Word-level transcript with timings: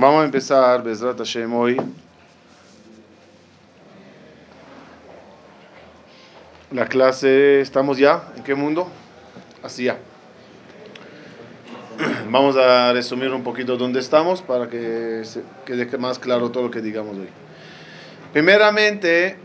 Vamos 0.00 0.22
a 0.22 0.26
empezar, 0.26 0.80
Bezrat 0.84 1.18
Hashem, 1.18 1.52
hoy. 1.52 1.76
La 6.70 6.86
clase, 6.86 7.60
¿estamos 7.60 7.98
ya? 7.98 8.32
¿En 8.36 8.44
qué 8.44 8.54
mundo? 8.54 8.86
Así 9.60 9.82
ya. 9.82 9.98
Vamos 12.30 12.56
a 12.56 12.92
resumir 12.92 13.32
un 13.32 13.42
poquito 13.42 13.76
dónde 13.76 13.98
estamos 13.98 14.40
para 14.40 14.68
que 14.68 15.24
quede 15.66 15.98
más 15.98 16.20
claro 16.20 16.52
todo 16.52 16.62
lo 16.62 16.70
que 16.70 16.80
digamos 16.80 17.16
hoy. 17.18 17.28
Primeramente, 18.32 19.36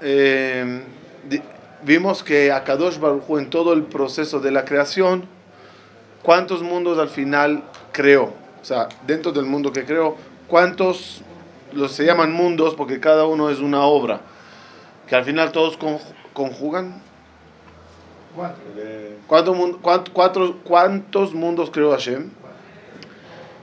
eh, 0.00 0.80
vimos 1.82 2.24
que 2.24 2.50
Akadosh 2.50 2.98
Baruj 2.98 3.38
en 3.38 3.50
todo 3.50 3.74
el 3.74 3.82
proceso 3.82 4.40
de 4.40 4.52
la 4.52 4.64
creación, 4.64 5.26
¿cuántos 6.22 6.62
mundos 6.62 6.98
al 6.98 7.10
final 7.10 7.62
creó? 7.92 8.39
O 8.60 8.64
sea, 8.64 8.88
dentro 9.06 9.32
del 9.32 9.46
mundo 9.46 9.72
que 9.72 9.84
creó, 9.84 10.16
¿cuántos 10.46 11.22
los 11.72 11.92
se 11.92 12.04
llaman 12.04 12.32
mundos? 12.32 12.74
Porque 12.74 13.00
cada 13.00 13.26
uno 13.26 13.50
es 13.50 13.58
una 13.60 13.82
obra. 13.82 14.20
Que 15.06 15.16
al 15.16 15.24
final 15.24 15.52
todos 15.52 15.78
conjugan. 16.32 17.02
¿Cuántos, 19.26 19.56
cuántos, 20.12 20.54
cuántos 20.62 21.34
mundos 21.34 21.70
creó 21.70 21.90
Hashem? 21.90 22.30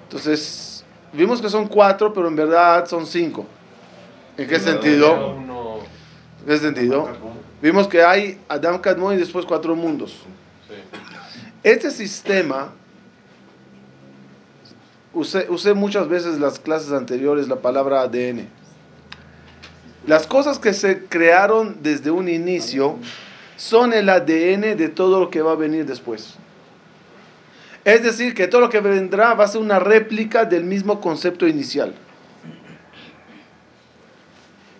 Entonces, 0.03 0.83
vimos 1.13 1.41
que 1.41 1.49
son 1.49 1.67
cuatro, 1.67 2.13
pero 2.13 2.27
en 2.27 2.35
verdad 2.35 2.85
son 2.85 3.05
cinco. 3.05 3.45
¿En 4.37 4.47
qué 4.47 4.59
sentido? 4.59 5.35
¿En 6.41 6.45
qué 6.45 6.57
sentido? 6.57 7.09
Vimos 7.61 7.87
que 7.87 8.03
hay 8.03 8.39
Adam 8.49 8.79
Kadmon 8.79 9.15
y 9.15 9.17
después 9.17 9.45
cuatro 9.45 9.75
mundos. 9.75 10.21
Este 11.63 11.89
sistema 11.89 12.71
usé, 15.17 15.73
muchas 15.73 16.07
veces 16.07 16.35
en 16.35 16.41
las 16.41 16.59
clases 16.59 16.91
anteriores 16.91 17.47
la 17.47 17.57
palabra 17.57 18.01
ADN. 18.01 18.47
Las 20.05 20.27
cosas 20.27 20.59
que 20.59 20.73
se 20.73 21.05
crearon 21.05 21.77
desde 21.81 22.11
un 22.11 22.29
inicio 22.29 22.95
son 23.57 23.93
el 23.93 24.09
ADN 24.09 24.77
de 24.77 24.89
todo 24.89 25.19
lo 25.19 25.29
que 25.29 25.41
va 25.41 25.53
a 25.53 25.55
venir 25.55 25.85
después. 25.85 26.35
Es 27.83 28.03
decir, 28.03 28.33
que 28.33 28.47
todo 28.47 28.61
lo 28.61 28.69
que 28.69 28.79
vendrá 28.79 29.33
va 29.33 29.45
a 29.45 29.47
ser 29.47 29.61
una 29.61 29.79
réplica 29.79 30.45
del 30.45 30.63
mismo 30.63 31.01
concepto 31.01 31.47
inicial. 31.47 31.93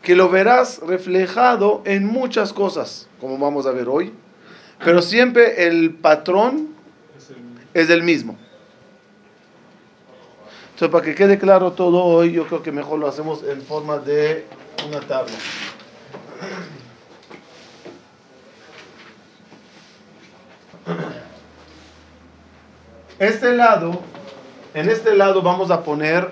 Que 0.02 0.15
lo 0.15 0.30
verás 0.30 0.80
reflejado 0.80 1.81
en 1.85 2.05
muchas 2.05 2.53
cosas, 2.53 3.09
como 3.19 3.38
vamos 3.38 3.65
a 3.65 3.71
ver 3.71 3.89
hoy, 3.89 4.13
pero 4.83 5.02
siempre 5.02 5.67
el 5.67 5.95
patrón 5.95 6.69
es 7.73 7.89
el 7.89 8.03
mismo. 8.03 8.38
Entonces, 10.78 10.94
para 10.94 11.06
que 11.06 11.16
quede 11.16 11.39
claro 11.39 11.72
todo 11.72 12.03
hoy, 12.03 12.33
yo 12.33 12.45
creo 12.45 12.61
que 12.61 12.72
mejor 12.72 13.00
lo 13.00 13.08
hacemos 13.08 13.42
en 13.42 13.64
forma 13.64 13.97
de 13.97 14.45
una 14.88 15.00
tabla. 15.00 15.33
Este 23.17 23.55
lado, 23.55 24.03
en 24.75 24.88
este 24.88 25.16
lado 25.16 25.42
vamos 25.42 25.72
a 25.72 25.81
poner 25.81 26.30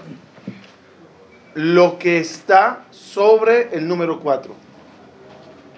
lo 1.56 1.98
que 1.98 2.20
está 2.20 2.84
sobre 2.92 3.76
el 3.76 3.88
número 3.88 4.20
4. 4.20 4.54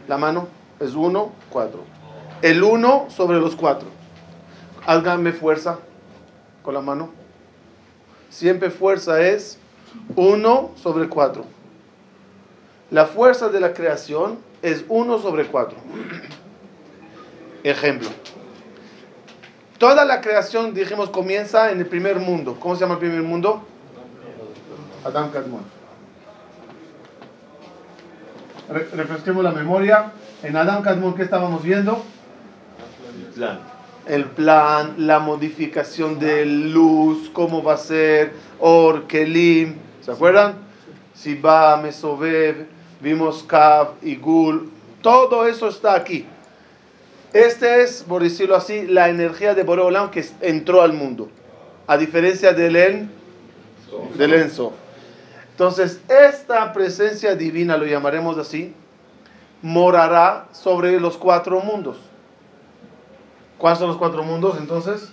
La 0.09 0.17
mano 0.17 0.49
es 0.81 0.93
1, 0.93 1.31
4. 1.51 1.83
El 2.41 2.61
1 2.61 3.05
sobre 3.07 3.39
los 3.39 3.55
4. 3.55 3.87
Háganme 4.85 5.31
fuerza 5.31 5.79
con 6.63 6.73
la 6.73 6.81
mano. 6.81 7.16
Siempre 8.29 8.69
fuerza 8.69 9.21
es 9.21 9.57
1 10.15 10.71
sobre 10.75 11.07
4. 11.07 11.45
La 12.91 13.05
fuerza 13.05 13.49
de 13.49 13.59
la 13.59 13.73
creación 13.73 14.39
es 14.61 14.83
1 14.87 15.19
sobre 15.19 15.47
4. 15.47 15.77
Ejemplo. 17.63 18.09
Toda 19.77 20.05
la 20.05 20.21
creación, 20.21 20.73
dijimos, 20.73 21.09
comienza 21.09 21.71
en 21.71 21.79
el 21.79 21.85
primer 21.85 22.17
mundo. 22.17 22.57
¿Cómo 22.59 22.75
se 22.75 22.81
llama 22.81 22.95
el 22.95 22.99
primer 22.99 23.21
mundo? 23.21 23.61
Adam 25.03 25.31
Kadmon. 25.31 25.61
refresquemos 28.69 29.43
la 29.43 29.51
memoria. 29.51 30.11
En 30.43 30.55
Adam 30.55 30.81
Kadmon, 30.81 31.15
¿qué 31.15 31.23
estábamos 31.23 31.63
viendo? 31.63 32.03
Plan 33.35 33.76
el 34.07 34.25
plan, 34.25 34.95
la 34.97 35.19
modificación 35.19 36.19
de 36.19 36.45
luz, 36.45 37.29
cómo 37.33 37.61
va 37.63 37.73
a 37.73 37.77
ser, 37.77 38.33
Or, 38.59 39.07
Kelim, 39.07 39.75
¿se 40.01 40.11
acuerdan? 40.11 40.55
Siba, 41.13 41.77
Mesovev, 41.77 42.67
vimos 43.01 43.43
Kav 43.43 43.95
y 44.01 44.15
Gul, 44.15 44.71
todo 45.01 45.45
eso 45.45 45.67
está 45.67 45.95
aquí. 45.95 46.25
Este 47.33 47.83
es, 47.83 48.03
por 48.07 48.23
decirlo 48.23 48.55
así, 48.55 48.87
la 48.87 49.09
energía 49.09 49.53
de 49.53 49.63
Boreolam 49.63 50.09
que 50.11 50.25
entró 50.41 50.81
al 50.81 50.93
mundo, 50.93 51.29
a 51.85 51.97
diferencia 51.97 52.53
del 52.53 52.75
En, 52.75 53.11
del 54.15 54.33
Enso. 54.33 54.73
Entonces, 55.51 55.99
esta 56.07 56.71
presencia 56.71 57.35
divina, 57.35 57.77
lo 57.77 57.85
llamaremos 57.85 58.37
así, 58.37 58.73
morará 59.61 60.47
sobre 60.51 60.99
los 60.99 61.17
cuatro 61.17 61.61
mundos. 61.61 61.97
¿Cuáles 63.57 63.79
son 63.79 63.89
los 63.89 63.97
cuatro 63.97 64.23
mundos 64.23 64.57
entonces? 64.59 65.09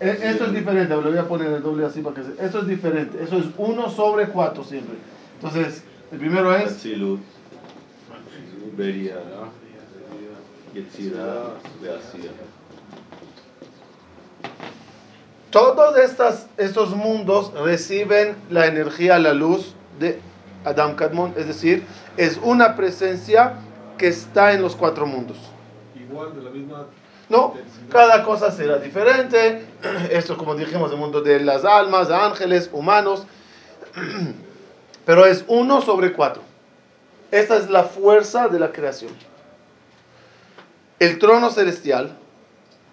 E, 0.00 0.18
esto 0.22 0.46
es 0.46 0.52
diferente, 0.52 0.94
lo 0.94 1.02
voy 1.02 1.18
a 1.18 1.28
poner 1.28 1.52
el 1.52 1.62
doble 1.62 1.84
así 1.84 2.00
para 2.00 2.16
que 2.16 2.22
se... 2.22 2.44
Esto 2.44 2.60
es 2.60 2.66
diferente, 2.66 3.22
eso 3.22 3.36
es 3.36 3.46
uno 3.58 3.90
sobre 3.90 4.26
cuatro 4.28 4.64
siempre. 4.64 4.96
Entonces, 5.34 5.84
el 6.10 6.18
primero 6.18 6.54
es... 6.56 6.72
Todos 15.50 15.98
estas, 15.98 16.48
estos 16.56 16.90
mundos 16.94 17.52
reciben 17.54 18.36
la 18.50 18.66
energía, 18.66 19.18
la 19.18 19.34
luz 19.34 19.74
de 19.98 20.20
Adam 20.64 20.94
Kadmon, 20.94 21.34
es 21.36 21.46
decir, 21.46 21.84
es 22.16 22.38
una 22.42 22.76
presencia 22.76 23.54
que 23.98 24.08
está 24.08 24.52
en 24.52 24.62
los 24.62 24.76
cuatro 24.76 25.06
mundos. 25.06 25.36
Igual, 25.96 26.34
de 26.36 26.42
la 26.42 26.50
misma 26.50 26.86
no, 27.30 27.54
cada 27.90 28.24
cosa 28.24 28.50
será 28.50 28.78
diferente. 28.78 29.64
Esto, 30.10 30.36
como 30.36 30.54
dijimos, 30.54 30.90
el 30.90 30.98
mundo 30.98 31.22
de 31.22 31.40
las 31.40 31.64
almas, 31.64 32.08
de 32.08 32.16
ángeles, 32.16 32.68
humanos. 32.72 33.24
Pero 35.06 35.24
es 35.24 35.44
uno 35.46 35.80
sobre 35.80 36.12
cuatro. 36.12 36.42
Esta 37.30 37.56
es 37.56 37.70
la 37.70 37.84
fuerza 37.84 38.48
de 38.48 38.58
la 38.58 38.72
creación. 38.72 39.12
El 40.98 41.18
trono 41.18 41.50
celestial. 41.50 42.18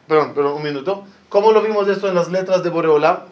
Perdón, 0.07 0.33
perdón, 0.33 0.53
un 0.53 0.63
minuto. 0.63 1.03
¿Cómo 1.29 1.51
lo 1.51 1.61
vimos 1.61 1.87
esto 1.89 2.07
en 2.07 2.15
las 2.15 2.29
letras 2.29 2.63
de 2.63 2.69
Boreola? 2.69 3.25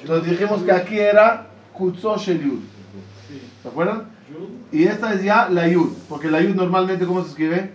Entonces 0.00 0.30
dijimos 0.30 0.62
que 0.62 0.72
aquí 0.72 0.98
era 0.98 1.48
Kutso. 1.72 2.16
¿Se 2.18 2.38
acuerdan? 3.66 4.10
Y 4.72 4.84
esta 4.84 5.12
es 5.12 5.22
ya 5.22 5.48
la 5.48 5.68
Yud. 5.68 5.92
Porque 6.08 6.30
la 6.30 6.40
Yud 6.40 6.54
normalmente, 6.54 7.04
¿cómo 7.04 7.22
se 7.22 7.30
escribe? 7.30 7.72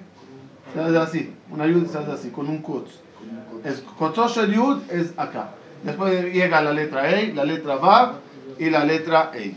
Se 0.72 0.80
hace 0.80 0.98
así. 0.98 1.34
Una 1.50 1.66
yud 1.66 1.86
se 1.86 1.98
hace 1.98 2.12
así, 2.12 2.30
con 2.30 2.48
un 2.48 2.62
kutz. 2.62 2.90
Es, 3.64 3.82
el 4.36 4.54
yud 4.54 4.82
es 4.90 5.12
acá. 5.16 5.50
Después 5.82 6.32
llega 6.32 6.60
la 6.60 6.72
letra 6.72 7.10
E, 7.10 7.32
la 7.32 7.44
letra 7.44 7.76
Vav 7.76 8.14
y 8.58 8.70
la 8.70 8.84
letra 8.84 9.30
E. 9.34 9.54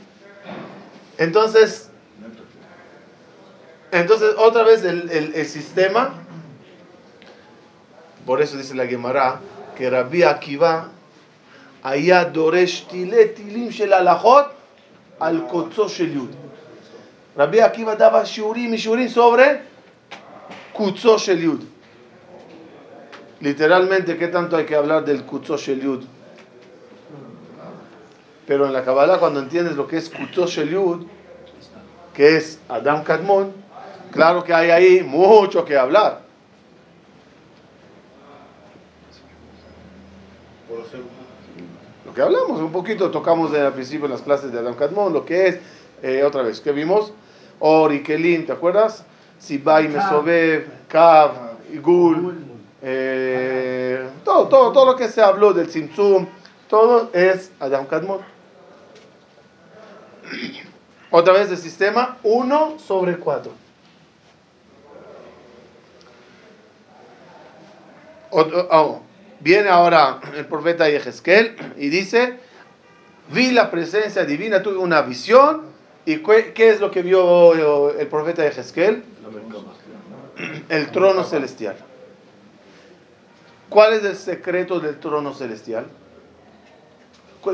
Entonces, 1.17 1.89
entonces 3.91 4.35
otra 4.37 4.63
vez 4.63 4.83
el, 4.83 5.09
el, 5.09 5.33
el 5.33 5.45
sistema, 5.45 6.13
por 8.25 8.41
eso 8.41 8.57
dice 8.57 8.75
la 8.75 8.85
Gemara, 8.85 9.39
que 9.75 9.89
Rabbi 9.89 10.23
Akiva 10.23 10.91
היה 11.83 12.23
דורש 12.23 12.85
תילי 12.89 13.27
תילים 13.27 13.71
של 13.71 13.93
הלכות 13.93 14.45
על 15.19 15.41
קוצו 15.49 15.89
של 15.89 16.15
יוד. 16.15 16.35
רבי 17.37 17.61
עקיבא 17.61 17.93
דבה 17.95 18.25
שיעורים 18.25 18.73
משיעורים 18.73 19.07
sobre 19.07 19.41
Kutso 20.72 21.18
Shel 21.18 21.40
Yud. 21.40 21.60
Literalmente, 23.40 24.16
¿qué 24.16 24.28
tanto 24.28 24.56
hay 24.56 24.64
que 24.64 24.76
hablar 24.76 25.04
del 25.04 25.24
Kutso 25.24 25.56
Shel 25.56 25.80
Yud? 25.80 26.04
Pero 28.46 28.66
en 28.66 28.72
la 28.72 28.84
Kabbalah, 28.84 29.18
cuando 29.18 29.40
entiendes 29.40 29.76
lo 29.76 29.86
que 29.86 29.96
es 29.98 30.08
Kutso 30.08 30.46
Shel 30.46 30.70
Yud, 30.70 31.06
que 32.14 32.36
es 32.36 32.60
Adam 32.68 33.02
Kadmon, 33.04 33.52
claro 34.12 34.44
que 34.44 34.54
hay 34.54 34.70
ahí 34.70 35.02
mucho 35.02 35.64
que 35.64 35.76
hablar. 35.76 36.22
Lo 42.04 42.14
que 42.14 42.22
hablamos 42.22 42.60
un 42.60 42.72
poquito, 42.72 43.10
tocamos 43.10 43.54
al 43.54 43.72
principio 43.72 44.06
en 44.06 44.12
las 44.12 44.22
clases 44.22 44.52
de 44.52 44.58
Adam 44.58 44.74
Kadmon, 44.74 45.12
lo 45.12 45.24
que 45.24 45.48
es, 45.48 45.58
eh, 46.02 46.22
otra 46.24 46.42
vez, 46.42 46.60
¿qué 46.60 46.72
vimos? 46.72 47.12
Ori, 47.58 48.02
¿te 48.02 48.52
acuerdas? 48.52 49.04
Sibai, 49.42 49.88
Mesobev, 49.88 50.68
Kav, 50.88 51.32
Igul. 51.72 52.34
Eh, 52.80 54.08
todo, 54.24 54.48
todo, 54.48 54.72
todo 54.72 54.86
lo 54.86 54.96
que 54.96 55.08
se 55.08 55.20
habló 55.20 55.52
del 55.52 55.66
Tzimtzum, 55.68 56.26
Todo 56.68 57.10
es 57.12 57.50
Adam 57.58 57.86
Kadmon. 57.86 58.20
Otra 61.10 61.32
vez 61.34 61.50
el 61.50 61.58
sistema 61.58 62.18
1 62.22 62.78
sobre 62.78 63.18
4. 63.18 63.52
Oh, 68.30 69.02
viene 69.40 69.68
ahora 69.68 70.20
el 70.34 70.46
profeta 70.46 70.88
Yehezkel 70.88 71.54
y 71.76 71.90
dice, 71.90 72.38
vi 73.28 73.50
la 73.50 73.70
presencia 73.70 74.24
divina, 74.24 74.62
tuve 74.62 74.78
una 74.78 75.02
visión. 75.02 75.72
¿Y 76.06 76.16
qué, 76.22 76.70
es 76.70 76.80
lo 76.80 76.90
que 76.90 77.02
vio 77.02 77.90
el 77.90 78.06
profeta 78.06 78.42
Yehezkel? 78.42 79.04
El 80.68 80.90
trono 80.90 81.24
celestial. 81.24 81.76
¿Cuál 83.68 83.94
es 83.94 84.04
el 84.04 84.16
secreto 84.16 84.80
del 84.80 84.98
trono 84.98 85.32
celestial? 85.32 85.86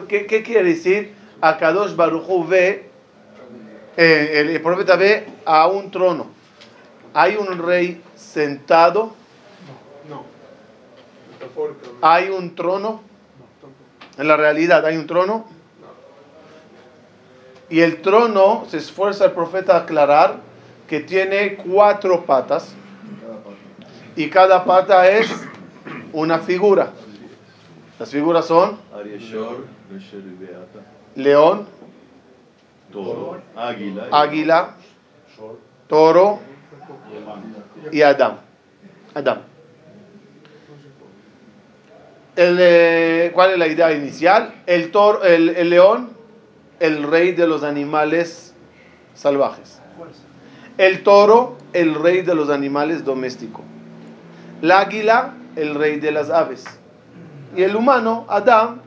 ¿Qué, 0.08 0.42
quiere 0.42 0.70
decir? 0.70 1.14
Akadosh 1.40 1.94
Baruchu 1.94 2.46
ve, 2.46 2.90
eh, 3.96 4.50
el, 4.52 4.60
profeta 4.60 4.96
ve 4.96 5.26
a 5.44 5.68
un 5.68 5.90
trono. 5.90 6.26
Hay 7.14 7.36
un 7.36 7.58
rey 7.58 8.02
sentado. 8.16 9.14
No. 10.08 10.24
Hay 12.02 12.30
un 12.30 12.54
trono. 12.54 13.02
En 14.16 14.28
la 14.28 14.36
realidad 14.36 14.84
hay 14.84 14.96
un 14.96 15.06
trono. 15.06 15.46
Y 17.70 17.80
el 17.80 18.02
trono, 18.02 18.66
se 18.68 18.78
esfuerza 18.78 19.26
el 19.26 19.32
profeta 19.32 19.76
a 19.76 19.80
aclarar 19.80 20.47
que 20.88 21.00
tiene 21.00 21.56
cuatro 21.56 22.24
patas. 22.24 22.74
Y 24.16 24.28
cada 24.30 24.64
pata 24.64 25.08
es 25.08 25.30
una 26.12 26.38
figura. 26.38 26.90
Las 27.98 28.10
figuras 28.10 28.46
son 28.46 28.78
león, 31.14 31.66
águila, 34.10 34.74
toro 35.86 36.40
y 37.92 38.02
Adam. 38.02 38.38
Adam. 39.14 39.38
Eh, 42.36 43.32
¿Cuál 43.34 43.52
es 43.52 43.58
la 43.58 43.66
idea 43.66 43.92
inicial? 43.92 44.54
El, 44.66 44.92
toro, 44.92 45.24
el, 45.24 45.68
león, 45.68 46.10
el 46.78 47.02
rey 47.02 47.32
de 47.32 47.48
los 47.48 47.64
animales 47.64 48.54
salvajes. 49.14 49.80
El 50.78 51.02
toro, 51.02 51.58
el 51.72 51.94
rey 51.94 52.22
de 52.22 52.34
los 52.34 52.48
animales 52.48 53.04
domésticos. 53.04 53.64
La 54.62 54.80
águila, 54.80 55.34
el 55.56 55.74
rey 55.74 56.00
de 56.00 56.10
las 56.10 56.30
aves. 56.30 56.64
Y 57.56 57.62
el 57.62 57.76
humano, 57.76 58.24
Adam, 58.28 58.80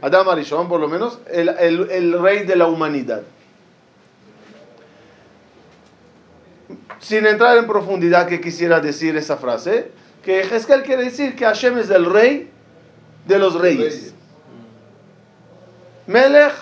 Adam 0.00 0.28
Arishon 0.28 0.68
por 0.68 0.80
lo 0.80 0.88
menos, 0.88 1.18
el, 1.30 1.48
el 1.48 2.20
rey 2.20 2.44
de 2.44 2.56
la 2.56 2.66
humanidad. 2.66 3.22
Sin 6.98 7.26
entrar 7.26 7.58
en 7.58 7.66
profundidad, 7.66 8.28
¿qué 8.28 8.40
quisiera 8.40 8.80
decir 8.80 9.16
esa 9.16 9.36
frase? 9.36 9.90
Que 10.24 10.42
Hezkel 10.42 10.84
quiere 10.84 11.04
decir 11.04 11.34
que 11.34 11.44
Hashem 11.44 11.78
es 11.78 11.90
el 11.90 12.06
rey 12.06 12.48
de 13.26 13.38
los 13.38 13.54
reyes. 13.54 14.14
Melech 16.06 16.52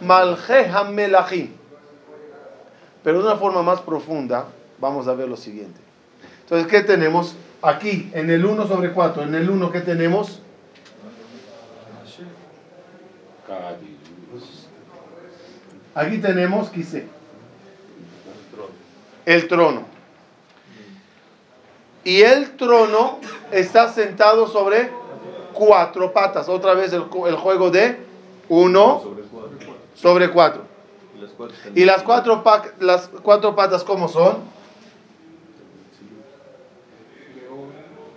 Malche 0.00 0.66
Melachim. 0.92 1.63
Pero 3.04 3.18
de 3.18 3.26
una 3.26 3.36
forma 3.36 3.62
más 3.62 3.82
profunda, 3.82 4.46
vamos 4.80 5.06
a 5.06 5.14
ver 5.14 5.28
lo 5.28 5.36
siguiente. 5.36 5.78
Entonces, 6.40 6.66
¿qué 6.66 6.80
tenemos? 6.80 7.36
Aquí, 7.62 8.10
en 8.14 8.30
el 8.30 8.44
1 8.44 8.66
sobre 8.66 8.92
4, 8.92 9.22
en 9.22 9.34
el 9.34 9.48
1, 9.48 9.70
¿qué 9.70 9.80
tenemos? 9.80 10.40
Aquí 15.94 16.18
tenemos, 16.18 16.70
quise, 16.70 17.06
el 19.26 19.48
trono. 19.48 19.84
Y 22.02 22.20
el 22.22 22.56
trono 22.56 23.20
está 23.52 23.92
sentado 23.92 24.48
sobre 24.48 24.90
cuatro 25.52 26.12
patas. 26.12 26.48
Otra 26.48 26.74
vez 26.74 26.92
el, 26.92 27.02
juego 27.02 27.70
de 27.70 27.98
uno 28.48 29.02
sobre 29.94 30.30
cuatro. 30.30 30.73
Y 31.74 31.84
las 31.84 32.02
cuatro, 32.02 32.42
las 32.80 33.08
cuatro 33.22 33.54
patas, 33.54 33.84
¿cómo 33.84 34.08
son? 34.08 34.54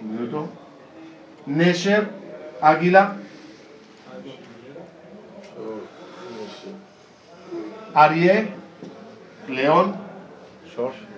minuto. 0.08 0.50
Nesher, 1.46 2.10
águila. 2.62 3.18
Arie, 7.94 8.50
león. 9.48 9.96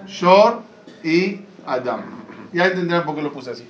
Shor 0.08 0.62
y 1.04 1.42
Adam. 1.66 2.24
Ya 2.54 2.68
entenderán 2.68 3.06
por 3.06 3.16
qué 3.16 3.22
lo 3.22 3.34
puse 3.34 3.52
así. 3.52 3.68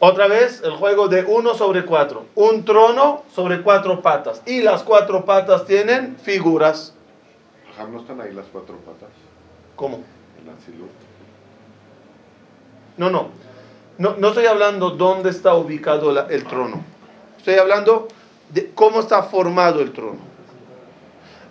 Otra 0.00 0.28
vez 0.28 0.62
el 0.62 0.72
juego 0.72 1.08
de 1.08 1.24
uno 1.24 1.54
sobre 1.54 1.84
cuatro. 1.84 2.26
Un 2.36 2.64
trono 2.64 3.24
sobre 3.34 3.62
cuatro 3.62 4.00
patas. 4.00 4.42
Y 4.46 4.62
las 4.62 4.82
cuatro 4.82 5.24
patas 5.24 5.64
tienen 5.64 6.16
figuras. 6.16 6.94
¿No 7.90 8.00
están 8.00 8.20
ahí 8.20 8.32
las 8.32 8.46
cuatro 8.46 8.76
patas? 8.78 9.10
¿Cómo? 9.76 10.02
En 10.38 10.46
la 10.46 10.52
No, 12.96 13.10
no. 13.10 13.28
No, 13.98 14.14
no 14.16 14.28
estoy 14.28 14.46
hablando 14.46 14.90
dónde 14.90 15.30
está 15.30 15.54
ubicado 15.54 16.28
el 16.28 16.44
trono. 16.44 16.82
Estoy 17.36 17.54
hablando 17.54 18.08
de 18.50 18.70
cómo 18.72 19.00
está 19.00 19.24
formado 19.24 19.80
el 19.80 19.92
trono. 19.92 20.18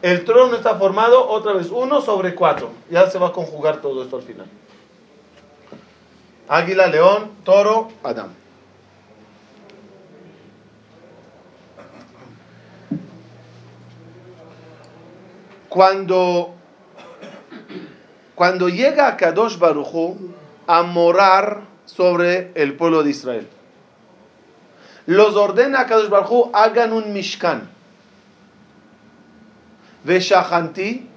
El 0.02 0.24
trono 0.26 0.56
está 0.56 0.76
formado 0.76 1.28
otra 1.28 1.54
vez 1.54 1.70
uno 1.70 2.02
sobre 2.02 2.36
cuatro. 2.36 2.70
Ya 2.90 3.10
se 3.10 3.20
va 3.20 3.28
a 3.28 3.32
conjugar 3.32 3.82
todo 3.82 4.04
esto 4.04 4.18
al 4.18 4.24
final. 4.24 4.48
Águila, 6.48 6.88
león, 6.88 7.32
toro, 7.44 7.90
Adán. 8.04 8.30
Cuando, 15.68 16.56
cuando 18.34 18.70
llega 18.70 19.08
a 19.08 19.18
Kadosh 19.18 19.58
Baruchu 19.58 20.18
a 20.66 20.84
morar 20.84 21.64
sobre 21.86 22.52
el 22.56 22.76
pueblo 22.76 23.04
de 23.04 23.10
Israel. 23.10 23.48
Los 25.06 25.36
ordena 25.36 25.82
a 25.82 25.86
Kadosh 25.86 26.10
Baruj 26.10 26.52
hagan 26.54 26.94
un 26.94 27.14
mishkan. 27.14 27.70
Veshahanti. 30.04 31.10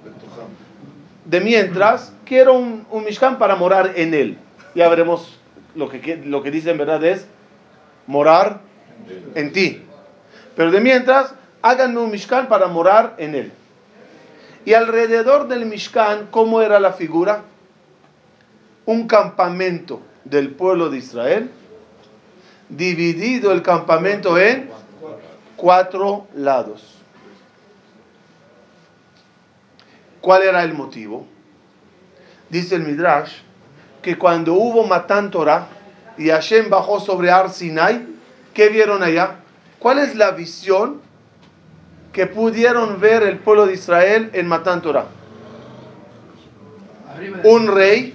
De 1.25 1.39
mientras, 1.39 2.13
quiero 2.25 2.53
un, 2.53 2.85
un, 2.89 3.03
mishkan 3.05 3.37
para 3.37 3.55
morar 3.55 3.93
en 3.95 4.13
él. 4.13 4.37
Ya 4.75 4.87
veremos 4.89 5.37
lo 5.75 5.89
que, 5.89 6.21
lo 6.25 6.43
que 6.43 6.51
dice 6.51 6.71
en 6.71 6.77
verdad 6.77 7.03
es 7.03 7.25
morar 8.07 8.61
en 9.35 9.51
ti. 9.51 9.83
Pero 10.55 10.71
de 10.71 10.79
mientras, 10.79 11.33
háganme 11.61 11.99
un 11.99 12.11
mishkan 12.11 12.47
para 12.47 12.67
morar 12.67 13.15
en 13.17 13.35
él. 13.35 13.51
Y 14.65 14.73
alrededor 14.73 15.47
del 15.47 15.65
mishkan, 15.65 16.27
¿cómo 16.29 16.61
era 16.61 16.79
la 16.79 16.93
figura? 16.93 17.43
Un 18.85 19.07
campamento 19.07 20.01
del 20.23 20.51
pueblo 20.51 20.89
de 20.89 20.97
Israel, 20.97 21.49
dividido 22.69 23.51
el 23.51 23.61
campamento 23.61 24.37
en 24.37 24.69
cuatro 25.55 26.27
lados. 26.35 26.97
¿Cuál 30.21 30.43
era 30.43 30.63
el 30.63 30.73
motivo? 30.73 31.25
Dice 32.49 32.75
el 32.75 32.83
Midrash 32.83 33.39
que 34.01 34.17
cuando 34.17 34.53
hubo 34.53 34.85
Matan 34.85 35.31
Torah 35.31 35.67
y 36.17 36.29
Hashem 36.29 36.69
bajó 36.69 36.99
sobre 36.99 37.31
Ar 37.31 37.49
Sinai, 37.49 38.05
¿qué 38.53 38.69
vieron 38.69 39.03
allá? 39.03 39.37
¿Cuál 39.79 39.99
es 39.99 40.15
la 40.15 40.31
visión 40.31 41.01
que 42.11 42.27
pudieron 42.27 42.99
ver 42.99 43.23
el 43.23 43.39
pueblo 43.39 43.65
de 43.67 43.73
Israel 43.73 44.29
en 44.33 44.47
Matan 44.47 44.81
Torah? 44.81 45.05
Un 47.43 47.67
rey 47.67 48.13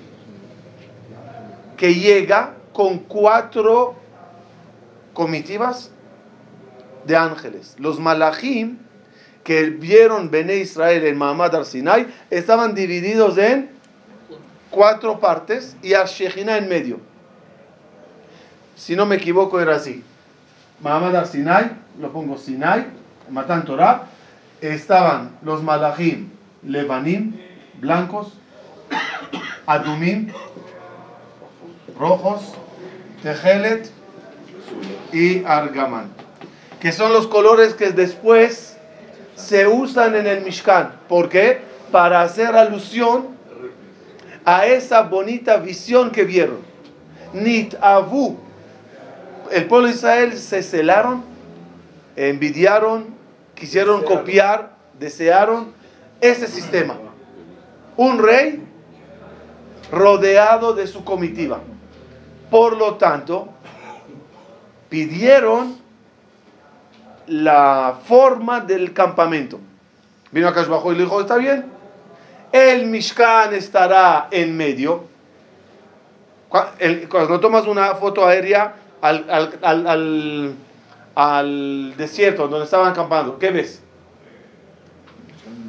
que 1.77 1.95
llega 1.95 2.55
con 2.73 2.99
cuatro 2.99 3.95
comitivas 5.13 5.91
de 7.05 7.17
ángeles. 7.17 7.75
Los 7.79 8.01
malachim 8.01 8.79
que 9.45 9.71
vieron 9.71 10.31
Bene 10.31 10.57
Israel 10.57 11.07
en 11.07 11.17
Mahamad 11.17 11.55
al-Sinai 11.55 12.09
estaban 12.31 12.75
divididos 12.75 13.39
en 13.39 13.71
cuatro 14.77 15.19
partes 15.19 15.75
y 15.83 15.95
al 15.95 16.07
en 16.19 16.69
medio. 16.69 17.01
Si 18.77 18.95
no 18.95 19.07
me 19.07 19.17
equivoco 19.17 19.59
era 19.59 19.77
así. 19.77 20.05
Mahamad 20.83 21.17
al-Sinai, 21.17 21.71
lo 21.99 22.13
pongo 22.13 22.37
Sinai, 22.37 22.87
Matan 23.31 23.65
Torah, 23.65 24.09
estaban 24.61 25.31
los 25.41 25.63
malachim 25.63 26.29
levanim, 26.63 27.41
blancos, 27.81 28.35
adumim, 29.67 30.31
rojos, 31.99 32.43
tejelet 33.23 33.91
y 35.11 35.43
argamán. 35.47 36.11
que 36.81 36.93
son 36.93 37.15
los 37.15 37.27
colores 37.27 37.73
que 37.73 37.93
después 37.93 38.77
se 39.37 39.67
usan 39.67 40.17
en 40.17 40.27
el 40.27 40.43
Mishkan. 40.43 40.93
¿Por 41.09 41.31
qué? 41.31 41.63
Para 41.91 42.21
hacer 42.21 42.55
alusión 42.55 43.36
a 44.47 44.65
esa 44.65 45.03
bonita 45.03 45.57
visión 45.59 46.11
que 46.11 46.25
vieron. 46.25 46.59
Nit 47.35 47.75
Avu. 47.81 48.39
El 49.51 49.67
pueblo 49.67 49.89
de 49.89 49.95
Israel 49.95 50.39
se 50.39 50.63
celaron, 50.63 51.23
envidiaron, 52.15 53.07
quisieron 53.55 54.03
copiar, 54.05 54.77
desearon 54.99 55.73
ese 56.21 56.47
sistema. 56.47 56.97
Un 57.97 58.19
rey 58.19 58.63
rodeado 59.91 60.73
de 60.75 60.87
su 60.87 61.05
comitiva. 61.05 61.61
Por 62.49 62.77
lo 62.77 62.95
tanto, 62.95 63.49
pidieron 64.89 65.77
la 67.27 67.99
forma 68.05 68.61
del 68.61 68.93
campamento. 68.93 69.59
Vino 70.31 70.47
acá 70.47 70.63
bajo 70.65 70.93
y 70.93 70.97
le 70.97 71.03
dijo, 71.05 71.21
está 71.21 71.37
bien, 71.37 71.76
el 72.57 72.87
Mishkan 72.87 73.55
estará 73.55 74.29
en 74.31 74.57
medio. 74.57 75.05
Cuando 76.49 77.41
tomas 77.41 77.67
una 77.67 77.95
foto 77.97 78.27
aérea 78.27 78.75
al, 79.01 80.57
al 81.15 81.97
desierto 81.97 82.49
donde 82.49 82.65
estaban 82.65 82.91
acampando, 82.91 83.39
¿qué 83.39 83.51
ves? 83.51 83.83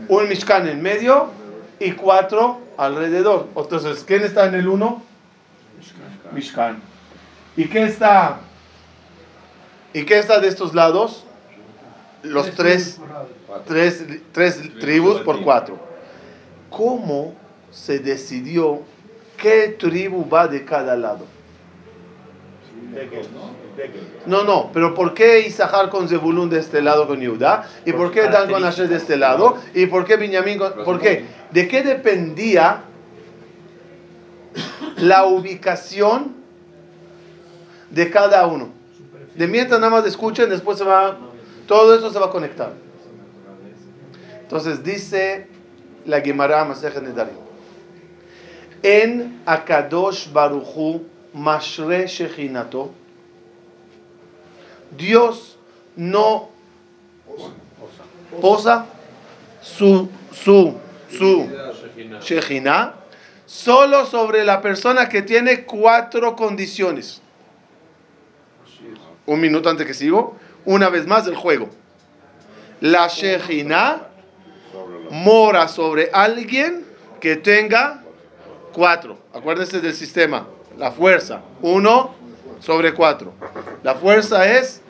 Un 0.08 0.30
Mishkan 0.30 0.68
en 0.68 0.82
medio 0.82 1.32
y 1.80 1.92
cuatro 1.92 2.62
alrededor. 2.78 3.48
Entonces, 3.56 4.04
¿quién 4.06 4.24
está 4.24 4.46
en 4.46 4.56
el 4.56 4.68
uno? 4.68 5.04
Mishkan. 6.32 6.82
¿Y 7.56 7.66
qué 7.68 7.84
está? 7.84 8.40
¿Y 9.94 10.06
qué 10.06 10.20
está 10.20 10.40
de 10.40 10.48
estos 10.48 10.74
lados? 10.76 11.26
Los 12.24 12.52
tres, 12.52 13.00
tres, 13.66 14.04
tres 14.32 14.62
tribus 14.80 15.22
por 15.22 15.42
cuatro. 15.44 15.87
¿Cómo 16.70 17.34
se 17.72 18.00
decidió 18.00 18.82
qué 19.38 19.76
tribu 19.80 20.28
va 20.30 20.48
de 20.48 20.66
cada 20.66 20.96
lado? 20.96 21.26
No, 24.26 24.44
no, 24.44 24.72
pero 24.74 24.94
¿por 24.94 25.14
qué 25.14 25.42
Isahar 25.42 25.90
con 25.90 26.08
Zebulun 26.08 26.50
de 26.50 26.60
este 26.60 26.82
lado 26.82 27.08
con 27.08 27.20
Yehuda? 27.20 27.68
¿Y 27.86 27.94
por 27.94 28.12
qué 28.12 28.24
Dan 28.24 28.50
con 28.50 28.64
Asher 28.64 28.88
de 28.88 28.98
este 28.98 29.18
lado? 29.18 29.58
¿Y 29.74 29.86
por 29.86 30.06
qué 30.06 30.16
Benjamín 30.18 30.58
con... 30.58 30.74
¿Por 30.84 31.00
qué? 31.00 31.26
¿De 31.52 31.68
qué 31.68 31.84
dependía 31.84 32.84
la 34.98 35.26
ubicación 35.26 36.36
de 37.92 38.10
cada 38.10 38.48
uno? 38.48 38.70
De 39.36 39.48
mientras 39.48 39.80
nada 39.80 39.92
más 39.92 40.06
escuchen, 40.06 40.50
después 40.50 40.78
se 40.78 40.84
va... 40.84 41.18
Todo 41.68 41.96
eso 41.96 42.12
se 42.12 42.20
va 42.20 42.28
a 42.28 42.32
conectar. 42.32 42.74
Entonces 44.42 44.84
dice 44.84 45.48
la 46.08 46.22
Gemara 46.22 46.66
Masechet 46.66 47.04
Nedarim. 47.04 47.36
En 48.82 49.42
Akadosh 49.46 50.32
Baruchu 50.32 51.04
Mashre 51.34 52.08
Shechinato 52.08 52.92
Dios 54.96 55.58
no 55.96 56.50
posa 58.42 58.86
su, 59.62 60.10
su, 60.32 60.76
su 61.10 61.50
Shejina 62.22 62.94
solo 63.46 64.06
sobre 64.06 64.44
la 64.44 64.62
persona 64.62 65.10
que 65.10 65.22
tiene 65.22 65.66
cuatro 65.66 66.36
condiciones. 66.36 67.22
Un 69.26 69.42
minuto 69.42 69.70
antes 69.70 69.86
que 69.86 69.94
sigo. 69.94 70.38
Una 70.66 70.90
vez 70.90 71.06
más 71.06 71.28
el 71.28 71.36
juego. 71.36 71.70
La 72.80 73.08
Shejina 73.08 74.08
mora 75.12 75.68
sobre 75.68 76.10
alguien 76.14 76.86
que 77.20 77.36
tenga 77.36 78.04
cuatro. 78.74 79.18
Acuérdense 79.34 79.80
del 79.82 79.94
sistema. 79.94 80.48
La 80.78 80.92
fuerza. 80.92 81.42
Uno 81.62 82.16
sobre 82.60 82.94
cuatro. 82.94 83.34
La 83.84 83.96
fuerza 83.96 84.50
es. 84.52 84.82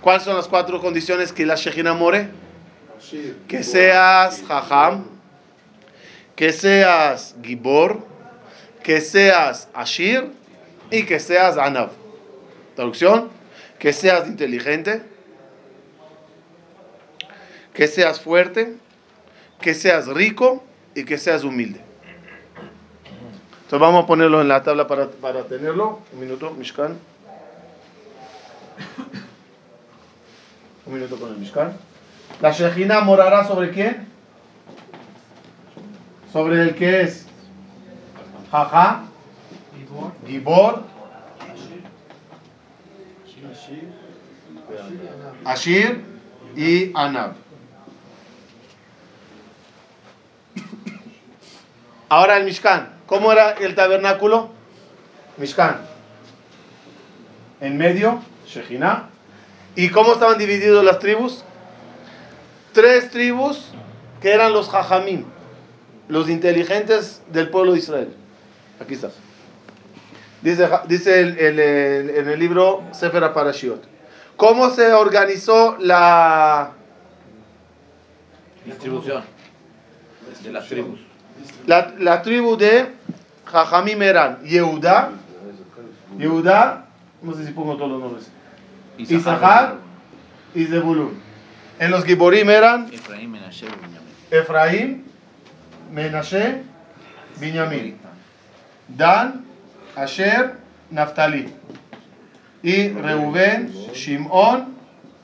¿Cuáles 0.00 0.22
son 0.22 0.36
las 0.36 0.46
cuatro 0.46 0.80
condiciones 0.80 1.32
que 1.32 1.44
la 1.44 1.56
Shejina 1.56 1.92
more? 1.92 2.28
Que 3.48 3.62
seas 3.62 4.42
Jajam, 4.46 5.04
que 6.34 6.52
seas 6.52 7.36
Gibor, 7.42 8.04
que 8.82 9.00
seas 9.00 9.68
Ashir 9.74 10.30
y 10.90 11.04
que 11.04 11.18
seas 11.18 11.56
Anav. 11.58 11.90
Traducción: 12.74 13.30
que 13.78 13.92
seas 13.92 14.28
inteligente, 14.28 15.02
que 17.74 17.86
seas 17.86 18.20
fuerte, 18.20 18.76
que 19.60 19.74
seas 19.74 20.06
rico 20.06 20.62
y 20.94 21.04
que 21.04 21.18
seas 21.18 21.44
humilde. 21.44 21.80
Entonces 23.64 23.80
vamos 23.80 24.04
a 24.04 24.06
ponerlo 24.06 24.40
en 24.40 24.48
la 24.48 24.62
tabla 24.62 24.86
para, 24.86 25.08
para 25.08 25.44
tenerlo. 25.44 26.00
Un 26.12 26.20
minuto, 26.20 26.52
Mishkan. 26.52 26.96
Un 30.86 30.94
minuto 30.94 31.18
con 31.18 31.30
el 31.30 31.38
Mishkan. 31.38 31.76
La 32.40 32.52
Shejina 32.52 33.00
morará 33.00 33.44
sobre 33.44 33.70
quién? 33.70 34.06
Sobre 36.32 36.62
el 36.62 36.74
que 36.74 37.02
es 37.02 37.26
Jaja, 38.52 39.04
Gibor, 40.26 40.82
Ashir 45.44 46.04
y 46.56 46.92
Anab. 46.94 47.45
Ahora 52.08 52.36
el 52.36 52.44
Mishkan. 52.44 52.94
¿Cómo 53.06 53.32
era 53.32 53.52
el 53.52 53.74
tabernáculo? 53.74 54.50
Mishkan. 55.36 55.80
En 57.60 57.76
medio, 57.76 58.20
Shejina. 58.46 59.08
¿Y 59.74 59.90
cómo 59.90 60.12
estaban 60.12 60.38
divididos 60.38 60.84
las 60.84 60.98
tribus? 60.98 61.44
Tres 62.72 63.10
tribus 63.10 63.72
que 64.20 64.32
eran 64.32 64.52
los 64.52 64.68
Jajamim, 64.68 65.24
los 66.08 66.28
inteligentes 66.28 67.22
del 67.28 67.50
pueblo 67.50 67.72
de 67.72 67.78
Israel. 67.78 68.14
Aquí 68.80 68.94
está. 68.94 69.10
Dice, 70.42 70.68
dice 70.86 71.20
en 71.20 72.28
el 72.28 72.38
libro 72.38 72.82
Sefer 72.92 73.32
Parashiot. 73.32 73.82
¿Cómo 74.36 74.70
se 74.70 74.92
organizó 74.92 75.76
la 75.80 76.72
distribución 78.64 79.24
de 80.42 80.52
las 80.52 80.68
tribus? 80.68 81.05
La, 81.66 81.94
la 81.98 82.22
tribu 82.22 82.56
de 82.56 82.86
Jajamim 83.44 84.02
eran 84.02 84.42
Yehuda, 84.44 85.10
Yehuda, 86.18 86.86
no 87.22 87.34
sé 87.34 87.46
si 87.46 87.52
pongo 87.52 87.76
todos 87.76 87.90
los 87.90 88.00
nombres, 88.00 88.30
Isahar 88.98 89.76
y 90.54 90.64
Zebulun. 90.64 91.20
En 91.78 91.90
los 91.90 92.04
Giborim 92.04 92.48
eran 92.48 92.88
Efraín, 92.92 93.30
Menashe, 93.30 93.66
Benjamín. 93.66 94.14
Efraín, 94.30 95.04
Menashe, 95.92 96.62
Binyamin. 97.38 97.98
Dan, 98.88 99.44
Asher, 99.94 100.58
Naftali. 100.90 101.52
Y 102.62 102.88
Reuben, 102.88 103.72
Shimón 103.92 104.74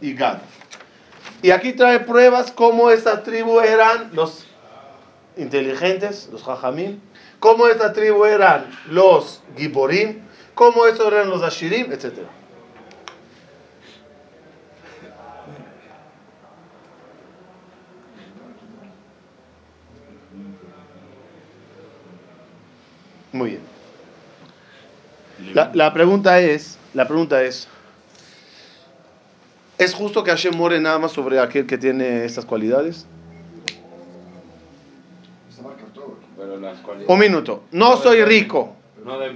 y 0.00 0.14
Gad. 0.14 0.38
Y 1.42 1.50
aquí 1.50 1.73
trae 1.73 2.00
pruebas 2.00 2.52
cómo 2.52 2.90
esta 2.90 3.23
tribu 3.23 3.61
eran 3.61 4.11
los 4.12 4.47
inteligentes, 5.36 6.28
los 6.30 6.42
Jajamim, 6.42 7.00
cómo 7.40 7.66
esta 7.66 7.92
tribu 7.92 8.24
eran 8.24 8.66
los 8.88 9.42
Giborim, 9.56 10.20
cómo 10.54 10.86
estos 10.86 11.06
eran 11.12 11.30
los 11.30 11.42
Ashirim, 11.42 11.92
etc. 11.92 12.18
Muy 23.32 23.50
bien. 23.50 23.62
La, 25.54 25.70
la 25.74 25.92
pregunta 25.92 26.38
es, 26.38 26.78
la 26.92 27.08
pregunta 27.08 27.42
es, 27.42 27.66
¿es 29.78 29.94
justo 29.94 30.22
que 30.22 30.30
Hashem 30.30 30.54
more 30.54 30.78
nada 30.78 30.98
más 30.98 31.12
sobre 31.12 31.40
aquel 31.40 31.66
que 31.66 31.78
tiene 31.78 32.24
estas 32.26 32.44
cualidades? 32.44 33.06
Pero 35.56 35.70
las 36.06 36.20
cualidades. 36.36 36.41
Un 37.09 37.18
minuto. 37.18 37.64
No 37.73 37.97
soy 37.97 38.23
rico. 38.25 38.75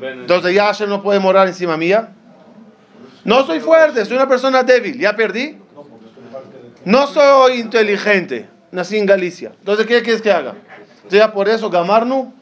Entonces 0.03 0.55
ya 0.55 0.67
Hashem 0.67 0.89
no 0.89 1.03
puede 1.03 1.19
morar 1.19 1.49
encima 1.49 1.77
mía. 1.77 2.13
No 3.25 3.45
soy 3.45 3.61
fuerte, 3.61 4.05
soy 4.05 4.17
una 4.17 4.29
persona 4.29 4.63
débil. 4.63 4.99
Ya 4.99 5.17
perdí. 5.17 5.59
No 6.85 7.07
soy 7.09 7.61
inteligente. 7.61 8.49
Nací 8.71 8.97
en 8.97 9.07
Galicia. 9.07 9.53
Entonces, 9.59 9.87
¿qué 9.87 10.03
quieres 10.03 10.23
que 10.23 10.31
haga? 10.31 10.55
Entonces, 10.97 11.19
ya 11.19 11.33
por 11.33 11.49
eso, 11.49 11.71
Gamarnu. 11.71 12.33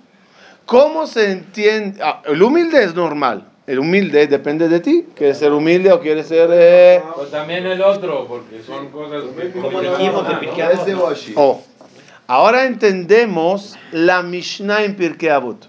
¿Cómo 0.67 1.07
se 1.07 1.31
entiende? 1.31 2.01
Ah, 2.03 2.23
el 2.27 2.43
humilde 2.43 2.83
es 2.83 2.95
normal. 2.95 3.47
El 3.67 3.79
humilde 3.79 4.27
depende 4.27 4.69
de 4.69 4.81
ti. 4.81 5.07
¿Quieres 5.15 5.39
ser 5.39 5.53
humilde 5.53 5.93
o 5.93 6.01
quieres 6.01 6.27
ser.? 6.27 6.51
Eh... 6.53 7.03
Pues 7.15 7.31
también 7.31 7.67
el 7.67 7.81
otro, 7.81 8.27
porque 8.27 8.63
son 8.63 8.89
cosas. 8.89 9.23
Como 9.55 9.81
dijimos, 9.81 10.27
que 10.27 10.93
¿no? 10.93 11.43
Oh. 11.43 11.63
Ahora 12.27 12.65
entendemos 12.65 13.77
la 13.93 14.23
Mishnah 14.23 14.85
en 14.85 14.97
Pirkei 14.97 15.29
Avot. 15.29 15.69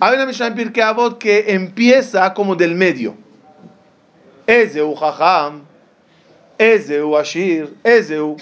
Hay 0.00 0.14
una 0.14 0.24
Mishnah 0.24 0.46
en 0.46 0.54
Pirkei 0.54 0.82
Avot 0.82 1.18
que 1.18 1.52
empieza 1.52 2.32
como 2.32 2.56
del 2.56 2.74
medio. 2.74 3.14
Ezeu 4.46 4.94
Jajam, 4.94 5.66
Ezeu 6.56 7.18
Ashir, 7.18 7.76
Ezeu. 7.84 8.38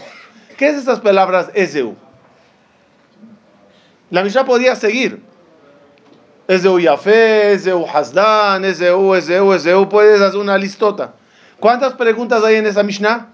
¿Qué 0.56 0.68
es 0.68 0.76
esas 0.76 1.00
palabras 1.00 1.50
Ezeu? 1.52 1.96
La 4.10 4.22
Mishnah 4.22 4.44
podía 4.44 4.76
seguir. 4.76 5.20
Ezeu 6.46 6.78
Yafé, 6.78 7.54
Ezeu 7.54 7.84
Hasdan, 7.92 8.64
Ezeu, 8.64 9.16
Ezeu, 9.16 9.52
Ezeu. 9.52 9.88
Puedes 9.88 10.20
hacer 10.20 10.38
una 10.38 10.56
listota. 10.56 11.14
¿Cuántas 11.58 11.94
preguntas 11.94 12.44
hay 12.44 12.54
en 12.54 12.66
esa 12.66 12.84
Mishnah? 12.84 13.32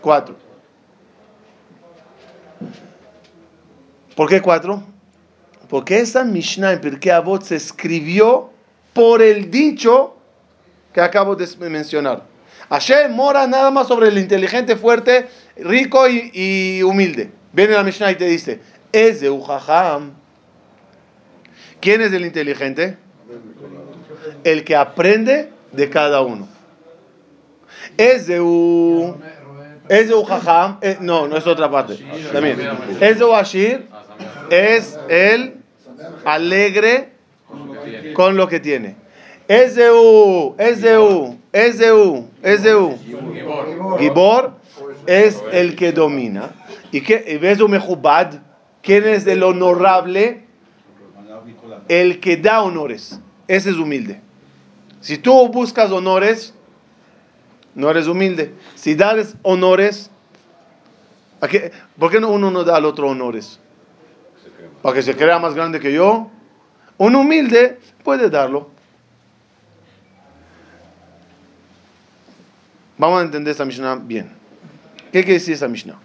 Cuatro. 0.00 0.47
¿Por 4.18 4.28
qué 4.28 4.42
cuatro? 4.42 4.82
Porque 5.68 6.00
esa 6.00 6.24
Mishnah 6.24 6.72
en 6.72 6.80
Pirkei 6.80 7.12
Avot 7.12 7.44
se 7.44 7.54
escribió 7.54 8.50
por 8.92 9.22
el 9.22 9.48
dicho 9.48 10.16
que 10.92 11.00
acabo 11.00 11.36
de 11.36 11.46
mencionar. 11.70 12.24
Hashem 12.68 13.12
mora 13.12 13.46
nada 13.46 13.70
más 13.70 13.86
sobre 13.86 14.08
el 14.08 14.18
inteligente, 14.18 14.74
fuerte, 14.74 15.28
rico 15.56 16.08
y, 16.08 16.32
y 16.34 16.82
humilde. 16.82 17.30
Viene 17.52 17.74
la 17.74 17.84
Mishnah 17.84 18.10
y 18.10 18.16
te 18.16 18.24
dice, 18.24 18.60
es 18.90 19.20
de. 19.20 19.30
¿Quién 21.80 22.00
es 22.00 22.12
el 22.12 22.26
inteligente? 22.26 22.98
El 24.42 24.64
que 24.64 24.74
aprende 24.74 25.52
de 25.70 25.88
cada 25.90 26.22
uno. 26.22 26.48
Es 27.96 28.26
de 28.26 28.40
U. 28.40 29.14
Es 29.88 30.08
de 30.08 30.14
Ujaham. 30.14 30.78
eh, 30.82 30.96
no, 31.00 31.28
no 31.28 31.36
es 31.36 31.46
otra 31.46 31.70
parte. 31.70 32.04
También. 32.32 32.58
Es 33.00 33.20
de 33.20 33.32
Ashir. 33.32 33.86
Es 34.50 34.98
el 35.08 35.56
alegre 36.24 37.10
con 38.14 38.36
lo 38.36 38.48
que 38.48 38.60
tiene. 38.60 38.96
Es 39.48 39.74
de 39.76 39.90
U. 39.90 40.54
Es 40.58 40.82
U. 42.74 42.98
Gibor 43.98 44.52
es 45.06 45.42
el 45.52 45.74
que 45.76 45.92
domina. 45.92 46.50
¿Y 46.92 47.00
qué? 47.00 47.38
ves 47.40 47.60
un 47.60 47.70
mejubad? 47.70 48.34
¿Quién 48.82 49.06
es 49.06 49.26
el 49.26 49.42
honorable? 49.42 50.44
El 51.88 52.20
que 52.20 52.36
da 52.36 52.62
honores. 52.62 53.20
Ese 53.46 53.70
es 53.70 53.76
humilde. 53.76 54.20
Si 55.00 55.16
tú 55.18 55.48
buscas 55.48 55.90
honores, 55.90 56.54
no 57.74 57.90
eres 57.90 58.06
humilde. 58.06 58.52
Si 58.74 58.94
das 58.94 59.36
honores, 59.42 60.10
¿a 61.40 61.48
qué- 61.48 61.70
¿por 61.98 62.10
qué 62.10 62.20
no 62.20 62.28
uno 62.30 62.50
no 62.50 62.64
da 62.64 62.76
al 62.76 62.84
otro 62.84 63.08
honores? 63.08 63.60
Para 64.82 64.94
que 64.94 65.02
se 65.02 65.16
crea 65.16 65.38
más 65.38 65.54
grande 65.54 65.80
que 65.80 65.92
yo. 65.92 66.30
Un 66.96 67.14
humilde 67.14 67.78
puede 68.02 68.30
darlo. 68.30 68.70
Vamos 72.96 73.20
a 73.20 73.24
entender 73.24 73.52
esta 73.52 73.64
Mishnah 73.64 73.96
bien. 73.96 74.32
¿Qué 75.12 75.22
quiere 75.22 75.34
decir 75.34 75.54
esta 75.54 75.68
Mishnah? 75.68 75.98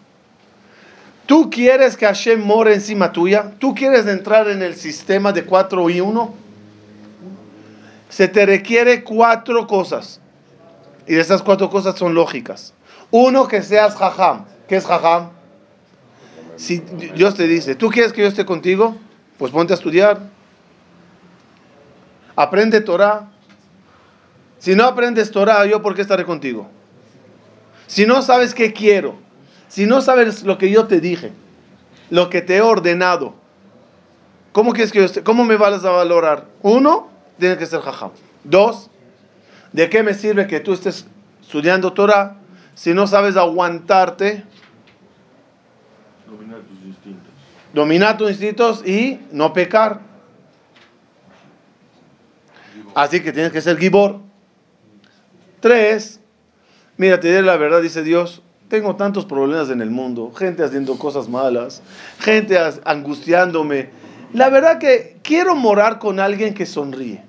¿Tú 1.25 1.49
quieres 1.49 1.97
que 1.97 2.05
Hashem 2.05 2.41
more 2.41 2.73
encima 2.73 3.11
tuya? 3.11 3.51
¿Tú 3.57 3.73
quieres 3.73 4.05
entrar 4.07 4.47
en 4.49 4.61
el 4.61 4.75
sistema 4.75 5.31
de 5.31 5.45
4 5.45 5.89
y 5.89 6.01
1? 6.01 6.33
Se 8.09 8.27
te 8.27 8.45
requiere 8.45 9.03
cuatro 9.03 9.65
cosas. 9.65 10.19
Y 11.07 11.15
esas 11.15 11.41
cuatro 11.41 11.69
cosas 11.69 11.97
son 11.97 12.13
lógicas. 12.13 12.73
Uno, 13.09 13.47
que 13.47 13.63
seas 13.63 13.95
jajam. 13.95 14.45
¿Qué 14.67 14.75
es 14.75 14.85
jajam? 14.85 15.29
Si 16.55 16.79
Dios 17.15 17.35
te 17.35 17.47
dice, 17.47 17.75
¿tú 17.75 17.89
quieres 17.89 18.13
que 18.13 18.21
yo 18.21 18.27
esté 18.27 18.45
contigo? 18.45 18.95
Pues 19.37 19.51
ponte 19.51 19.73
a 19.73 19.75
estudiar. 19.75 20.29
Aprende 22.35 22.81
Torah. 22.81 23.29
Si 24.59 24.75
no 24.75 24.85
aprendes 24.85 25.31
Torah, 25.31 25.65
¿yo 25.65 25.81
por 25.81 25.95
qué 25.95 26.01
estaré 26.01 26.23
contigo? 26.25 26.69
Si 27.87 28.05
no 28.05 28.21
sabes 28.21 28.53
qué 28.53 28.71
quiero, 28.71 29.15
si 29.67 29.85
no 29.85 30.01
sabes 30.01 30.43
lo 30.43 30.57
que 30.57 30.71
yo 30.71 30.87
te 30.87 31.01
dije, 31.01 31.31
lo 32.09 32.29
que 32.29 32.41
te 32.41 32.57
he 32.57 32.61
ordenado, 32.61 33.35
¿cómo 34.53 34.71
quieres 34.71 34.91
que 34.91 34.99
yo 34.99 35.05
esté? 35.05 35.21
¿Cómo 35.21 35.43
me 35.43 35.57
vas 35.57 35.83
a 35.83 35.89
valorar? 35.89 36.45
Uno, 36.61 37.09
tiene 37.39 37.57
que 37.57 37.65
ser 37.65 37.81
jajam. 37.81 38.11
Dos, 38.45 38.89
¿de 39.73 39.89
qué 39.89 40.01
me 40.01 40.13
sirve 40.13 40.47
que 40.47 40.59
tú 40.59 40.73
estés 40.73 41.07
estudiando 41.41 41.91
Torah 41.91 42.37
si 42.75 42.93
no 42.93 43.05
sabes 43.07 43.37
aguantarte, 43.37 44.43
Dominar 46.33 46.61
tus 46.61 46.79
instintos. 46.83 47.31
dominar 47.73 48.17
tus 48.17 48.29
instintos 48.31 48.87
y 48.87 49.19
no 49.31 49.53
pecar? 49.53 49.99
Así 52.95 53.21
que 53.21 53.31
tienes 53.31 53.51
que 53.51 53.61
ser 53.61 53.77
gibor. 53.77 54.19
Tres, 55.59 56.19
mira, 56.97 57.19
te 57.19 57.27
diré 57.27 57.41
la 57.41 57.55
verdad, 57.57 57.81
dice 57.81 58.03
Dios, 58.03 58.41
tengo 58.67 58.95
tantos 58.95 59.25
problemas 59.25 59.69
en 59.69 59.81
el 59.81 59.91
mundo, 59.91 60.31
gente 60.33 60.63
haciendo 60.63 60.97
cosas 60.97 61.29
malas, 61.29 61.81
gente 62.19 62.57
angustiándome. 62.83 63.89
La 64.33 64.49
verdad 64.49 64.79
que 64.79 65.17
quiero 65.21 65.55
morar 65.55 65.99
con 65.99 66.19
alguien 66.19 66.55
que 66.55 66.65
sonríe, 66.65 67.23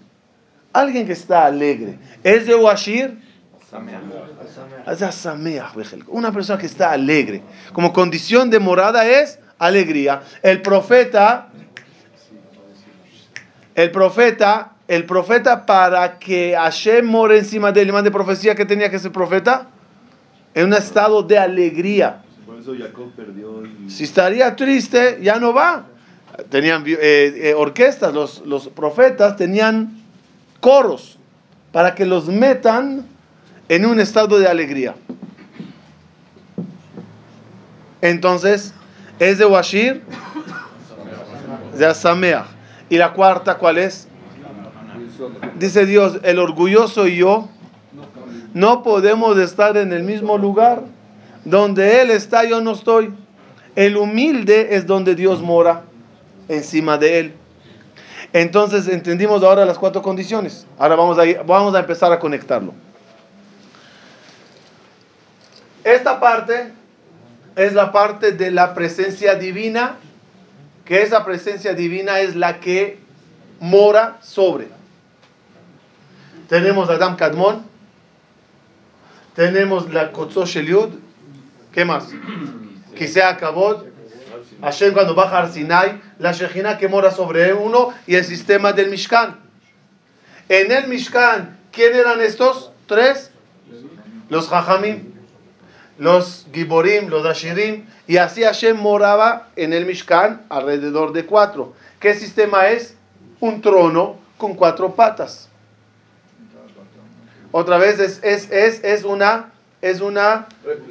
alguien 0.72 1.06
que 1.06 1.12
está 1.12 1.44
alegre. 1.44 1.98
¿Es 2.22 2.46
de 2.46 2.54
Washir? 2.54 3.18
Una 6.08 6.32
persona 6.32 6.58
que 6.58 6.66
está 6.66 6.92
alegre. 6.92 7.42
Como 7.72 7.92
condición 7.92 8.50
de 8.50 8.60
morada 8.60 9.06
es 9.06 9.38
alegría. 9.58 10.22
El 10.42 10.62
profeta, 10.62 11.48
el 13.74 13.90
profeta, 13.90 14.72
el 14.86 15.04
profeta 15.06 15.66
para 15.66 16.18
que 16.18 16.54
Hashem 16.56 17.06
more 17.06 17.38
encima 17.38 17.72
de 17.72 17.82
él 17.82 17.88
y 17.88 17.92
mande 17.92 18.10
profecía 18.10 18.54
que 18.54 18.64
tenía 18.64 18.90
que 18.90 18.98
ser 18.98 19.12
profeta 19.12 19.68
en 20.54 20.66
un 20.66 20.74
estado 20.74 21.22
de 21.22 21.38
alegría. 21.38 22.22
Por 22.46 22.58
eso 22.58 22.74
Jacob 22.78 23.10
perdió 23.16 23.64
y... 23.64 23.90
Si 23.90 24.04
estaría 24.04 24.54
triste, 24.54 25.18
ya 25.20 25.38
no 25.38 25.52
va. 25.52 25.86
Tenían 26.50 26.84
eh, 26.86 26.96
eh, 27.00 27.54
orquestas, 27.54 28.12
los, 28.12 28.44
los 28.44 28.68
profetas 28.68 29.36
tenían 29.36 30.02
coros 30.60 31.18
para 31.72 31.94
que 31.94 32.04
los 32.04 32.26
metan 32.26 33.13
en 33.68 33.86
un 33.86 34.00
estado 34.00 34.38
de 34.38 34.46
alegría. 34.46 34.94
Entonces, 38.00 38.74
es 39.18 39.38
de 39.38 39.46
Washir, 39.46 40.02
de 41.76 41.86
Asameach. 41.86 42.44
¿Y 42.90 42.98
la 42.98 43.12
cuarta 43.12 43.56
cuál 43.56 43.78
es? 43.78 44.08
Dice 45.58 45.86
Dios, 45.86 46.18
el 46.22 46.38
orgulloso 46.38 47.06
y 47.06 47.16
yo 47.16 47.48
no 48.52 48.82
podemos 48.82 49.38
estar 49.38 49.76
en 49.76 49.92
el 49.92 50.02
mismo 50.02 50.38
lugar. 50.38 50.82
Donde 51.44 52.00
Él 52.00 52.10
está, 52.10 52.44
yo 52.44 52.60
no 52.60 52.72
estoy. 52.72 53.12
El 53.76 53.96
humilde 53.96 54.76
es 54.76 54.86
donde 54.86 55.14
Dios 55.14 55.42
mora, 55.42 55.82
encima 56.48 56.96
de 56.96 57.18
Él. 57.18 57.34
Entonces 58.32 58.88
entendimos 58.88 59.42
ahora 59.42 59.64
las 59.64 59.78
cuatro 59.78 60.02
condiciones. 60.02 60.66
Ahora 60.78 60.96
vamos 60.96 61.18
a, 61.18 61.22
vamos 61.44 61.74
a 61.74 61.80
empezar 61.80 62.12
a 62.12 62.18
conectarlo. 62.18 62.72
Esta 65.84 66.18
parte 66.18 66.72
es 67.56 67.74
la 67.74 67.92
parte 67.92 68.32
de 68.32 68.50
la 68.50 68.74
presencia 68.74 69.34
divina, 69.34 69.96
que 70.84 71.02
esa 71.02 71.24
presencia 71.24 71.74
divina 71.74 72.20
es 72.20 72.34
la 72.34 72.58
que 72.58 72.98
mora 73.60 74.18
sobre. 74.22 74.68
Tenemos 76.48 76.88
Adam 76.88 77.16
Kadmon, 77.16 77.64
tenemos 79.34 79.92
la 79.92 80.10
Kotzos 80.10 80.50
Shel 80.50 80.66
Yud, 80.66 80.88
¿qué 81.72 81.84
más? 81.84 82.08
Kisea 82.96 83.36
Kabod, 83.36 83.84
Hashem 84.60 84.92
cuando 84.92 85.14
baja 85.14 85.40
al 85.40 85.52
Sinai, 85.52 86.00
la 86.18 86.32
Shekhinah 86.32 86.78
que 86.78 86.88
mora 86.88 87.10
sobre 87.10 87.52
uno 87.52 87.92
y 88.06 88.14
el 88.14 88.24
sistema 88.24 88.72
del 88.72 88.90
Mishkan. 88.90 89.38
En 90.48 90.70
el 90.72 90.88
Mishkan, 90.88 91.58
¿quién 91.72 91.94
eran 91.94 92.20
estos? 92.20 92.70
Tres. 92.86 93.30
Los 94.28 94.48
Jajamim, 94.48 95.13
los 95.98 96.46
Giborim, 96.52 97.08
los 97.08 97.24
Ashirim, 97.24 97.86
y 98.06 98.16
así 98.16 98.42
Hashem 98.42 98.76
moraba 98.76 99.48
en 99.56 99.72
el 99.72 99.86
Mishkan 99.86 100.44
alrededor 100.48 101.12
de 101.12 101.26
cuatro. 101.26 101.74
¿Qué 102.00 102.14
sistema 102.14 102.68
es? 102.68 102.96
Un 103.40 103.60
trono 103.60 104.16
con 104.38 104.54
cuatro 104.54 104.94
patas. 104.94 105.48
Otra 107.52 107.78
vez 107.78 108.00
es, 108.00 108.20
es, 108.22 108.50
es, 108.50 108.82
es 108.82 109.04
una, 109.04 109.52
es 109.80 110.00
una 110.00 110.48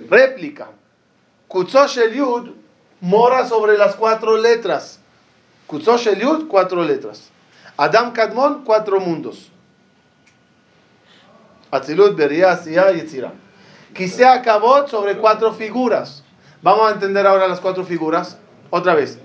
réplica. 0.10 0.70
Kutzosh 1.48 1.98
el 2.00 2.14
Yud 2.14 2.52
mora 3.02 3.46
sobre 3.48 3.78
las 3.78 3.96
cuatro 3.96 4.38
letras. 4.38 5.00
Kutzosh 5.68 6.08
el 6.08 6.20
Yud, 6.20 6.48
cuatro 6.48 6.84
letras. 6.84 7.30
Adam 7.76 8.14
Kadmon, 8.14 8.64
cuatro 8.64 9.00
mundos. 9.00 9.52
Atzilut, 11.72 12.16
Beria, 12.16 12.52
Asiya 12.52 12.92
y. 12.92 13.02
Quise 13.94 14.26
acabó 14.26 14.88
sobre 14.88 15.18
cuatro 15.18 15.54
figuras. 15.54 16.24
Vamos 16.62 16.90
a 16.90 16.94
entender 16.94 17.28
ahora 17.28 17.48
las 17.48 17.60
cuatro 17.60 17.86
figuras. 17.86 18.38
Otra 18.70 18.96
vez. 18.96 19.20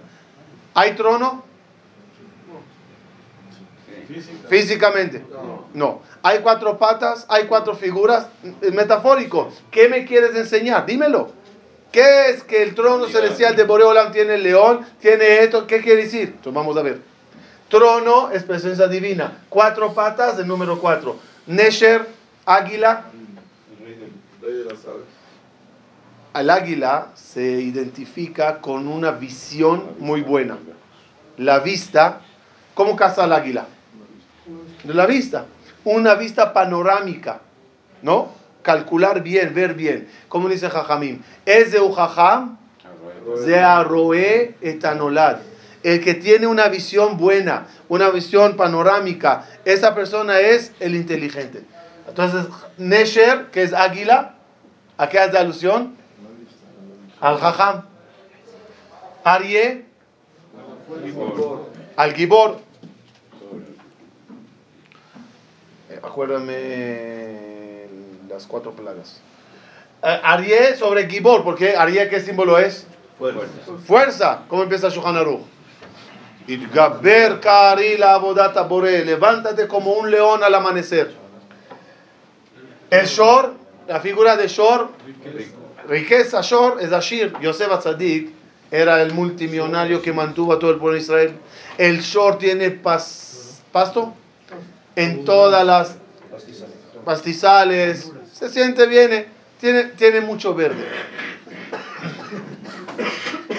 ¿Hay 0.75 0.95
trono? 0.95 1.45
Físicamente. 4.49 5.25
No. 5.75 6.01
¿Hay 6.23 6.41
cuatro 6.41 6.79
patas? 6.79 7.27
¿Hay 7.29 7.45
cuatro 7.45 7.75
figuras? 7.75 8.27
Es 8.61 8.73
metafórico. 8.73 9.51
¿Qué 9.71 9.89
me 9.89 10.05
quieres 10.05 10.35
enseñar? 10.35 10.87
Dímelo. 10.87 11.31
¿Qué 11.93 12.31
es 12.31 12.43
que 12.43 12.63
el 12.63 12.75
trono 12.75 13.07
celestial 13.07 13.57
de 13.57 13.65
Boreolam 13.65 14.13
tiene 14.13 14.35
el 14.35 14.43
león? 14.43 14.87
¿Tiene 15.01 15.41
esto? 15.41 15.67
¿Qué 15.67 15.81
quiere 15.81 16.05
decir? 16.05 16.29
Entonces 16.29 16.55
vamos 16.55 16.77
a 16.77 16.83
ver. 16.83 17.01
Trono 17.69 18.31
es 18.31 18.45
presencia 18.45 18.89
divina. 18.89 19.39
Cuatro 19.49 19.95
patas, 19.95 20.39
el 20.39 20.47
número 20.47 20.79
cuatro. 20.79 21.17
Nesher, 21.47 22.07
águila. 22.45 23.05
Al 26.33 26.51
águila 26.51 27.09
se 27.15 27.43
identifica 27.43 28.61
con 28.61 28.87
una 28.87 29.13
visión 29.13 29.97
muy 29.99 30.21
buena. 30.21 30.59
La 31.37 31.59
vista, 31.61 32.21
¿cómo 32.75 32.97
caza 32.97 33.25
el 33.25 33.33
águila? 33.33 33.67
De 34.85 34.95
la 34.95 35.07
vista. 35.07 35.47
Una 35.85 36.15
vista 36.15 36.53
panorámica, 36.53 37.41
¿no? 38.03 38.33
Calcular 38.63 39.23
bien, 39.23 39.55
ver 39.55 39.75
bien. 39.75 40.09
¿Cómo 40.29 40.49
dice 40.49 40.69
Jajamim? 40.69 41.23
Es 41.47 41.73
de 41.73 41.81
Ujajam, 41.81 42.59
de 43.45 44.55
etanolad. 44.61 45.39
El 45.83 46.03
que 46.03 46.15
tiene 46.15 46.47
una 46.47 46.69
visión 46.69 47.17
buena, 47.17 47.67
una 47.89 48.11
visión 48.11 48.57
panorámica, 48.57 49.47
esa 49.65 49.95
persona 49.95 50.41
es 50.41 50.73
el 50.81 50.95
inteligente. 50.95 51.63
Entonces, 52.09 52.47
Nesher, 52.79 53.47
que 53.53 53.63
es 53.63 53.73
águila, 53.73 54.35
¿a 54.99 55.09
qué 55.09 55.19
hace 55.19 55.39
alusión? 55.39 55.97
Al 57.21 57.39
Jajam. 57.39 57.85
Arie, 59.25 59.85
al 61.97 62.15
Gibor. 62.15 62.59
Eh, 65.91 66.01
Acuérdame 66.03 67.87
las 68.29 68.47
cuatro 68.47 68.73
plagas. 68.73 69.21
Eh, 70.03 70.21
Arie 70.23 70.77
sobre 70.77 71.09
Gibor, 71.09 71.43
porque 71.43 71.77
Arie, 71.77 72.09
¿qué 72.09 72.21
símbolo 72.21 72.59
es? 72.59 72.87
Fuerza. 73.19 73.41
Fuerza. 73.87 74.43
¿Cómo 74.49 74.63
empieza 74.63 74.89
Shulchan 74.89 75.17
Aruch? 75.17 75.41
Itgaber 76.47 77.41
karila 77.41 78.15
abodata 78.15 78.63
bore. 78.63 79.05
Levántate 79.05 79.67
como 79.69 79.93
un 79.93 80.11
león 80.11 80.43
al 80.43 80.55
amanecer. 80.55 81.13
El 82.91 83.07
Shor, 83.07 83.55
la 83.89 84.01
figura 84.01 84.37
de 84.37 84.47
Shor, 84.49 84.91
riqueza 85.89 86.41
Shor 86.43 86.79
es 86.81 86.93
Ashir. 86.93 87.33
Yosef 87.41 87.71
Atzadik 87.73 88.31
era 88.71 89.01
el 89.03 89.13
multimillonario 89.15 90.03
que 90.03 90.13
mantuvo 90.13 90.53
a 90.53 90.59
todo 90.59 90.71
el 90.73 90.77
pueblo 90.79 90.97
de 90.97 91.03
Israel. 91.03 91.33
El 91.79 92.01
Shor 92.01 92.39
tiene 92.39 92.83
pas- 92.83 93.61
pasto 93.73 94.15
en 94.95 95.25
todas 95.25 95.65
las 95.65 95.97
pastizales. 97.05 98.13
Se 98.33 98.49
siente 98.51 98.87
bien, 98.87 99.13
eh, 99.13 99.29
tiene, 99.61 99.85
tiene 99.85 100.21
mucho 100.21 100.55
verde. 100.55 100.85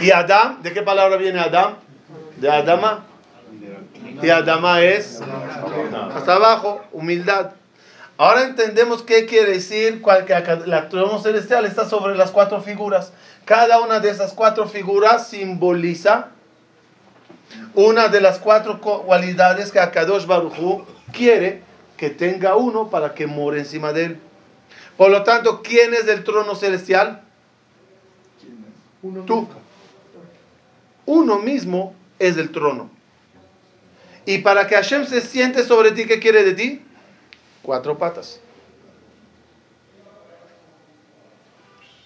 Y 0.01 0.11
Adam, 0.11 0.61
¿de 0.61 0.71
qué 0.71 0.81
palabra 0.81 1.17
viene 1.17 1.39
Adam? 1.39 1.75
De 2.37 2.49
Adama. 2.49 3.05
Y 4.21 4.29
Adama 4.29 4.81
es 4.81 5.19
hasta 6.15 6.35
abajo, 6.35 6.81
humildad. 6.91 7.51
Ahora 8.19 8.43
entendemos 8.43 9.01
qué 9.01 9.25
quiere 9.25 9.53
decir 9.53 10.03
que 10.27 10.57
la 10.65 10.89
trono 10.89 11.21
celestial 11.21 11.63
está 11.63 11.87
sobre 11.87 12.17
las 12.17 12.31
cuatro 12.31 12.61
figuras. 12.61 13.13
Cada 13.45 13.79
una 13.79 14.01
de 14.01 14.09
esas 14.09 14.33
cuatro 14.33 14.67
figuras 14.67 15.29
simboliza 15.29 16.27
una 17.75 18.09
de 18.09 18.19
las 18.19 18.37
cuatro 18.37 18.81
cualidades 18.81 19.71
que 19.71 19.79
Akadosh 19.79 20.25
Baruchu 20.25 20.85
quiere 21.13 21.61
que 21.95 22.09
tenga 22.09 22.57
uno 22.57 22.89
para 22.89 23.13
que 23.13 23.25
more 23.25 23.57
encima 23.57 23.93
de 23.93 24.03
él. 24.03 24.19
Por 24.97 25.11
lo 25.11 25.23
tanto, 25.23 25.61
¿quién 25.61 25.93
es 25.93 26.09
el 26.09 26.25
trono 26.25 26.55
celestial? 26.55 27.21
Tú. 29.25 29.47
Uno 31.05 31.39
mismo 31.39 31.95
es 32.19 32.35
el 32.35 32.51
trono. 32.51 32.89
Y 34.25 34.39
para 34.39 34.67
que 34.67 34.75
Hashem 34.75 35.05
se 35.05 35.21
siente 35.21 35.63
sobre 35.63 35.91
ti, 35.91 36.05
¿qué 36.05 36.19
quiere 36.19 36.43
de 36.43 36.53
ti? 36.53 36.85
Cuatro 37.69 37.95
patas. 37.99 38.39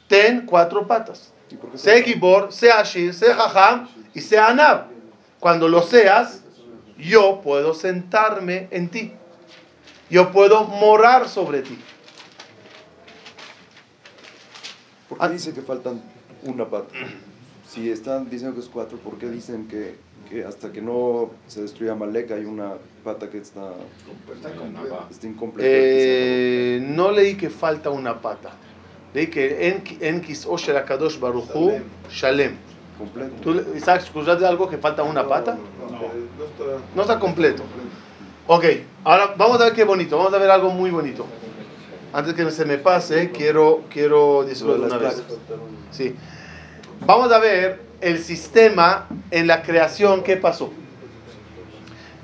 Ten 0.09 0.45
cuatro 0.45 0.85
patas. 0.85 1.31
Sé 1.75 2.03
Gibor, 2.03 2.51
sé 2.51 2.69
Ashir, 2.69 3.13
sé 3.13 3.33
Jajam 3.33 3.87
y 4.13 4.19
sé 4.19 4.37
Anab. 4.37 4.87
Cuando 5.39 5.69
lo 5.69 5.81
seas, 5.81 6.41
yo 6.97 7.39
puedo 7.41 7.73
sentarme 7.73 8.67
en 8.71 8.89
ti. 8.89 9.13
Yo 10.09 10.33
puedo 10.33 10.65
morar 10.65 11.29
sobre 11.29 11.61
ti. 11.61 11.79
¿Por 15.07 15.17
Ah. 15.21 15.27
qué 15.27 15.33
dice 15.35 15.53
que 15.53 15.61
faltan 15.61 16.01
una 16.41 16.65
pata? 16.69 16.93
Si 17.69 17.89
están 17.89 18.29
diciendo 18.29 18.53
que 18.53 18.59
es 18.59 18.67
cuatro, 18.67 18.97
¿por 18.97 19.17
qué 19.17 19.29
dicen 19.29 19.69
que, 19.69 19.95
que 20.29 20.43
hasta 20.43 20.73
que 20.73 20.81
no 20.81 21.29
se 21.47 21.61
destruya 21.61 21.95
Malek 21.95 22.31
hay 22.31 22.43
una 22.43 22.73
pata 23.03 23.29
que 23.29 23.39
está, 23.39 23.73
está 24.33 25.27
incompleta? 25.27 25.67
Eh, 25.69 26.79
no 26.81 27.11
leí 27.11 27.35
que 27.35 27.49
falta 27.49 27.89
una 27.89 28.19
pata. 28.21 28.51
Leí 29.13 29.27
que 29.27 29.67
en, 29.67 29.83
en 29.99 30.21
Kis'o 30.21 30.57
shel 30.57 30.77
Akadosh 30.77 31.19
Baruch 31.19 31.49
Hu, 31.53 31.79
Shalem. 32.09 32.55
completo. 32.97 33.33
¿Tú, 33.41 33.63
Isaac, 33.75 34.01
escuchaste 34.03 34.45
algo 34.45 34.69
que 34.69 34.77
falta 34.77 35.03
una 35.03 35.27
pata? 35.27 35.57
No 36.95 37.01
está 37.01 37.19
completo. 37.19 37.63
Ok, 38.47 38.65
ahora 39.03 39.35
vamos 39.37 39.59
a 39.61 39.65
ver 39.65 39.73
qué 39.73 39.83
bonito. 39.83 40.17
Vamos 40.17 40.33
a 40.33 40.37
ver 40.37 40.49
algo 40.49 40.69
muy 40.69 40.89
bonito. 40.89 41.25
Antes 42.11 42.33
que 42.33 42.49
se 42.51 42.65
me 42.65 42.77
pase, 42.77 43.31
quiero, 43.31 43.83
quiero 43.89 44.43
decirlo 44.43 44.77
de 44.77 44.85
una 44.85 44.97
vez. 44.97 45.23
Sí. 45.91 46.15
Vamos 47.05 47.31
a 47.31 47.39
ver 47.39 47.81
el 48.01 48.19
sistema 48.19 49.07
en 49.31 49.47
la 49.47 49.63
creación 49.63 50.23
que 50.23 50.37
pasó. 50.37 50.71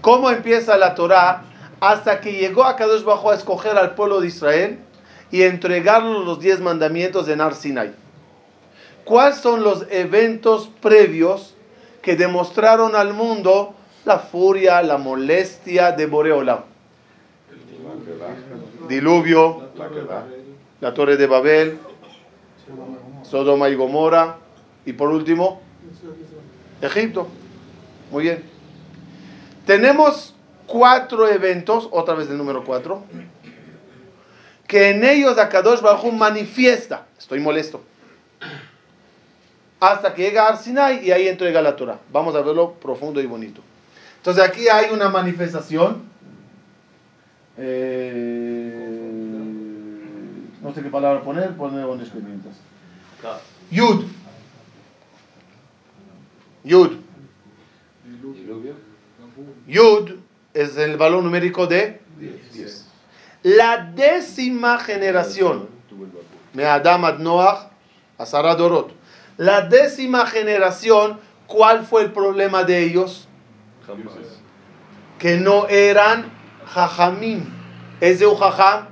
Cómo 0.01 0.29
empieza 0.29 0.77
la 0.77 0.95
Torá 0.95 1.43
hasta 1.79 2.21
que 2.21 2.33
llegó 2.33 2.63
a 2.63 2.75
Kadosh 2.75 3.03
Bajo 3.03 3.31
a 3.31 3.35
escoger 3.35 3.77
al 3.77 3.95
pueblo 3.95 4.21
de 4.21 4.27
Israel 4.27 4.79
y 5.31 5.43
entregarle 5.43 6.25
los 6.25 6.39
diez 6.39 6.59
mandamientos 6.59 7.27
en 7.29 7.41
Ar 7.41 7.55
Sinai. 7.55 7.93
¿Cuáles 9.03 9.37
son 9.37 9.63
los 9.63 9.85
eventos 9.89 10.69
previos 10.81 11.55
que 12.01 12.15
demostraron 12.15 12.95
al 12.95 13.13
mundo 13.13 13.73
la 14.05 14.19
furia, 14.19 14.81
la 14.81 14.97
molestia 14.97 15.91
de 15.91 16.05
Boreolam? 16.05 16.59
Diluvio, 18.87 19.69
la 20.79 20.93
torre 20.93 21.17
de 21.17 21.27
Babel, 21.27 21.79
Sodoma 23.23 23.69
y 23.69 23.75
Gomorra 23.75 24.37
y 24.85 24.93
por 24.93 25.09
último 25.09 25.61
Egipto. 26.81 27.27
Muy 28.11 28.23
bien. 28.23 28.58
Tenemos 29.69 30.33
cuatro 30.65 31.27
eventos, 31.27 31.87
otra 31.91 32.15
vez 32.15 32.27
el 32.27 32.39
número 32.39 32.63
cuatro, 32.63 33.03
que 34.65 34.89
en 34.89 35.03
ellos 35.03 35.37
Akadosh 35.37 35.81
Baruj 35.81 36.11
manifiesta, 36.11 37.05
estoy 37.19 37.39
molesto, 37.39 37.83
hasta 39.79 40.15
que 40.15 40.23
llega 40.23 40.47
a 40.47 40.57
Sinai 40.57 41.05
y 41.05 41.11
ahí 41.11 41.27
entrega 41.27 41.61
la 41.61 41.75
Torah. 41.75 41.99
Vamos 42.11 42.33
a 42.33 42.41
verlo 42.41 42.73
profundo 42.81 43.21
y 43.21 43.27
bonito. 43.27 43.61
Entonces 44.17 44.43
aquí 44.43 44.67
hay 44.69 44.89
una 44.91 45.09
manifestación. 45.09 46.01
eh, 47.57 49.01
no 50.63 50.73
sé 50.73 50.81
qué 50.81 50.89
palabra 50.89 51.21
poner, 51.21 51.55
poner 51.55 51.81
en 51.81 52.25
mientras. 52.25 52.55
Yud. 53.69 54.05
Yud. 56.63 56.93
Yud 59.67 60.11
es 60.53 60.77
el 60.77 60.97
valor 60.97 61.23
numérico 61.23 61.67
de 61.67 62.01
10. 62.53 62.85
La 63.43 63.77
décima 63.95 64.79
generación. 64.79 65.69
Me 66.53 66.65
Adam 66.65 67.05
ad 67.05 67.19
Noach, 67.19 67.69
Dorot. 68.57 68.91
La 69.37 69.61
décima 69.61 70.25
generación, 70.25 71.19
¿cuál 71.47 71.85
fue 71.85 72.03
el 72.03 72.11
problema 72.11 72.63
de 72.63 72.83
ellos? 72.83 73.27
Que 75.17 75.37
no 75.37 75.67
eran 75.67 76.31
jajamim. 76.65 77.45
¿Es 78.01 78.19
de 78.19 78.27
un 78.27 78.35
jajam? 78.35 78.87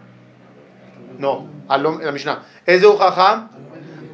No, 1.17 1.49
la 1.69 2.11
Mishnah. 2.11 2.45
¿Es 2.65 2.81
de 2.81 2.87
un 2.87 2.97
jajam? 2.97 3.49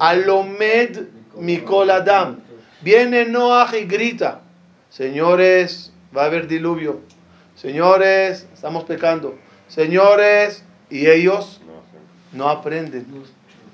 Alomed 0.00 1.08
Mikol 1.36 1.90
Adam. 1.90 2.40
Viene 2.80 3.24
Noach 3.24 3.74
y 3.74 3.84
grita: 3.84 4.40
Señores, 4.90 5.93
va 6.16 6.22
a 6.22 6.26
haber 6.26 6.46
diluvio. 6.46 7.00
Señores, 7.56 8.46
estamos 8.52 8.84
pecando. 8.84 9.36
Señores, 9.68 10.64
Y 10.90 11.08
ellos 11.08 11.60
no 12.32 12.48
aprenden, 12.48 13.06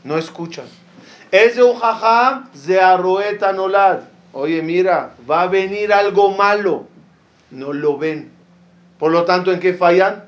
no 0.05 0.17
escuchan. 0.17 0.67
Ese 1.31 1.63
ujajam 1.63 2.49
arroeta 2.83 3.53
nolad. 3.53 4.01
Oye, 4.33 4.63
mira, 4.63 5.15
va 5.29 5.43
a 5.43 5.47
venir 5.49 5.93
algo 5.93 6.31
malo. 6.31 6.87
No 7.51 7.73
lo 7.73 7.99
ven. 7.99 8.31
Por 8.99 9.11
lo 9.11 9.25
tanto, 9.25 9.53
¿en 9.53 9.61
qué 9.61 9.75
fallan? 9.75 10.25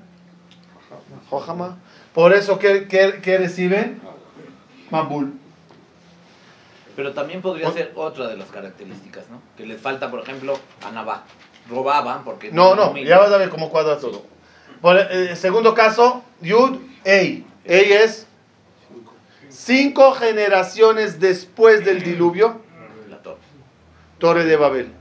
Jojama. 1.30 1.78
Por 2.12 2.32
eso, 2.32 2.58
¿qué, 2.58 2.88
qué, 2.88 3.20
qué 3.22 3.38
reciben? 3.38 4.00
Mabul. 4.90 5.34
Pero 6.94 7.12
también 7.12 7.40
podría 7.40 7.70
ser 7.70 7.92
otra 7.94 8.28
de 8.28 8.36
las 8.36 8.48
características, 8.50 9.30
¿no? 9.30 9.40
Que 9.56 9.66
les 9.66 9.80
falta, 9.80 10.10
por 10.10 10.20
ejemplo, 10.20 10.58
a 10.84 10.90
Nabá. 10.90 11.24
Robaban 11.68 12.24
porque... 12.24 12.50
No, 12.52 12.74
no, 12.74 12.96
ya 12.96 13.18
vas 13.18 13.30
a 13.32 13.36
ver 13.38 13.48
cómo 13.48 13.70
cuadra 13.70 13.98
todo. 13.98 14.24
Por 14.80 14.96
el 14.98 15.28
el 15.28 15.36
segundo 15.36 15.74
caso, 15.74 16.22
Yud, 16.40 16.78
Ei. 17.04 17.46
Ei 17.64 17.92
es 17.92 18.26
cinco 19.48 20.12
generaciones 20.12 21.20
después 21.20 21.84
del 21.84 22.02
diluvio, 22.02 22.60
La 23.08 23.18
torre. 23.22 23.38
Torre 24.18 24.44
de 24.44 24.56
Babel. 24.56 24.92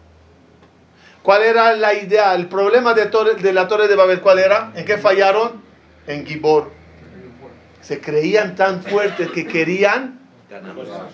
¿Cuál 1.23 1.43
era 1.43 1.73
la 1.73 1.93
idea? 1.93 2.33
El 2.35 2.47
problema 2.47 2.93
de, 2.93 3.05
torre- 3.07 3.35
de 3.35 3.53
la 3.53 3.67
Torre 3.67 3.87
de 3.87 3.95
Babel, 3.95 4.21
¿cuál 4.21 4.39
era? 4.39 4.71
¿En 4.75 4.85
qué 4.85 4.97
fallaron? 4.97 5.61
En 6.07 6.25
Gibor. 6.25 6.71
Se 7.81 7.99
creían 8.01 8.55
tan 8.55 8.83
fuertes 8.83 9.29
que 9.31 9.45
querían 9.47 10.19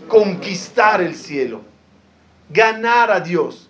conquistar 0.08 1.02
el 1.02 1.16
cielo, 1.16 1.62
ganar 2.50 3.12
a 3.12 3.20
Dios. 3.20 3.67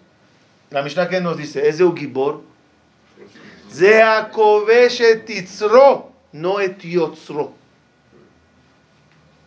La 0.69 0.81
Mishnah 0.81 1.07
que 1.07 1.21
nos 1.21 1.37
dice, 1.37 1.67
es 1.67 1.77
de 1.77 1.91
Gibor. 1.95 2.41
Zea 3.71 4.31
titzro, 5.25 6.11
no 6.33 6.59
et 6.59 6.79
yotzro. 6.81 7.53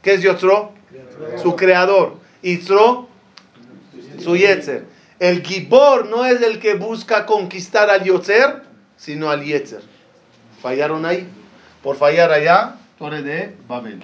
¿Qué 0.02 0.14
es 0.14 0.22
yotzro? 0.22 0.72
Su 1.42 1.56
creador. 1.56 2.16
Itzro, 2.42 3.08
su 4.18 4.36
yetzer. 4.36 4.86
El 5.18 5.42
Gibor 5.42 6.06
no 6.06 6.24
es 6.24 6.40
el 6.40 6.58
que 6.58 6.74
busca 6.74 7.26
conquistar 7.26 7.90
al 7.90 8.04
yotzer, 8.04 8.62
sino 8.96 9.30
al 9.30 9.44
yetzer. 9.44 9.82
Fallaron 10.62 11.04
ahí. 11.04 11.28
Por 11.82 11.96
fallar 11.96 12.30
allá, 12.30 12.76
Torre 12.98 13.22
de 13.22 13.56
Babel. 13.66 14.02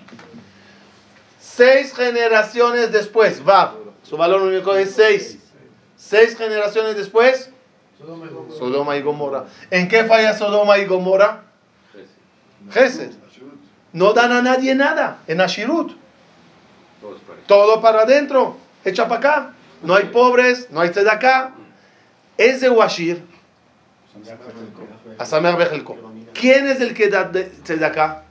Seis 1.39 1.95
generaciones 1.95 2.93
después, 2.93 3.43
Vav, 3.45 3.75
su 4.03 4.17
valor 4.17 4.43
único 4.43 4.75
es 4.75 4.95
seis. 4.95 5.39
Seis 5.97 6.37
generaciones 6.37 6.97
después, 6.97 7.51
Sodoma 8.59 8.97
y 8.97 9.03
Gomorra. 9.03 9.47
¿En 9.71 9.89
qué 9.89 10.05
falla 10.05 10.37
Sodoma 10.37 10.79
y 10.79 10.85
Gomorra? 10.85 11.45
Gesed. 12.71 13.13
No 13.93 14.13
dan 14.13 14.33
a 14.33 14.43
nadie 14.43 14.75
nada 14.75 15.19
en 15.27 15.41
Ashirut. 15.41 15.93
Todo 17.47 17.81
para 17.81 18.03
adentro, 18.03 18.57
echa 18.85 19.09
para 19.09 19.19
acá. 19.19 19.55
No 19.83 19.95
hay 19.95 20.07
pobres, 20.07 20.69
no 20.71 20.81
hay 20.81 20.91
tzedakah. 20.91 21.53
Es 22.37 22.61
de 22.61 22.69
Washir. 22.69 23.25
Asamer 25.19 25.57
Bejelko. 25.57 25.97
¿Quién 26.35 26.67
es 26.67 26.81
el 26.81 26.95
que 26.95 27.09
da 27.09 27.31
tzedakah? 27.31 28.25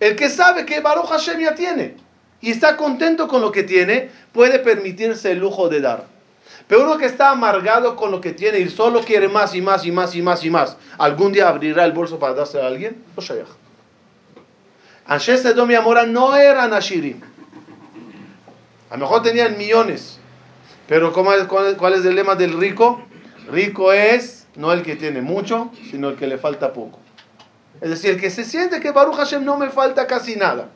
El 0.00 0.16
que 0.16 0.28
sabe 0.30 0.66
que 0.66 0.80
Baruch 0.80 1.06
Hashem 1.06 1.40
ya 1.40 1.54
tiene 1.54 2.05
y 2.40 2.50
está 2.50 2.76
contento 2.76 3.28
con 3.28 3.40
lo 3.40 3.50
que 3.52 3.62
tiene, 3.62 4.10
puede 4.32 4.58
permitirse 4.58 5.32
el 5.32 5.38
lujo 5.38 5.68
de 5.68 5.80
dar. 5.80 6.04
Pero 6.68 6.82
uno 6.84 6.98
que 6.98 7.06
está 7.06 7.30
amargado 7.30 7.96
con 7.96 8.10
lo 8.10 8.20
que 8.20 8.32
tiene 8.32 8.58
y 8.60 8.68
solo 8.68 9.00
quiere 9.02 9.28
más 9.28 9.54
y 9.54 9.60
más 9.62 9.84
y 9.86 9.92
más 9.92 10.14
y 10.14 10.22
más 10.22 10.44
y 10.44 10.50
más, 10.50 10.76
¿algún 10.98 11.32
día 11.32 11.48
abrirá 11.48 11.84
el 11.84 11.92
bolso 11.92 12.18
para 12.18 12.34
darse 12.34 12.60
a 12.60 12.66
alguien? 12.66 13.02
No 13.16 13.22
shayach. 13.22 13.46
Anshe 15.06 15.38
Sedom 15.38 15.70
y 15.70 15.74
Amora 15.76 16.04
no 16.06 16.34
eran 16.36 16.72
Ashirim. 16.72 17.20
A 18.90 18.94
lo 18.94 19.00
mejor 19.00 19.22
tenían 19.22 19.56
millones. 19.56 20.18
Pero 20.88 21.12
¿cómo 21.12 21.32
es- 21.32 21.44
cuál, 21.44 21.66
es, 21.66 21.74
cuál 21.74 21.94
es 21.94 22.04
el 22.04 22.14
lema 22.14 22.34
del 22.34 22.58
rico? 22.58 23.00
Rico 23.50 23.92
es 23.92 24.46
no 24.56 24.72
el 24.72 24.82
que 24.82 24.96
tiene 24.96 25.20
mucho, 25.20 25.70
sino 25.90 26.08
el 26.08 26.16
que 26.16 26.26
le 26.26 26.38
falta 26.38 26.72
poco. 26.72 26.98
Es 27.80 27.90
decir, 27.90 28.10
el 28.12 28.20
que 28.20 28.30
se 28.30 28.44
siente 28.44 28.80
que 28.80 28.90
Baruch 28.90 29.16
Hashem 29.16 29.44
no 29.44 29.56
me 29.58 29.68
falta 29.70 30.06
casi 30.06 30.34
nada. 30.36 30.68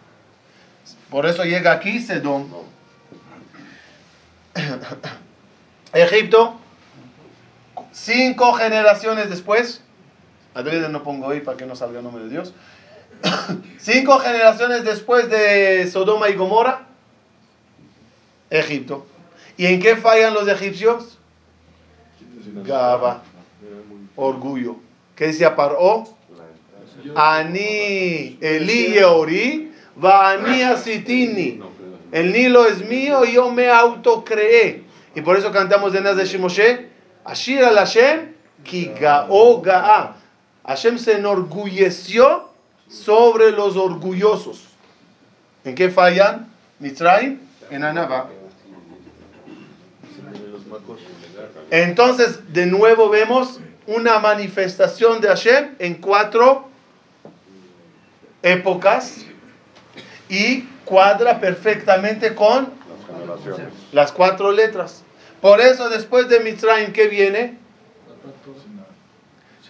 Por 1.11 1.27
eso 1.27 1.45
llega 1.45 1.73
aquí 1.73 2.01
Sedom. 2.01 2.49
Egipto, 5.93 6.59
cinco 7.93 8.53
generaciones 8.53 9.31
después, 9.31 9.83
adrede 10.55 10.89
no 10.89 11.03
pongo 11.03 11.31
ahí 11.31 11.41
para 11.41 11.57
que 11.57 11.67
no 11.67 11.75
salga 11.75 11.99
el 11.99 12.05
nombre 12.05 12.25
de 12.25 12.31
Dios, 12.31 12.55
cinco 13.79 14.19
generaciones 14.19 14.85
después 14.85 15.29
de 15.31 15.89
Sodoma 15.91 16.29
y 16.29 16.35
Gomorra, 16.35 16.87
Egipto. 18.51 19.07
¿Y 19.57 19.67
en 19.67 19.81
qué 19.81 19.97
fallan 19.97 20.35
los 20.35 20.49
egipcios? 20.49 21.19
Gaba, 22.65 23.23
orgullo. 24.17 24.77
¿Qué 25.17 25.27
decía 25.29 25.55
Paró? 25.55 26.05
Ani 27.15 28.39
Eli 28.41 28.93
Yeori, 28.93 29.70
Asitini. 30.03 31.61
El 32.13 32.33
Nilo 32.33 32.67
es 32.67 32.85
mío 32.85 33.25
y 33.25 33.35
yo 33.35 33.51
me 33.51 33.69
autocreé. 33.69 34.83
Y 35.15 35.21
por 35.21 35.37
eso 35.37 35.53
cantamos 35.53 35.93
de 35.93 36.01
Naz 36.01 36.17
de 36.17 36.25
Shimoshe, 36.25 36.89
Ashir 37.25 37.65
al 37.65 37.77
Hashem, 37.77 38.33
ki 38.65 38.93
ga'o 39.01 39.61
ga'a. 39.61 40.17
Hashem 40.65 40.99
se 40.99 41.17
enorgulleció 41.17 42.49
sobre 42.89 43.53
los 43.53 43.77
orgullosos. 43.77 44.65
¿En 45.65 45.75
qué 45.75 45.91
fallan? 45.91 46.49
Mitzrayim, 46.79 47.39
en 47.71 47.85
Anaba. 47.85 48.29
Entonces, 51.71 52.53
de 52.53 52.67
nuevo 52.67 53.09
vemos 53.09 53.61
una 53.87 54.19
manifestación 54.19 55.21
de 55.21 55.29
Hashem 55.29 55.75
en 55.79 55.95
cuatro 55.95 56.69
épocas 58.43 59.27
y 60.31 60.63
cuadra 60.85 61.41
perfectamente 61.41 62.35
con 62.35 62.69
las 63.93 64.13
cuatro 64.13 64.53
letras. 64.53 65.03
Por 65.41 65.61
eso 65.61 65.89
después 65.89 66.29
de 66.29 66.41
Mitzrayim, 66.41 66.93
¿qué 66.93 67.09
viene? 67.09 67.59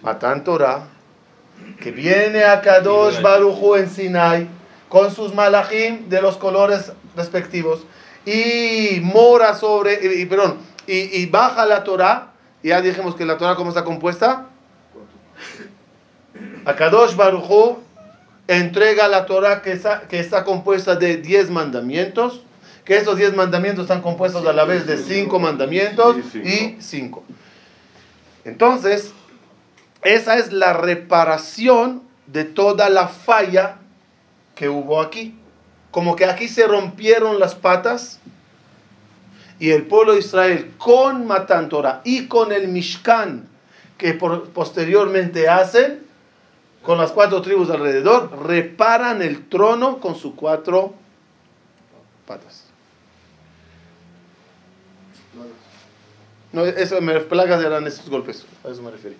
Matan 0.02 0.44
Torah, 0.44 0.88
que 1.80 1.90
viene 1.90 2.44
a 2.44 2.60
Kadosh 2.60 3.20
Baruchu 3.22 3.76
en 3.76 3.88
Sinai 3.90 4.48
con 4.88 5.14
sus 5.14 5.34
malachim 5.34 6.08
de 6.08 6.20
los 6.22 6.36
colores 6.36 6.92
respectivos 7.16 7.80
y 8.24 9.00
mora 9.02 9.54
sobre, 9.54 9.98
y, 10.02 10.22
y- 10.22 10.26
perdón, 10.26 10.58
y, 10.86 11.20
y 11.22 11.26
baja 11.26 11.64
la 11.66 11.84
Torah. 11.84 12.26
Ya 12.62 12.80
dijimos 12.82 13.14
que 13.14 13.24
la 13.24 13.38
Torah 13.38 13.54
cómo 13.54 13.70
está 13.70 13.84
compuesta. 13.84 14.46
A 16.66 16.74
Kadosh 16.76 17.14
Baruchu 17.16 17.78
entrega 18.48 19.08
la 19.08 19.26
Torah 19.26 19.62
que 19.62 19.72
está, 19.72 20.02
que 20.02 20.18
está 20.18 20.44
compuesta 20.44 20.96
de 20.96 21.16
10 21.18 21.50
mandamientos, 21.50 22.42
que 22.84 22.96
esos 22.96 23.16
10 23.16 23.34
mandamientos 23.36 23.84
están 23.84 24.02
compuestos 24.02 24.44
a 24.46 24.52
la 24.52 24.64
vez 24.64 24.86
de 24.86 24.96
5 24.96 25.38
mandamientos 25.38 26.16
y 26.44 26.76
5. 26.80 27.24
Entonces, 28.44 29.12
esa 30.02 30.38
es 30.38 30.52
la 30.52 30.72
reparación 30.72 32.02
de 32.26 32.44
toda 32.44 32.88
la 32.88 33.08
falla 33.08 33.76
que 34.54 34.68
hubo 34.68 35.00
aquí. 35.00 35.36
Como 35.90 36.16
que 36.16 36.24
aquí 36.24 36.48
se 36.48 36.66
rompieron 36.66 37.38
las 37.38 37.54
patas 37.54 38.18
y 39.58 39.70
el 39.70 39.82
pueblo 39.84 40.12
de 40.14 40.20
Israel 40.20 40.72
con 40.78 41.26
Matan 41.26 41.68
Torah 41.68 42.00
y 42.04 42.26
con 42.26 42.52
el 42.52 42.68
Mishkan 42.68 43.46
que 43.98 44.14
por- 44.14 44.48
posteriormente 44.50 45.48
hacen, 45.48 46.06
con 46.82 46.98
las 46.98 47.12
cuatro 47.12 47.42
tribus 47.42 47.70
alrededor, 47.70 48.46
reparan 48.46 49.22
el 49.22 49.48
trono 49.48 49.98
con 49.98 50.14
sus 50.14 50.34
cuatro 50.34 50.94
patas. 52.26 52.64
No, 56.52 56.64
eso 56.64 57.00
me 57.00 57.20
plagas 57.20 57.62
eran 57.62 57.86
esos 57.86 58.08
golpes, 58.08 58.44
a 58.64 58.68
eso 58.68 58.82
me 58.82 58.90
referí. 58.90 59.16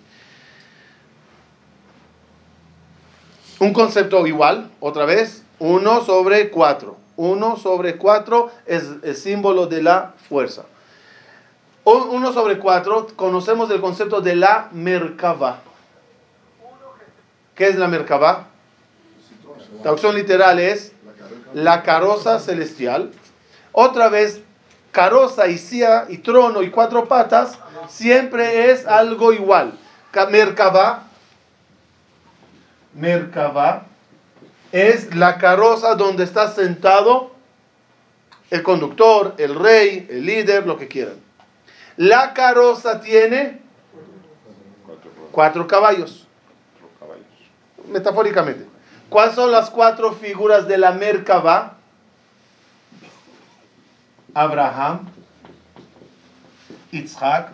Un 3.59 3.73
concepto 3.73 4.25
igual, 4.25 4.71
otra 4.79 5.05
vez, 5.05 5.43
1 5.59 6.05
sobre 6.05 6.49
4. 6.49 6.97
1 7.15 7.57
sobre 7.57 7.97
4 7.97 8.51
es 8.65 8.83
el 9.03 9.15
símbolo 9.15 9.67
de 9.67 9.83
la 9.83 10.13
fuerza. 10.27 10.65
1 11.83 12.33
sobre 12.33 12.57
4, 12.57 13.07
conocemos 13.15 13.69
el 13.69 13.79
concepto 13.79 14.19
de 14.21 14.35
la 14.35 14.69
Merkava. 14.71 15.61
¿Qué 17.61 17.67
es 17.67 17.75
la 17.75 17.87
Merkava? 17.87 18.47
La 19.75 19.81
traducción 19.83 20.15
literal 20.15 20.57
es 20.57 20.93
la 21.53 21.83
carroza 21.83 22.39
celestial. 22.39 23.11
Otra 23.71 24.09
vez, 24.09 24.41
carroza 24.91 25.45
y 25.45 25.59
silla 25.59 26.07
y 26.09 26.17
trono 26.17 26.63
y 26.63 26.71
cuatro 26.71 27.07
patas 27.07 27.59
siempre 27.87 28.71
es 28.71 28.87
algo 28.87 29.31
igual. 29.31 29.77
Merkava 30.31 31.03
Merkava 32.95 33.85
es 34.71 35.13
la 35.13 35.37
carroza 35.37 35.93
donde 35.93 36.23
está 36.23 36.49
sentado 36.49 37.29
el 38.49 38.63
conductor, 38.63 39.35
el 39.37 39.53
rey, 39.53 40.07
el 40.09 40.25
líder, 40.25 40.65
lo 40.65 40.79
que 40.79 40.87
quieran. 40.87 41.17
La 41.95 42.33
carroza 42.33 43.01
tiene 43.01 43.61
cuatro 45.31 45.67
caballos, 45.67 46.27
metafóricamente. 47.87 48.65
¿Cuáles 49.09 49.35
son 49.35 49.51
las 49.51 49.69
cuatro 49.69 50.13
figuras 50.13 50.67
de 50.67 50.77
la 50.77 50.91
Merkava? 50.91 51.77
Abraham, 54.33 55.09
Isaac, 56.91 57.51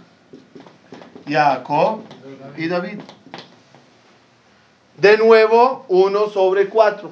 Jacob 1.27 2.01
y 2.55 2.67
David. 2.67 3.01
De 4.97 5.17
nuevo, 5.17 5.85
uno 5.87 6.29
sobre 6.29 6.69
cuatro. 6.69 7.11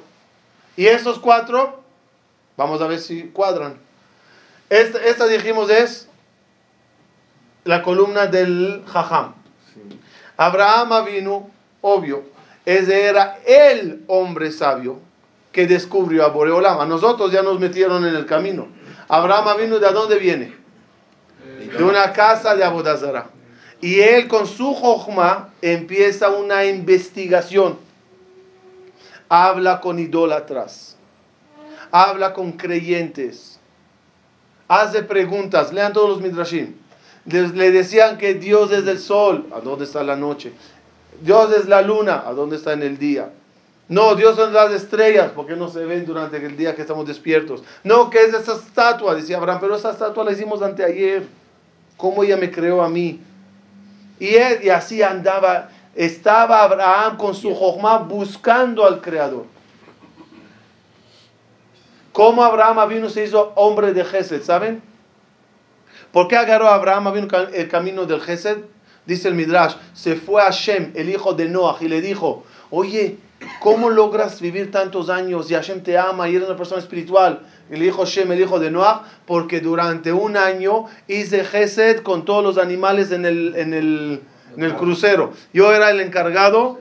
Y 0.76 0.86
esos 0.86 1.18
cuatro, 1.18 1.82
vamos 2.56 2.80
a 2.80 2.86
ver 2.86 3.00
si 3.00 3.24
cuadran. 3.28 3.78
Esta, 4.70 5.02
esta 5.04 5.26
dijimos 5.26 5.70
es 5.70 6.08
la 7.64 7.82
columna 7.82 8.26
del 8.26 8.84
Jajam. 8.86 9.34
Abraham 10.36 11.04
vino, 11.04 11.50
obvio, 11.80 12.24
ese 12.66 13.04
era 13.04 13.38
el 13.46 14.02
hombre 14.08 14.50
sabio 14.50 14.98
que 15.52 15.68
descubrió 15.68 16.24
a 16.24 16.28
Boreolam. 16.28 16.80
A 16.80 16.84
nosotros 16.84 17.30
ya 17.30 17.42
nos 17.42 17.60
metieron 17.60 18.04
en 18.04 18.14
el 18.14 18.26
camino. 18.26 18.66
Abraham 19.08 19.56
vino, 19.58 19.78
¿de 19.78 19.92
dónde 19.92 20.18
viene? 20.18 20.52
De 21.78 21.84
una 21.84 22.12
casa 22.12 22.56
de 22.56 22.64
Abodazara. 22.64 23.30
Y 23.80 24.00
él 24.00 24.26
con 24.26 24.48
su 24.48 24.74
jochma 24.74 25.50
empieza 25.62 26.30
una 26.30 26.64
investigación. 26.64 27.78
Habla 29.28 29.80
con 29.80 30.00
idólatras. 30.00 30.96
Habla 31.92 32.32
con 32.32 32.52
creyentes. 32.52 33.60
Hace 34.66 35.04
preguntas. 35.04 35.72
Lean 35.72 35.92
todos 35.92 36.08
los 36.08 36.20
midrashim. 36.20 36.74
Le 37.26 37.70
decían 37.70 38.18
que 38.18 38.34
Dios 38.34 38.72
es 38.72 38.88
el 38.88 38.98
sol. 38.98 39.46
¿A 39.54 39.60
dónde 39.60 39.84
está 39.84 40.02
la 40.02 40.16
noche? 40.16 40.52
Dios 41.20 41.52
es 41.52 41.66
la 41.66 41.82
luna. 41.82 42.22
¿A 42.26 42.32
dónde 42.32 42.56
está 42.56 42.72
en 42.72 42.82
el 42.82 42.98
día? 42.98 43.30
No, 43.88 44.16
Dios 44.16 44.34
son 44.36 44.52
las 44.52 44.72
estrellas, 44.72 45.30
porque 45.34 45.54
no 45.54 45.68
se 45.68 45.84
ven 45.84 46.04
durante 46.04 46.44
el 46.44 46.56
día 46.56 46.74
que 46.74 46.82
estamos 46.82 47.06
despiertos. 47.06 47.62
No, 47.84 48.10
que 48.10 48.24
es 48.24 48.34
esa 48.34 48.54
estatua, 48.54 49.14
decía 49.14 49.36
Abraham, 49.36 49.58
pero 49.60 49.76
esa 49.76 49.92
estatua 49.92 50.24
la 50.24 50.32
hicimos 50.32 50.60
anteayer. 50.60 51.26
¿Cómo 51.96 52.24
ella 52.24 52.36
me 52.36 52.50
creó 52.50 52.82
a 52.82 52.88
mí? 52.88 53.20
Y, 54.18 54.34
él, 54.34 54.60
y 54.64 54.70
así 54.70 55.02
andaba, 55.02 55.68
estaba 55.94 56.62
Abraham 56.62 57.16
con 57.16 57.34
su 57.34 57.54
Jochma 57.54 57.98
buscando 57.98 58.84
al 58.84 59.00
Creador. 59.00 59.46
¿Cómo 62.12 62.42
Abraham 62.42 62.88
vino 62.88 63.08
se 63.08 63.24
hizo 63.24 63.52
hombre 63.56 63.92
de 63.92 64.04
Gesed? 64.04 64.42
¿Saben? 64.42 64.82
¿Por 66.12 66.28
qué 66.28 66.36
agarró 66.36 66.66
a 66.68 66.74
Abraham 66.74 67.12
vino 67.12 67.28
el 67.52 67.68
camino 67.68 68.04
del 68.06 68.20
Gesed? 68.20 68.58
Dice 69.06 69.28
el 69.28 69.34
Midrash, 69.34 69.74
se 69.94 70.16
fue 70.16 70.42
a 70.42 70.50
Shem, 70.50 70.92
el 70.94 71.08
hijo 71.08 71.32
de 71.32 71.48
Noah, 71.48 71.78
y 71.80 71.88
le 71.88 72.00
dijo, 72.00 72.44
oye, 72.70 73.18
¿cómo 73.60 73.88
logras 73.88 74.40
vivir 74.40 74.70
tantos 74.72 75.08
años 75.10 75.50
y 75.50 75.54
Hashem 75.54 75.82
te 75.82 75.96
ama 75.96 76.28
y 76.28 76.34
eres 76.34 76.48
una 76.48 76.56
persona 76.56 76.80
espiritual? 76.80 77.46
Y 77.70 77.76
le 77.76 77.84
dijo 77.84 78.04
el 78.04 78.40
hijo 78.40 78.58
de 78.58 78.70
Noah, 78.70 79.04
porque 79.26 79.60
durante 79.60 80.12
un 80.12 80.36
año 80.36 80.86
hice 81.06 81.44
Gesed 81.44 82.00
con 82.02 82.24
todos 82.24 82.42
los 82.42 82.58
animales 82.58 83.12
en 83.12 83.24
el, 83.26 83.54
en 83.56 83.74
el, 83.74 84.20
en 84.56 84.62
el 84.64 84.74
crucero. 84.74 85.32
Yo 85.52 85.72
era 85.72 85.90
el 85.90 86.00
encargado, 86.00 86.80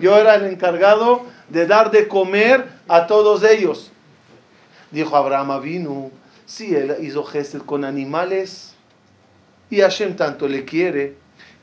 yo 0.00 0.16
era 0.16 0.34
el 0.34 0.46
encargado 0.46 1.22
de 1.48 1.66
dar 1.66 1.92
de 1.92 2.08
comer 2.08 2.66
a 2.88 3.06
todos 3.06 3.44
ellos. 3.44 3.92
Dijo 4.90 5.16
Abraham 5.16 5.62
vino, 5.62 6.10
si 6.44 6.74
él 6.74 6.96
hizo 7.02 7.22
Gesed 7.24 7.62
con 7.62 7.84
animales 7.84 8.74
y 9.70 9.80
Hashem 9.80 10.16
tanto 10.16 10.48
le 10.48 10.64
quiere, 10.64 11.16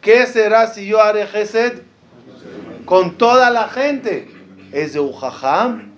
¿qué 0.04 0.28
será 0.28 0.68
si 0.68 0.86
yo 0.86 1.02
haré 1.02 1.26
Gesed 1.26 1.82
con 2.86 3.18
toda 3.18 3.50
la 3.50 3.70
gente? 3.70 4.30
Es 4.72 4.94
de 4.94 5.00
Ujajam, 5.00 5.92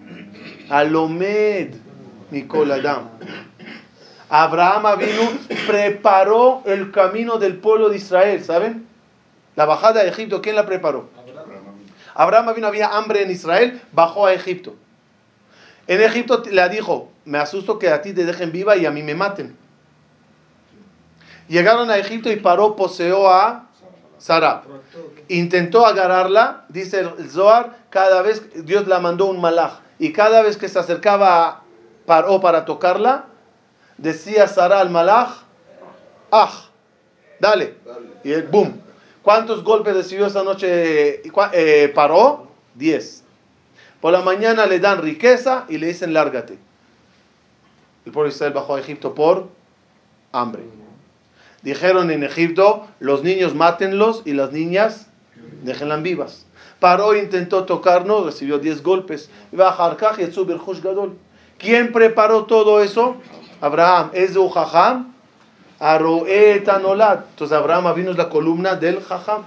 Alomed, 0.69 1.73
Mikol 2.31 2.71
Adam. 2.71 3.09
Abraham 4.29 4.99
vino, 4.99 5.57
preparó 5.67 6.61
el 6.65 6.91
camino 6.91 7.37
del 7.37 7.57
pueblo 7.57 7.89
de 7.89 7.97
Israel, 7.97 8.43
¿saben? 8.43 8.87
La 9.55 9.65
bajada 9.65 10.03
de 10.03 10.09
Egipto, 10.09 10.41
¿quién 10.41 10.55
la 10.55 10.65
preparó? 10.65 11.09
Abraham 12.13 12.53
vino, 12.55 12.67
había 12.67 12.95
hambre 12.95 13.23
en 13.23 13.31
Israel, 13.31 13.81
bajó 13.91 14.25
a 14.25 14.33
Egipto. 14.33 14.75
En 15.87 16.01
Egipto 16.01 16.43
le 16.49 16.69
dijo, 16.69 17.11
me 17.25 17.37
asusto 17.37 17.77
que 17.77 17.89
a 17.89 18.01
ti 18.01 18.13
te 18.13 18.25
dejen 18.25 18.51
viva 18.51 18.75
y 18.75 18.85
a 18.85 18.91
mí 18.91 19.03
me 19.03 19.15
maten. 19.15 19.55
Llegaron 21.47 21.91
a 21.91 21.97
Egipto 21.97 22.31
y 22.31 22.37
paró, 22.37 22.75
poseó 22.75 23.29
a 23.29 23.64
Sara. 24.17 24.63
Intentó 25.27 25.85
agarrarla, 25.85 26.65
dice 26.69 27.01
el 27.17 27.29
Zohar, 27.29 27.77
cada 27.89 28.21
vez 28.21 28.65
Dios 28.65 28.87
la 28.87 28.99
mandó 28.99 29.25
un 29.25 29.39
malaj. 29.39 29.79
Y 29.99 30.11
cada 30.13 30.41
vez 30.41 30.57
que 30.57 30.69
se 30.69 30.79
acercaba, 30.79 31.63
paró 32.05 32.41
para 32.41 32.65
tocarla, 32.65 33.25
decía 33.97 34.47
Sara 34.47 34.79
al 34.79 34.89
malaj, 34.89 35.43
ah, 36.31 36.51
dale. 37.39 37.75
Y 38.23 38.31
él, 38.31 38.43
boom. 38.43 38.81
¿Cuántos 39.21 39.63
golpes 39.63 39.95
recibió 39.95 40.27
esa 40.27 40.43
noche? 40.43 41.21
Eh, 41.53 41.91
paró, 41.95 42.47
diez. 42.75 43.23
Por 43.99 44.13
la 44.13 44.21
mañana 44.21 44.67
le 44.67 44.79
dan 44.79 45.01
riqueza 45.01 45.65
y 45.67 45.79
le 45.79 45.87
dicen 45.87 46.13
lárgate. 46.13 46.59
El 48.05 48.11
pueblo 48.11 48.29
Israel 48.29 48.53
bajó 48.53 48.75
a 48.75 48.79
Egipto 48.79 49.15
por 49.15 49.49
hambre. 50.31 50.61
Dijeron 51.65 52.11
en 52.11 52.23
Egipto, 52.23 52.85
los 52.99 53.23
niños 53.23 53.55
mátenlos 53.55 54.21
y 54.23 54.33
las 54.33 54.51
niñas 54.51 55.07
déjenlas 55.63 56.03
vivas. 56.03 56.45
Paró, 56.79 57.15
intentó 57.15 57.65
tocarnos, 57.65 58.23
recibió 58.23 58.59
10 58.59 58.83
golpes. 58.83 59.31
¿Quién 61.57 61.91
preparó 61.91 62.45
todo 62.45 62.83
eso? 62.83 63.15
Abraham. 63.61 64.11
Es 64.13 64.37
Anolad. 66.69 67.19
Entonces 67.31 67.57
Abraham 67.57 67.95
vino 67.95 68.11
es 68.11 68.17
la 68.17 68.29
columna 68.29 68.75
del 68.75 69.01
Jajam. 69.01 69.41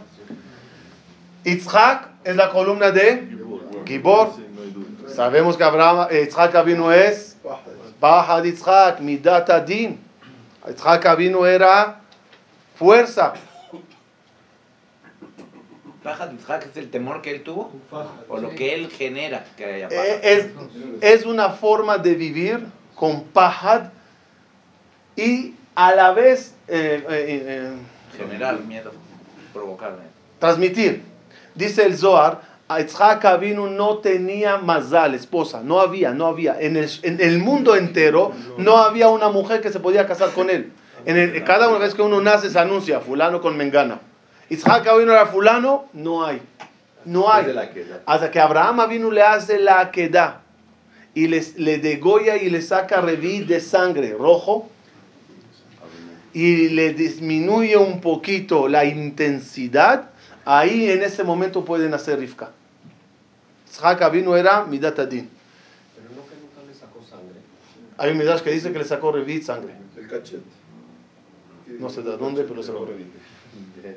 Yitzhak 1.45 2.09
es 2.25 2.35
la 2.35 2.51
columna 2.51 2.91
de 2.91 3.29
Gibor. 3.87 4.31
Sabemos 5.07 5.57
que 5.57 5.63
Abraham, 5.63 6.09
Yitzhak 6.11 6.65
vino 6.65 6.91
es 6.91 7.37
Bahad 8.01 8.43
Yitzhak, 8.43 8.99
Midat 8.99 9.49
Adin. 9.51 10.01
Yitzhak 10.67 11.17
vino 11.17 11.47
era 11.47 12.01
fuerza. 12.79 13.35
Pajad 16.03 16.31
Yitzhak 16.31 16.67
es 16.67 16.77
el 16.77 16.91
temor 16.91 17.21
que 17.23 17.33
él 17.33 17.43
tuvo 17.43 17.73
o 18.29 18.39
lo 18.39 18.51
que 18.51 18.75
él 18.75 18.89
genera 18.89 19.45
que 19.57 19.65
haya 19.65 19.89
Eh, 19.91 20.21
Es, 21.03 21.19
es 21.19 21.27
una 21.27 21.51
forma 21.51 21.99
de 21.99 22.15
vivir 22.15 22.67
con 22.95 23.25
pajad 23.25 23.91
y 25.17 25.55
a 25.75 25.95
la 25.95 26.13
vez 26.13 26.55
eh, 26.69 27.05
eh, 27.09 27.43
eh, 27.47 27.73
generar 28.17 28.61
miedo, 28.61 28.93
provocar 29.53 29.93
miedo. 29.93 30.11
transmitir. 30.39 31.03
Dice 31.57 31.85
el 31.85 31.97
Zohar, 31.97 32.41
Yitzhak 32.71 33.25
Avinu 33.25 33.67
no 33.69 33.99
tenía 33.99 34.57
mazal, 34.59 35.15
esposa, 35.15 35.63
no 35.65 35.81
había, 35.81 36.13
no 36.13 36.27
había. 36.27 36.61
En 36.61 36.77
el, 36.77 36.89
en 37.03 37.21
el 37.21 37.39
mundo 37.39 37.75
entero 37.75 38.33
no 38.57 38.77
había 38.79 39.09
una 39.09 39.29
mujer 39.31 39.61
que 39.61 39.73
se 39.73 39.81
podía 39.81 40.07
casar 40.07 40.31
con 40.31 40.49
él. 40.49 40.73
En 41.07 41.17
el- 41.17 41.45
cada 41.45 41.77
vez 41.79 41.95
que 41.95 42.03
uno 42.03 42.21
nace 42.21 42.51
se 42.51 42.59
anuncia, 42.59 43.01
fulano 43.01 43.41
con 43.41 43.57
mengana. 43.57 44.01
Yitzhak 44.51 44.87
Avinu 44.87 45.13
era 45.13 45.27
fulano, 45.27 45.87
no 45.93 46.25
hay. 46.25 46.41
No 47.05 47.31
hay. 47.33 47.45
Hasta 48.07 48.31
que 48.31 48.41
Abraham 48.41 48.81
Avinu 48.81 49.11
le 49.11 49.23
hace 49.23 49.59
la 49.59 49.91
queda 49.91 50.41
y 51.15 51.27
les, 51.29 51.59
le 51.59 51.79
degolla 51.79 52.37
y 52.37 52.51
le 52.51 52.61
saca 52.63 53.01
reví 53.01 53.41
de 53.45 53.61
sangre 53.61 54.15
rojo 54.19 54.69
y 56.33 56.69
le 56.71 56.93
disminuye 56.95 57.77
un 57.77 58.01
poquito 58.01 58.69
la 58.69 58.85
intensidad, 58.85 60.11
ahí 60.45 60.91
en 60.91 61.03
ese 61.03 61.25
momento 61.25 61.65
pueden 61.65 61.95
hacer 61.95 62.19
Rifka. 62.19 62.51
Yitzhak 63.69 64.03
Avinu 64.03 64.35
era 64.35 64.65
Midat 64.65 64.99
Adin. 64.99 65.29
Pero 65.97 66.09
no 66.15 66.27
que 66.29 66.35
nunca 66.37 66.63
le 66.67 66.75
sacó 66.75 67.03
sangre. 67.09 67.39
Hay 67.97 68.11
un 68.13 68.19
Midrash 68.19 68.41
que 68.41 68.51
dice 68.51 68.73
que 68.73 68.79
le 68.79 68.85
sacó 68.85 69.13
reví 69.13 69.41
sangre. 69.43 69.75
El 69.97 70.07
cachete. 70.09 70.43
No 71.79 71.91
sé 71.91 72.03
de 72.03 72.17
dónde, 72.17 72.43
pero 72.43 72.57
le 72.57 72.63
sacó 72.63 72.85
reví. 72.85 73.07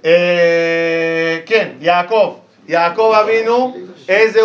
Eh, 0.04 1.44
¿Quién? 1.48 1.80
Jacob. 1.82 2.38
Jacob 2.68 3.14
Avinu 3.14 3.90
es 4.08 4.34
de 4.34 4.44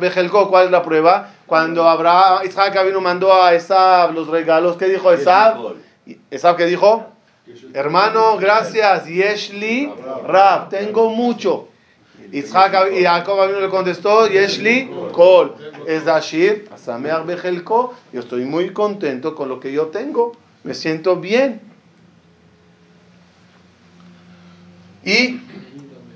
Bejelko. 0.00 0.48
¿Cuál 0.48 0.66
es 0.66 0.70
la 0.70 0.82
prueba? 0.82 1.30
Cuando 1.46 1.88
Abraham, 1.88 2.46
Isaac 2.46 2.76
Avinu 2.76 3.00
mandó 3.00 3.32
a 3.32 3.54
Esab 3.54 4.14
los 4.14 4.28
regalos, 4.28 4.76
¿qué 4.76 4.86
dijo 4.86 5.12
Esab? 5.12 5.74
Esab 6.30 6.56
qué 6.56 6.66
dijo? 6.66 7.06
Hermano, 7.74 8.38
gracias. 8.38 9.06
Yeshli 9.06 9.92
Rab, 10.26 10.70
tengo 10.70 11.10
mucho. 11.10 11.68
Isaac 12.32 12.92
y 12.92 13.02
Jacob 13.02 13.40
Avinu 13.40 13.60
le 13.60 13.68
contestó, 13.68 14.26
Yeshli 14.28 14.90
Kol. 15.12 15.54
Es 15.86 16.06
Ashir, 16.06 16.68
Bechelko. 17.26 17.94
Yo 18.12 18.20
estoy 18.20 18.44
muy 18.44 18.72
contento 18.72 19.34
con 19.34 19.48
lo 19.48 19.60
que 19.60 19.72
yo 19.72 19.86
tengo. 19.88 20.32
Me 20.64 20.74
siento 20.74 21.16
bien. 21.16 21.60
Y, 25.04 25.40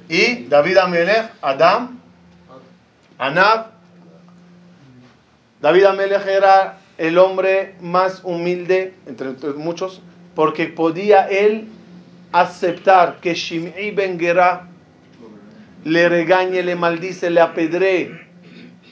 y 0.09 0.45
David 0.49 0.79
Amelech, 0.79 1.31
Adam, 1.43 2.01
Anab. 3.19 3.73
David 5.61 5.85
Amelech 5.85 6.27
era 6.27 6.79
el 6.97 7.19
hombre 7.19 7.75
más 7.81 8.23
humilde 8.25 8.95
entre 9.07 9.35
muchos 9.55 10.01
porque 10.35 10.67
podía 10.67 11.29
él 11.29 11.69
aceptar 12.33 13.21
que 13.21 13.35
Shim'i 13.35 13.91
Ben 13.91 14.19
le 15.85 16.09
regañe, 16.09 16.63
le 16.63 16.75
maldice, 16.77 17.29
le 17.29 17.41
apedree. 17.41 18.29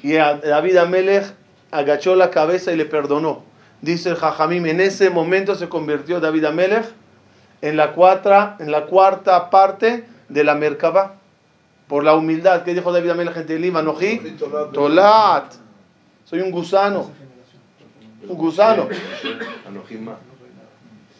Y 0.02 0.16
a 0.16 0.34
David 0.34 0.76
Amelech 0.76 1.24
agachó 1.70 2.14
la 2.14 2.30
cabeza 2.30 2.72
y 2.72 2.76
le 2.76 2.84
perdonó. 2.84 3.45
Dice 3.83 4.11
el 4.11 4.16
Jajamim, 4.16 4.66
en 4.66 4.81
ese 4.81 5.11
momento 5.11 5.55
se 5.55 5.68
convirtió 5.68 6.20
David 6.20 6.47
Amelech 6.47 6.87
en 7.61 7.77
la, 7.77 7.93
cuarta, 7.93 8.57
en 8.59 8.70
la 8.70 8.87
cuarta 8.87 9.51
parte 9.51 10.07
de 10.29 10.45
la 10.45 10.55
Merkabah. 10.55 11.14
Por 11.89 12.03
la 12.03 12.14
humildad. 12.14 12.64
¿Qué 12.64 12.74
dijo 12.74 12.93
David 12.93 13.11
Amelech 13.11 13.37
en 13.37 13.47
Telim? 13.47 13.77
Anoji, 13.77 14.37
Tolat. 14.72 15.55
Soy 16.24 16.41
un 16.41 16.51
gusano. 16.51 17.12
Un 18.29 18.37
gusano. 18.37 18.89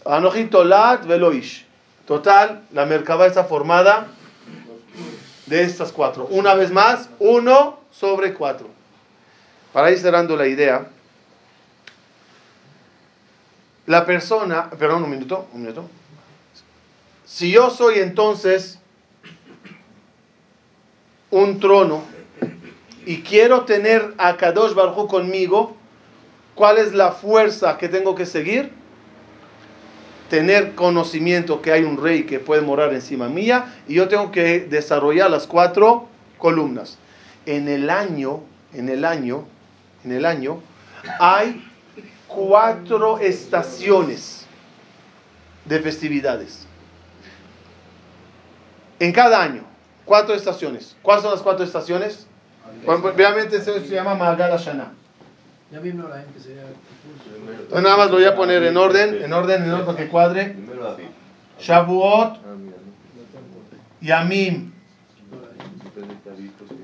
Anoji, 0.05 0.45
Tolat, 0.47 1.07
Veloish. 1.07 1.65
Total, 2.07 2.63
la 2.73 2.87
Merkabah 2.87 3.27
está 3.27 3.45
formada 3.45 4.09
de 5.47 5.63
estas 5.63 5.93
cuatro. 5.93 6.27
Una 6.31 6.55
vez 6.55 6.73
más, 6.73 7.09
uno 7.19 7.79
sobre 7.91 8.35
cuatro. 8.35 8.69
Para 9.73 9.91
ir 9.91 9.99
cerrando 9.99 10.37
la 10.37 10.47
idea, 10.47 10.89
la 13.87 14.05
persona, 14.05 14.71
perdón, 14.71 15.05
un 15.05 15.11
minuto, 15.11 15.47
un 15.53 15.63
minuto. 15.63 15.89
Si 17.25 17.51
yo 17.51 17.71
soy 17.71 17.99
entonces 17.99 18.79
un 21.31 21.59
trono 21.61 22.03
y 23.05 23.23
quiero 23.23 23.65
tener 23.65 24.15
a 24.19 24.37
Kadosh 24.37 24.75
Baruj 24.75 25.09
conmigo, 25.09 25.77
¿cuál 26.55 26.79
es 26.79 26.93
la 26.93 27.13
fuerza 27.13 27.79
que 27.79 27.89
tengo 27.89 28.15
que 28.15 28.27
seguir? 28.27 28.73
Tener 30.31 30.75
conocimiento 30.75 31.63
que 31.63 31.73
hay 31.73 31.85
un 31.85 32.03
rey 32.03 32.25
que 32.25 32.41
puede 32.41 32.63
morar 32.63 32.93
encima 32.93 33.29
mía 33.29 33.75
y 33.87 33.95
yo 33.95 34.09
tengo 34.09 34.33
que 34.33 34.61
desarrollar 34.61 35.31
las 35.31 35.47
cuatro 35.47 36.09
columnas. 36.39 36.99
En 37.45 37.69
el 37.69 37.91
año, 37.91 38.41
en 38.73 38.89
el 38.89 39.05
año, 39.05 39.45
en 40.05 40.13
el 40.13 40.25
año, 40.25 40.61
hay 41.21 41.65
cuatro 42.29 43.19
estaciones 43.19 44.47
de 45.65 45.81
festividades. 45.81 46.67
En 48.99 49.13
cada 49.13 49.43
año, 49.43 49.63
cuatro 50.05 50.35
estaciones. 50.35 50.97
¿Cuáles 51.03 51.23
son 51.23 51.33
las 51.33 51.43
cuatro 51.43 51.65
estaciones? 51.65 52.27
Obviamente 52.87 53.61
se, 53.61 53.87
se 53.87 53.95
llama 53.95 54.15
Magal 54.15 54.59
Shana. 54.59 54.93
Entonces 55.73 56.55
nada 57.83 57.97
más 57.97 58.11
lo 58.11 58.17
voy 58.17 58.25
a 58.25 58.37
poner 58.37 58.63
en 58.63 58.77
orden, 58.77 59.23
en 59.23 59.33
orden, 59.33 59.65
en 59.65 59.73
orden 59.73 59.97
que 59.97 60.09
cuadre. 60.09 60.55
Shavuot, 61.59 62.39
Yamim, 64.01 64.73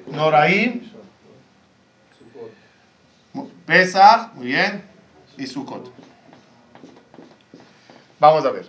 Noraim, 0.09 0.91
Pesach, 3.67 4.33
muy 4.35 4.47
bien, 4.47 4.83
y 5.37 5.47
Sukkot. 5.47 5.91
Vamos 8.21 8.45
a 8.45 8.51
ver. 8.51 8.67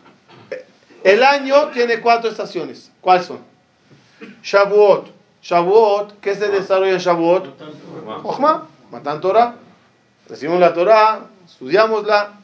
El 1.03 1.23
año 1.23 1.67
tiene 1.67 1.99
cuatro 1.99 2.29
estaciones. 2.29 2.91
¿Cuáles 3.01 3.25
son? 3.25 3.39
Shavuot. 4.41 5.11
Shavuot, 5.41 6.19
¿qué 6.21 6.35
se 6.35 6.47
desarrolla 6.47 6.93
en 6.93 6.99
Shavuot? 6.99 7.47
Ochma, 8.23 8.67
Matan 8.91 9.19
Torah. 9.19 9.55
Recibimos 10.27 10.59
la 10.61 10.73
Torah, 10.73 11.27
estudiamosla. 11.45 12.39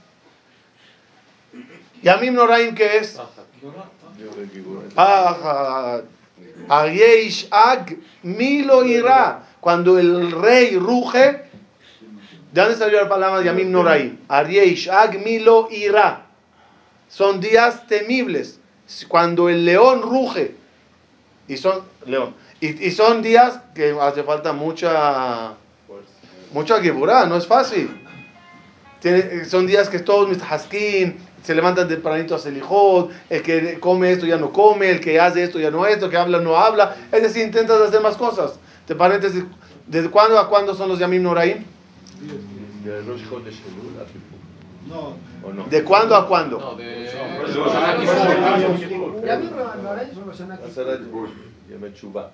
Yamim 2.04 2.34
Noraim, 2.34 2.76
¿qué 2.76 2.98
es? 2.98 3.18
Arieish 6.68 7.48
Ag 7.52 7.98
Milo 8.24 8.84
Ira. 8.84 9.46
Cuando 9.62 9.98
el 9.98 10.32
rey 10.32 10.78
ruge, 10.78 11.49
¿de 12.52 12.62
dónde 12.62 12.76
salió 12.78 13.02
la 13.02 13.10
palabra 13.10 13.44
Yamim 13.44 13.72
Noraim? 13.72 14.18
Arieish 14.28 14.90
Milo 15.24 15.68
Ira. 15.72 16.26
Son 17.08 17.40
días 17.40 17.88
temibles. 17.88 18.60
Cuando 19.08 19.50
el 19.50 19.66
león 19.66 20.02
ruge, 20.02 20.56
y 21.48 21.58
son, 21.58 21.82
león, 22.06 22.34
y, 22.60 22.88
y 22.88 22.92
son 22.92 23.22
días 23.22 23.60
que 23.76 23.96
hace 24.00 24.24
falta 24.24 24.52
mucha, 24.54 25.54
mucha 26.54 26.82
geburá, 26.82 27.26
no 27.26 27.36
es 27.38 27.46
fácil. 27.48 27.90
Tiene- 29.02 29.46
son 29.46 29.66
días 29.68 29.90
que 29.90 30.00
todos 30.00 30.28
mis 30.28 30.42
haskin 30.42 31.18
se 31.44 31.56
levantan 31.56 31.88
tempranito 31.88 32.34
a 32.34 32.38
hacer 32.38 32.54
lijot, 32.54 33.12
el 33.30 33.42
que 33.42 33.80
come 33.80 34.12
esto 34.12 34.26
ya 34.26 34.38
no 34.38 34.52
come, 34.52 34.90
el 34.90 35.00
que 35.00 35.20
hace 35.20 35.44
esto 35.44 35.60
ya 35.60 35.72
no 35.72 35.86
esto, 35.86 36.06
el 36.06 36.12
que 36.12 36.18
habla 36.18 36.40
no 36.40 36.58
habla. 36.58 36.96
Es 37.12 37.22
decir, 37.22 37.44
intentas 37.46 37.80
hacer 37.82 38.02
más 38.02 38.18
cosas. 38.18 38.60
¿Te 38.86 38.96
paréntesis? 38.96 39.44
¿Desde 39.88 40.10
cuándo 40.10 40.38
a 40.38 40.50
cuándo 40.50 40.76
son 40.76 40.90
los 40.90 41.00
Yamim 41.00 41.24
Noraim? 41.24 41.64
De 42.84 43.02
Rosh 43.04 43.30
Chodesh 43.30 43.62
Elul 43.68 44.02
a 44.02 44.06
Kippur. 44.06 44.40
No, 44.88 45.16
¿O 45.48 45.54
no? 45.54 45.64
¿De 45.66 45.84
cuándo 45.84 46.16
a 46.16 46.28
cuándo? 46.28 46.60
No, 46.60 46.76
de... 46.76 47.10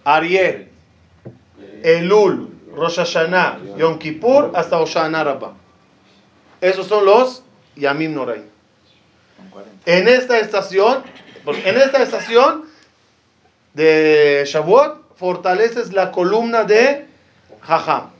Ariel, 0.04 0.70
Elul, 1.84 2.50
Rosh 2.76 2.96
Hashanah, 2.98 3.60
Yom 3.78 3.98
Kippur, 3.98 4.52
hasta 4.56 4.80
Hoshana 4.80 5.24
Rabbah. 5.24 5.54
Esos 6.62 6.88
son 6.88 7.06
los 7.06 7.44
Yamim 7.76 8.16
40. 8.16 8.46
En 9.86 10.08
esta 10.08 10.40
estación, 10.40 11.04
en 11.46 11.78
esta 11.78 12.02
estación 12.02 12.66
de 13.74 14.44
Shavuot, 14.48 15.16
fortaleces 15.16 15.94
la 15.94 16.12
columna 16.12 16.64
de 16.64 17.06
Jajam. 17.62 18.14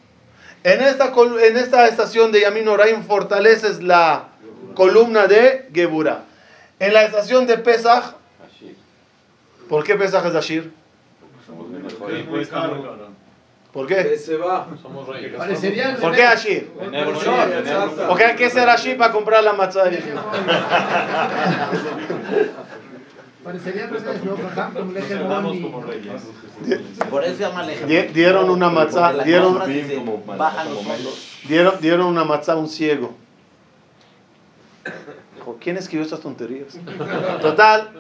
En 0.66 0.82
esta, 0.82 1.14
en 1.44 1.58
esta 1.58 1.88
estación 1.88 2.32
de 2.32 2.42
Yamin 2.42 2.68
Oraim, 2.68 3.04
fortaleces 3.04 3.84
la 3.84 4.30
columna 4.74 5.28
de 5.28 5.70
Geburah. 5.72 6.24
En 6.80 6.92
la 6.92 7.04
estación 7.04 7.46
de 7.46 7.60
Pesach, 7.60 8.16
¿por 9.70 9.84
qué 9.84 9.94
Pesach 9.94 10.26
es 10.26 10.34
Ashir? 10.34 10.74
¿Por 13.72 13.86
qué? 13.86 14.18
Se 14.18 14.38
va. 14.38 14.66
Somos 14.82 15.08
reyes. 15.08 15.34
¿Por 16.02 16.16
qué 16.16 16.24
Ashir? 16.24 16.72
Porque 18.08 18.26
hay 18.26 18.36
que 18.36 18.50
ser 18.50 18.68
Ashir 18.68 18.98
para 18.98 19.14
comprar 19.14 19.44
la 19.44 19.54
matzah 19.54 19.84
de. 19.84 20.02
Parecería 23.46 23.84
al 23.84 23.90
revés, 23.92 24.24
¿no? 24.24 24.36
Jajam 24.38 24.74
como 24.74 24.92
el 24.92 24.98
eje 24.98 25.16
y- 26.68 27.04
Por 27.12 27.24
eso 27.24 27.40
llama 27.40 27.60
Alejem. 27.60 27.88
Di- 27.88 28.02
Dieron 28.14 28.50
una 28.50 28.70
dieron, 29.24 29.54
bajan 30.38 30.68
los. 30.74 31.40
Dieron, 31.48 31.80
dieron 31.80 32.08
una 32.08 32.24
matzá 32.24 32.54
a 32.54 32.56
un 32.58 32.68
ciego. 32.68 33.14
Dijo, 35.36 35.58
¿quién 35.62 35.78
escribió 35.78 36.04
estas 36.04 36.22
tonterías? 36.22 36.78
Total, 37.42 37.92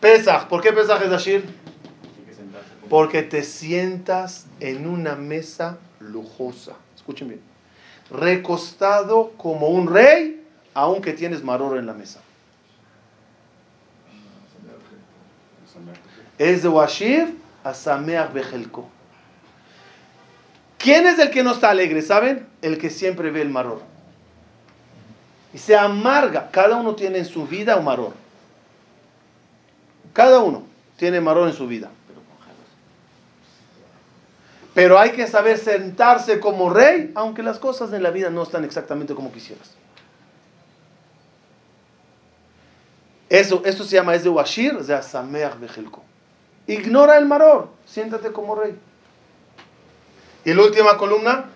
Pesach. 0.00 0.48
¿Por 0.48 0.60
qué 0.60 0.72
Pesach 0.72 1.00
es 1.02 1.10
Ashir? 1.12 1.44
Porque 2.90 3.22
te 3.22 3.42
sientas 3.42 4.46
en 4.60 4.86
una 4.86 5.14
mesa 5.14 5.78
lujosa. 6.00 6.74
Escuchen 6.94 7.28
bien. 7.28 7.40
Recostado 8.10 9.30
como 9.38 9.68
un 9.68 9.86
rey, 9.92 10.42
aunque 10.74 11.14
tienes 11.14 11.42
maror 11.42 11.78
en 11.78 11.86
la 11.86 11.94
mesa. 11.94 12.20
Es 16.38 16.62
de 16.62 16.68
Washir 16.68 17.38
a 17.62 17.74
Sameach 17.74 18.32
Bejelko. 18.32 18.88
¿Quién 20.78 21.06
es 21.06 21.18
el 21.18 21.30
que 21.30 21.42
no 21.42 21.52
está 21.52 21.70
alegre? 21.70 22.02
¿Saben? 22.02 22.46
El 22.60 22.78
que 22.78 22.90
siempre 22.90 23.30
ve 23.30 23.40
el 23.40 23.48
maror. 23.48 23.80
Y 25.52 25.58
se 25.58 25.76
amarga. 25.76 26.50
Cada 26.50 26.76
uno 26.76 26.94
tiene 26.94 27.18
en 27.18 27.24
su 27.24 27.46
vida 27.46 27.76
un 27.76 27.84
maror. 27.84 28.12
Cada 30.12 30.40
uno 30.40 30.64
tiene 30.96 31.20
maror 31.20 31.48
en 31.48 31.54
su 31.54 31.66
vida. 31.66 31.90
Pero 34.74 34.98
hay 34.98 35.12
que 35.12 35.26
saber 35.28 35.56
sentarse 35.56 36.40
como 36.40 36.68
rey, 36.68 37.12
aunque 37.14 37.42
las 37.42 37.58
cosas 37.60 37.92
en 37.92 38.02
la 38.02 38.10
vida 38.10 38.28
no 38.28 38.42
están 38.42 38.64
exactamente 38.64 39.14
como 39.14 39.32
quisieras. 39.32 39.70
Eso, 43.34 43.62
esto 43.64 43.82
se 43.82 43.96
llama 43.96 44.14
es 44.14 44.22
de 44.22 44.30
Washir, 44.30 44.78
de 44.78 44.94
Asameach 44.94 45.58
Bejelko. 45.58 46.04
Ignora 46.68 47.18
el 47.18 47.26
maror. 47.26 47.68
siéntate 47.84 48.30
como 48.30 48.54
rey. 48.54 48.78
Y 50.44 50.54
la 50.54 50.62
última 50.62 50.96
columna, 50.96 51.46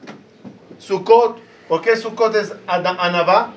Sukkot. 0.81 1.39
¿Por 1.69 1.81
qué 1.81 1.97
Sukkot 1.97 2.35
es 2.35 2.53
Anabá? 2.67 3.53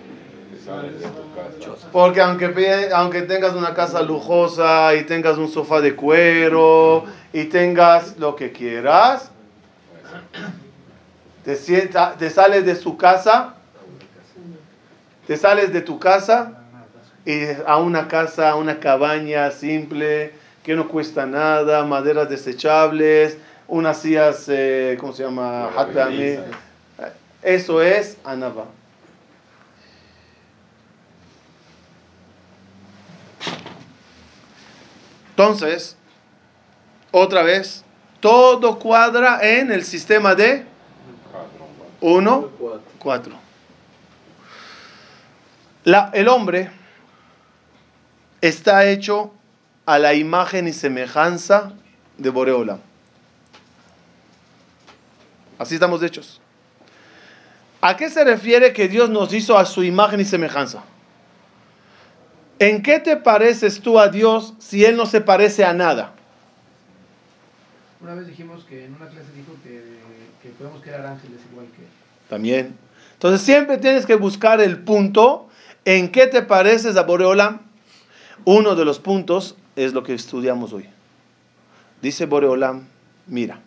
Porque 1.91 2.21
aunque, 2.21 2.89
aunque 2.93 3.23
tengas 3.23 3.55
una 3.55 3.73
casa 3.73 4.03
lujosa 4.03 4.93
y 4.93 5.03
tengas 5.05 5.39
un 5.39 5.49
sofá 5.49 5.81
de 5.81 5.95
cuero 5.95 7.05
y 7.33 7.45
tengas 7.45 8.19
lo 8.19 8.35
que 8.35 8.51
quieras, 8.51 9.31
te, 11.43 11.55
sienta, 11.55 12.13
te 12.19 12.29
sales 12.29 12.67
de 12.67 12.75
su 12.75 12.97
casa, 12.97 13.55
te 15.25 15.37
sales 15.37 15.73
de 15.73 15.81
tu 15.81 15.97
casa 15.97 16.60
a 17.65 17.77
una 17.77 18.07
casa, 18.07 18.49
a 18.49 18.55
una 18.55 18.79
cabaña 18.79 19.51
simple 19.51 20.33
que 20.63 20.75
no 20.75 20.87
cuesta 20.87 21.25
nada, 21.25 21.85
maderas 21.85 22.29
desechables, 22.29 23.37
unas 23.67 24.01
sillas, 24.01 24.45
eh, 24.47 24.97
¿cómo 24.99 25.13
se 25.13 25.23
llama? 25.23 25.69
Eso 27.41 27.81
es 27.81 28.17
Anaba. 28.23 28.65
Entonces, 35.31 35.95
otra 37.11 37.41
vez, 37.41 37.83
todo 38.19 38.77
cuadra 38.77 39.39
en 39.41 39.71
el 39.71 39.83
sistema 39.83 40.35
de 40.35 40.65
1, 42.01 42.49
4. 42.99 43.33
El 46.13 46.27
hombre 46.27 46.69
está 48.41 48.85
hecho 48.89 49.31
a 49.85 49.99
la 49.99 50.13
imagen 50.13 50.67
y 50.67 50.73
semejanza 50.73 51.73
de 52.17 52.29
Boreola. 52.29 52.79
Así 55.57 55.75
estamos 55.75 56.01
hechos. 56.01 56.41
¿A 57.81 57.97
qué 57.97 58.09
se 58.09 58.23
refiere 58.23 58.73
que 58.73 58.87
Dios 58.87 59.09
nos 59.09 59.33
hizo 59.33 59.57
a 59.57 59.65
su 59.65 59.83
imagen 59.83 60.19
y 60.19 60.25
semejanza? 60.25 60.83
¿En 62.59 62.83
qué 62.83 62.99
te 62.99 63.17
pareces 63.17 63.81
tú 63.81 63.99
a 63.99 64.09
Dios 64.09 64.53
si 64.59 64.85
Él 64.85 64.95
no 64.95 65.07
se 65.07 65.21
parece 65.21 65.65
a 65.65 65.73
nada? 65.73 66.13
Una 67.99 68.13
vez 68.13 68.27
dijimos 68.27 68.63
que 68.65 68.85
en 68.85 68.93
una 68.93 69.07
clase 69.07 69.27
dijo 69.35 69.53
que, 69.63 70.49
podemos 70.57 70.81
crear 70.81 71.05
ángeles 71.05 71.39
igual 71.51 71.65
que 71.75 71.81
Él. 71.83 71.89
También. 72.29 72.75
Entonces 73.13 73.41
siempre 73.41 73.77
tienes 73.77 74.05
que 74.05 74.15
buscar 74.15 74.61
el 74.61 74.79
punto 74.79 75.49
en 75.85 76.11
qué 76.11 76.27
te 76.27 76.43
pareces 76.43 76.97
a 76.97 77.03
Boreolam. 77.03 77.70
Uno 78.45 78.75
de 78.75 78.85
los 78.85 78.99
puntos 78.99 79.55
es 79.75 79.93
lo 79.93 80.03
que 80.03 80.13
estudiamos 80.13 80.73
hoy. 80.73 80.87
Dice 82.01 82.25
Boreolam, 82.25 82.87
mira, 83.27 83.59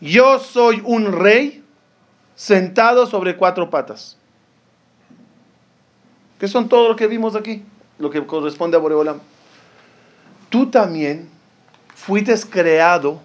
yo 0.00 0.38
soy 0.38 0.82
un 0.84 1.12
rey 1.12 1.62
sentado 2.34 3.06
sobre 3.06 3.36
cuatro 3.36 3.68
patas. 3.68 4.16
¿Qué 6.38 6.48
son 6.48 6.68
todo 6.68 6.88
lo 6.88 6.96
que 6.96 7.06
vimos 7.06 7.36
aquí? 7.36 7.62
lo 8.02 8.10
que 8.10 8.26
corresponde 8.26 8.76
a 8.76 8.80
Boreolam. 8.80 9.20
Tú 10.50 10.70
también 10.70 11.30
fuiste 11.94 12.34
creado 12.50 13.20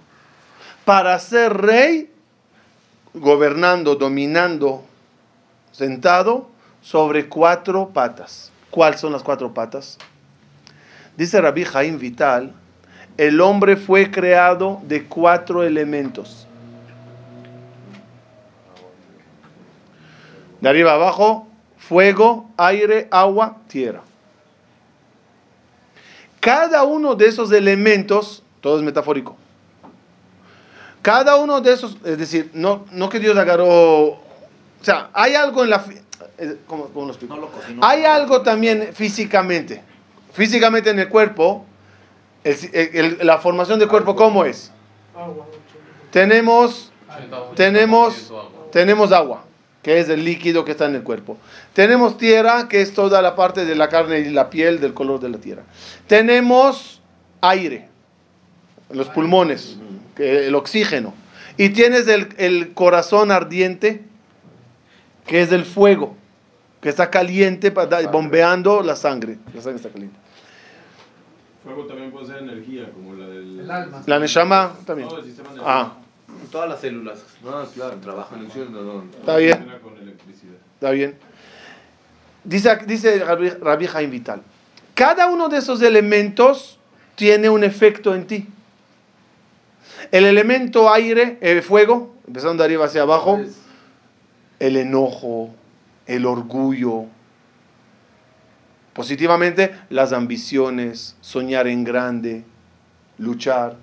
para 0.86 1.18
ser 1.20 1.51
rey, 1.57 2.13
gobernando, 3.13 3.95
dominando, 3.95 4.84
sentado 5.72 6.47
sobre 6.82 7.28
cuatro 7.28 7.89
patas. 7.89 8.51
¿Cuáles 8.70 9.01
son 9.01 9.11
las 9.11 9.24
cuatro 9.24 9.53
patas? 9.53 9.97
Dice 11.18 11.41
Rabbi 11.41 11.65
Jaim 11.65 11.97
Vital, 11.97 12.53
el 13.18 13.41
hombre 13.41 13.76
fue 13.76 14.11
creado 14.11 14.80
de 14.84 15.05
cuatro 15.05 15.63
elementos. 15.63 16.47
De 20.61 20.70
arriba 20.70 20.93
abajo, 20.93 21.47
fuego, 21.78 22.51
aire, 22.55 23.07
agua, 23.09 23.57
tierra. 23.68 24.01
Cada 26.39 26.84
uno 26.84 27.15
de 27.15 27.26
esos 27.26 27.51
elementos, 27.51 28.43
todo 28.61 28.78
es 28.78 28.84
metafórico, 28.84 29.36
cada 31.01 31.36
uno 31.38 31.61
de 31.61 31.74
esos, 31.74 31.97
es 32.03 32.18
decir, 32.18 32.51
no, 32.53 32.86
no 32.91 33.09
que 33.09 33.20
Dios 33.20 33.36
agarró, 33.38 33.68
o 33.68 34.20
sea, 34.82 35.09
hay 35.13 35.34
algo 35.34 35.63
en 35.63 35.72
la... 35.72 35.84
Eh, 36.38 36.57
¿Cómo, 36.68 36.89
lo 36.93 37.07
explico? 37.07 37.49
hay 37.82 38.05
algo 38.05 38.43
también 38.43 38.89
físicamente. 38.93 39.84
Físicamente 40.34 40.89
en 40.89 40.99
el 40.99 41.09
cuerpo, 41.09 41.65
la 43.21 43.39
formación 43.39 43.80
del 43.80 43.88
cuerpo, 43.88 44.15
¿cómo 44.15 44.45
es? 44.45 44.71
Tenemos, 46.11 46.91
tenemos, 47.55 48.32
tenemos 48.71 49.11
agua 49.11 49.43
que 49.88 50.01
es 50.01 50.09
el 50.09 50.25
líquido 50.25 50.65
que 50.65 50.71
está 50.71 50.86
en 50.86 50.95
el 50.95 51.03
cuerpo. 51.03 51.38
Tenemos 51.71 52.17
tierra, 52.17 52.67
que 52.67 52.82
es 52.82 52.93
toda 52.93 53.21
la 53.21 53.38
parte 53.38 53.63
de 53.63 53.73
la 53.73 53.88
carne 53.88 54.19
y 54.19 54.30
la 54.32 54.49
piel 54.49 54.82
del 54.82 54.93
color 54.93 55.21
de 55.21 55.30
la 55.30 55.38
tierra. 55.38 55.63
Tenemos 56.07 57.01
aire, 57.39 57.88
los 58.89 59.07
pulmones, 59.07 59.78
el 60.17 60.53
oxígeno. 60.55 61.13
Y 61.55 61.69
tienes 61.69 62.07
el, 62.09 62.73
corazón 62.73 63.32
ardiente, 63.32 64.01
que 65.25 65.41
es 65.41 65.53
el 65.53 65.63
fuego, 65.63 66.17
que 66.82 66.89
está 66.89 67.09
caliente, 67.09 67.71
bombeando 68.11 68.82
la 68.82 68.95
sangre. 68.95 69.38
La 69.53 69.61
sangre 69.61 69.78
está 69.78 69.89
caliente. 69.89 70.17
Fuego 71.63 71.86
también 71.86 72.11
puede 72.11 72.28
ser 72.28 72.38
energía, 72.38 72.89
como 72.93 73.13
la 73.13 73.28
del... 73.28 73.69
alma. 73.69 74.03
La 74.05 74.19
neshama 74.19 74.75
también. 74.86 75.09
ah. 75.65 75.97
Todas 76.51 76.69
las 76.69 76.80
células. 76.80 77.19
No, 77.43 77.65
claro, 77.65 77.97
trabajan 77.97 78.45
Está 78.45 79.38
bien. 79.38 79.67
Está 80.75 80.91
bien. 80.91 81.17
Dice, 82.43 82.78
dice 82.86 83.19
Rabbi 83.19 83.88
Jaim 83.88 84.11
Vital. 84.11 84.41
Cada 84.93 85.28
uno 85.28 85.49
de 85.49 85.57
esos 85.57 85.82
elementos 85.82 86.80
tiene 87.15 87.49
un 87.49 87.63
efecto 87.63 88.15
en 88.15 88.28
ti. 88.28 88.47
El 90.11 90.25
elemento 90.25 90.91
aire, 90.91 91.38
el 91.41 91.61
fuego, 91.61 92.15
empezando 92.28 92.63
de 92.63 92.65
arriba 92.65 92.86
hacia 92.86 93.01
abajo, 93.01 93.41
el 94.59 94.78
enojo, 94.78 95.53
el 96.08 96.26
orgullo. 96.26 97.05
Positivamente, 98.93 99.76
las 99.89 100.12
ambiciones, 100.12 101.16
soñar 101.22 101.68
en 101.68 101.84
grande, 101.84 102.43
luchar. 103.18 103.76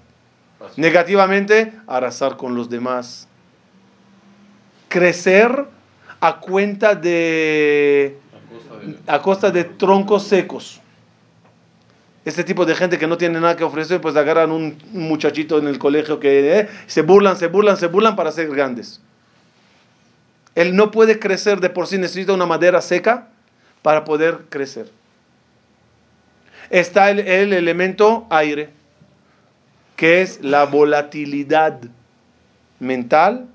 Negativamente, 0.77 1.72
arrasar 1.87 2.37
con 2.37 2.55
los 2.57 2.68
demás. 2.68 3.29
Crecer 4.89 5.66
a 6.20 6.41
cuenta 6.41 6.95
de... 6.95 8.18
a 9.07 9.20
costa 9.22 9.51
de 9.51 9.64
troncos 9.64 10.25
secos. 10.25 10.81
Este 12.25 12.43
tipo 12.43 12.64
de 12.64 12.75
gente 12.75 12.99
que 12.99 13.07
no 13.07 13.18
tiene 13.18 13.39
nada 13.39 13.55
que 13.55 13.64
ofrecer, 13.64 14.01
pues 14.01 14.16
agarran 14.16 14.51
un, 14.51 14.79
muchachito 14.93 15.59
en 15.59 15.68
el 15.68 15.79
colegio 15.79 16.18
que 16.18 16.61
eh, 16.61 16.68
se 16.87 17.03
burlan, 17.03 17.37
se 17.37 17.49
burlan, 17.49 17.77
se 17.77 17.89
burlan 17.89 18.16
para 18.16 18.33
ser 18.33 18.49
grandes. 18.49 19.03
Él 20.55 20.76
no 20.76 20.90
puede 20.90 21.18
crecer 21.18 21.61
de 21.61 21.70
por 21.70 21.86
sí, 21.86 21.98
necesita 21.98 22.32
una 22.32 22.46
madera 22.46 22.80
seca 22.80 23.28
para 23.82 24.05
poder 24.05 24.46
crecer. 24.48 24.90
Está 26.70 27.11
el 27.11 27.20
elemento 27.52 28.26
aire 28.30 28.70
que 29.96 30.22
es 30.22 30.42
la 30.42 30.64
volatilidad 30.64 31.80
mental, 32.80 33.46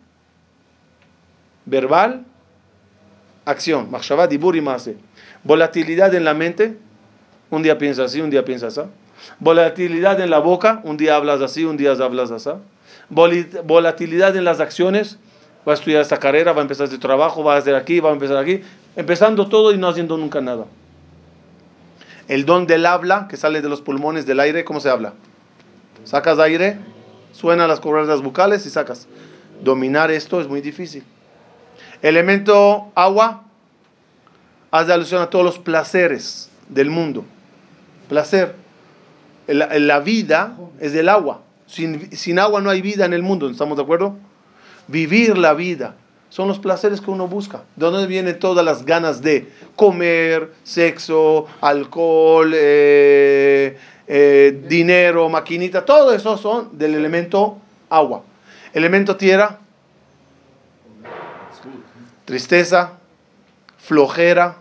verbal, 1.66 2.26
acción, 3.45 3.89
Volatilidad 5.43 6.14
en 6.16 6.24
la 6.24 6.34
mente, 6.34 6.78
un 7.50 7.64
día 7.64 7.78
piensas 7.78 8.12
así, 8.12 8.22
un 8.22 8.30
día 8.30 8.45
piensas 8.45 8.78
así. 8.78 8.89
Volatilidad 9.39 10.20
en 10.22 10.30
la 10.30 10.39
boca, 10.39 10.82
un 10.84 10.97
día 10.97 11.16
hablas 11.16 11.41
así, 11.41 11.66
un 11.66 11.78
día 11.78 11.91
hablas 11.91 12.32
así. 12.32 12.50
Volatilidad 13.10 14.36
en 14.36 14.45
las 14.45 14.60
acciones, 14.60 15.18
va 15.68 15.74
a 15.74 15.76
estudiar 15.76 16.01
esta 16.01 16.18
carrera, 16.18 16.53
va 16.53 16.60
a 16.60 16.64
empezar 16.64 16.86
este 16.86 16.97
trabajo, 16.97 17.43
va 17.43 17.55
a 17.55 17.57
hacer 17.57 17.76
aquí, 17.76 17.99
va 17.99 18.10
a 18.10 18.14
empezar 18.14 18.38
aquí, 18.38 18.62
empezando 18.95 19.47
todo 19.47 19.72
y 19.74 19.78
no 19.78 19.88
haciendo 19.88 20.18
nunca 20.18 20.41
nada. 20.41 20.66
El 22.28 22.45
don 22.45 22.68
del 22.68 22.86
habla, 22.86 23.28
que 23.28 23.38
sale 23.38 23.62
de 23.62 23.70
los 23.70 23.82
pulmones 23.82 24.26
del 24.26 24.39
aire, 24.39 24.64
¿cómo 24.64 24.80
se 24.80 24.89
habla? 24.89 25.14
Sacas 26.03 26.39
aire, 26.39 26.78
suenan 27.32 27.68
las 27.68 27.80
cuerdas 27.80 28.22
bucales 28.22 28.66
y 28.66 28.70
sacas. 28.70 29.07
Dominar 29.64 30.12
esto 30.12 30.39
es 30.39 30.47
muy 30.47 30.62
difícil. 30.62 31.03
Elemento 32.01 32.91
agua, 32.95 33.43
hace 34.72 34.93
alusión 34.93 35.22
a 35.22 35.30
todos 35.30 35.43
los 35.43 35.60
placeres 35.60 36.49
del 36.70 36.89
mundo. 36.89 37.26
Placer. 38.07 38.55
La, 39.47 39.99
vida 39.99 40.55
es 40.80 40.93
del 40.93 41.10
agua. 41.10 41.41
Sin, 41.66 42.16
sin, 42.16 42.38
agua 42.38 42.62
no 42.62 42.70
hay 42.70 42.82
vida 42.82 43.05
en 43.05 43.14
el 43.14 43.24
mundo, 43.24 43.49
¿estamos 43.49 43.78
de 43.78 43.84
acuerdo? 43.84 44.16
Vivir 44.90 45.38
la 45.38 45.54
vida, 45.54 45.96
son 46.30 46.48
los 46.48 46.58
placeres 46.58 47.00
que 47.00 47.12
uno 47.12 47.28
busca. 47.28 47.64
¿De 47.76 47.86
dónde 47.86 48.08
vienen 48.08 48.40
todas 48.40 48.66
las 48.66 48.86
ganas 48.86 49.22
de 49.22 49.52
comer, 49.76 50.52
sexo, 50.64 51.46
alcohol, 51.62 52.52
eh, 52.56 53.78
eh, 54.08 54.64
dinero, 54.68 55.30
maquinita? 55.30 55.86
Todo 55.86 56.12
eso 56.12 56.38
son 56.38 56.76
del 56.76 56.96
elemento 56.96 57.60
agua. 57.88 58.24
Elemento 58.74 59.16
tierra, 59.16 59.60
tristeza, 62.26 62.94
flojera, 63.78 64.58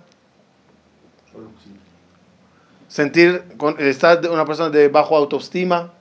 sentir 2.86 3.44
estar 3.78 4.20
una 4.30 4.44
persona 4.44 4.68
de 4.68 4.88
bajo 4.88 5.16
autoestima. 5.16 5.92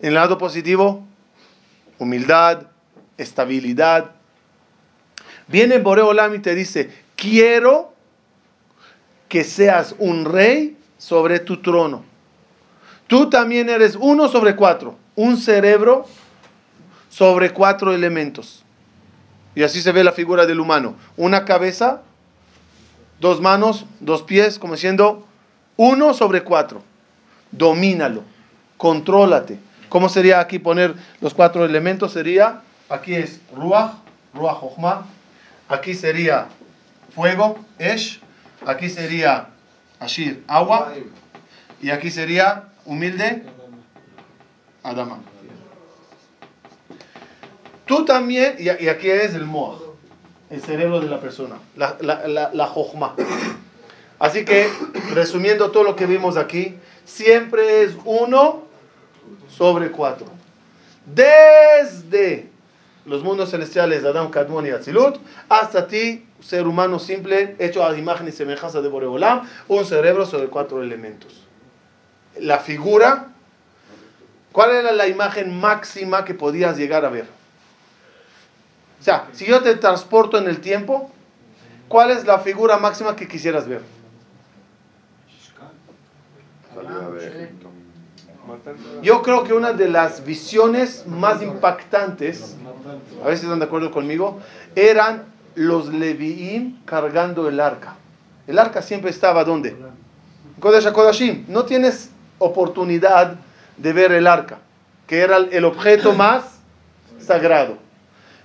En 0.00 0.08
el 0.08 0.14
lado 0.14 0.36
positivo, 0.36 1.02
humildad, 1.98 2.66
estabilidad. 3.18 4.12
Viene 5.46 5.78
Boreolam 5.78 6.34
y 6.34 6.38
te 6.38 6.54
dice, 6.54 6.90
quiero 7.16 7.92
que 9.28 9.44
seas 9.44 9.94
un 9.98 10.24
rey 10.24 10.76
sobre 10.98 11.40
tu 11.40 11.60
trono. 11.60 12.04
Tú 13.06 13.28
también 13.28 13.68
eres 13.68 13.96
uno 14.00 14.28
sobre 14.28 14.56
cuatro, 14.56 14.96
un 15.16 15.36
cerebro 15.36 16.06
sobre 17.10 17.50
cuatro 17.50 17.92
elementos. 17.92 18.64
Y 19.54 19.62
así 19.62 19.82
se 19.82 19.92
ve 19.92 20.02
la 20.02 20.12
figura 20.12 20.46
del 20.46 20.60
humano. 20.60 20.96
Una 21.16 21.44
cabeza, 21.44 22.02
dos 23.20 23.40
manos, 23.40 23.86
dos 24.00 24.22
pies, 24.22 24.58
como 24.58 24.74
diciendo, 24.74 25.26
uno 25.76 26.14
sobre 26.14 26.42
cuatro. 26.42 26.82
Domínalo, 27.52 28.22
contrólate. 28.76 29.58
¿Cómo 29.88 30.08
sería 30.08 30.40
aquí 30.40 30.58
poner 30.58 30.94
los 31.20 31.34
cuatro 31.34 31.64
elementos? 31.64 32.12
Sería, 32.12 32.62
aquí 32.94 33.14
es 33.14 33.40
Ruach, 33.54 33.92
Ruach 34.32 34.56
Jochma. 34.56 35.06
Aquí 35.68 35.94
sería 35.94 36.46
fuego, 37.14 37.58
Esh. 37.78 38.20
Aquí 38.66 38.88
sería 38.88 39.48
Ashir, 40.00 40.42
agua. 40.46 40.92
Y 41.82 41.90
aquí 41.90 42.10
sería 42.10 42.68
humilde, 42.84 43.44
Adama. 44.82 45.20
Tú 47.86 48.04
también, 48.06 48.56
y 48.58 48.68
aquí 48.68 49.10
es 49.10 49.34
el 49.34 49.44
Moach, 49.44 49.82
el 50.48 50.62
cerebro 50.62 51.00
de 51.00 51.08
la 51.08 51.20
persona, 51.20 51.56
la, 51.76 51.98
la, 52.00 52.26
la, 52.26 52.50
la 52.54 52.72
Así 54.18 54.46
que, 54.46 54.70
resumiendo 55.12 55.70
todo 55.70 55.82
lo 55.82 55.94
que 55.94 56.06
vimos 56.06 56.38
aquí, 56.38 56.78
siempre 57.04 57.82
es 57.82 57.94
uno 58.06 58.62
sobre 59.48 59.90
cuatro. 59.90 60.28
Desde 61.04 62.53
los 63.06 63.22
mundos 63.22 63.50
celestiales 63.50 64.02
de 64.02 64.08
Adán, 64.08 64.30
Kadmon 64.30 64.66
y 64.66 64.70
Atzilut, 64.70 65.18
hasta 65.48 65.86
ti, 65.86 66.26
ser 66.40 66.66
humano 66.66 66.98
simple, 66.98 67.56
hecho 67.58 67.84
a 67.84 67.96
imagen 67.96 68.28
y 68.28 68.32
semejanza 68.32 68.80
de 68.80 68.88
Boreolam, 68.88 69.48
un 69.68 69.84
cerebro 69.84 70.26
sobre 70.26 70.48
cuatro 70.48 70.82
elementos. 70.82 71.44
La 72.38 72.58
figura, 72.58 73.28
¿cuál 74.52 74.70
era 74.70 74.92
la 74.92 75.06
imagen 75.06 75.60
máxima 75.60 76.24
que 76.24 76.34
podías 76.34 76.76
llegar 76.76 77.04
a 77.04 77.10
ver? 77.10 77.26
O 79.00 79.04
sea, 79.04 79.28
si 79.32 79.44
yo 79.44 79.62
te 79.62 79.76
transporto 79.76 80.38
en 80.38 80.48
el 80.48 80.60
tiempo, 80.60 81.10
¿cuál 81.88 82.10
es 82.10 82.24
la 82.24 82.38
figura 82.38 82.78
máxima 82.78 83.14
que 83.16 83.28
quisieras 83.28 83.68
ver? 83.68 83.82
Yo 89.02 89.22
creo 89.22 89.44
que 89.44 89.52
una 89.52 89.72
de 89.72 89.88
las 89.88 90.24
visiones 90.24 91.04
más 91.06 91.42
impactantes, 91.42 92.56
a 93.24 93.28
si 93.28 93.44
están 93.44 93.58
de 93.58 93.64
acuerdo 93.64 93.90
conmigo, 93.90 94.40
eran 94.74 95.24
los 95.54 95.88
Leviim 95.88 96.84
cargando 96.84 97.48
el 97.48 97.60
arca. 97.60 97.96
El 98.46 98.58
arca 98.58 98.82
siempre 98.82 99.10
estaba 99.10 99.44
¿dónde? 99.44 99.76
Kodesh 100.60 100.86
HaKodashim. 100.86 101.46
No 101.48 101.64
tienes 101.64 102.10
oportunidad 102.38 103.36
de 103.76 103.92
ver 103.92 104.12
el 104.12 104.26
arca, 104.26 104.58
que 105.06 105.20
era 105.20 105.36
el 105.38 105.64
objeto 105.64 106.12
más 106.12 106.58
sagrado. 107.18 107.78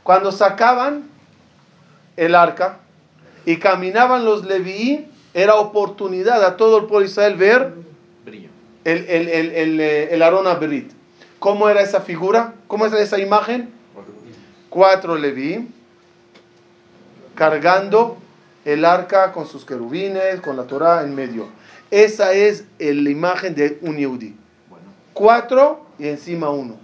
Cuando 0.03 0.31
sacaban 0.31 1.09
el 2.15 2.35
arca 2.35 2.79
y 3.45 3.57
caminaban 3.57 4.25
los 4.25 4.45
Leviim, 4.45 5.05
era 5.33 5.55
oportunidad 5.55 6.43
a 6.43 6.57
todo 6.57 6.77
el 6.79 6.85
pueblo 6.85 7.05
Israel 7.05 7.35
ver 7.35 7.73
el, 8.83 9.05
el, 9.07 9.27
el, 9.27 9.51
el, 9.51 9.79
eh, 9.79 10.13
el 10.13 10.21
Arona 10.21 10.55
Berit. 10.55 10.91
¿Cómo 11.39 11.69
era 11.69 11.81
esa 11.81 12.01
figura? 12.01 12.53
¿Cómo 12.67 12.85
era 12.85 12.99
esa 12.99 13.19
imagen? 13.19 13.69
Cuatro 14.69 15.15
Leví 15.15 15.67
cargando 17.39 18.17
el 18.65 18.83
arca 18.83 19.31
con 19.31 19.47
sus 19.47 19.63
querubines, 19.63 20.41
con 20.41 20.57
la 20.57 20.63
Torah 20.63 21.03
en 21.03 21.15
medio. 21.15 21.47
Esa 21.89 22.33
es 22.33 22.65
la 22.77 23.09
imagen 23.09 23.55
de 23.55 23.79
un 23.81 23.95
Yehudi. 23.95 24.35
Cuatro 25.13 25.85
y 25.97 26.07
encima 26.07 26.49
uno. 26.49 26.77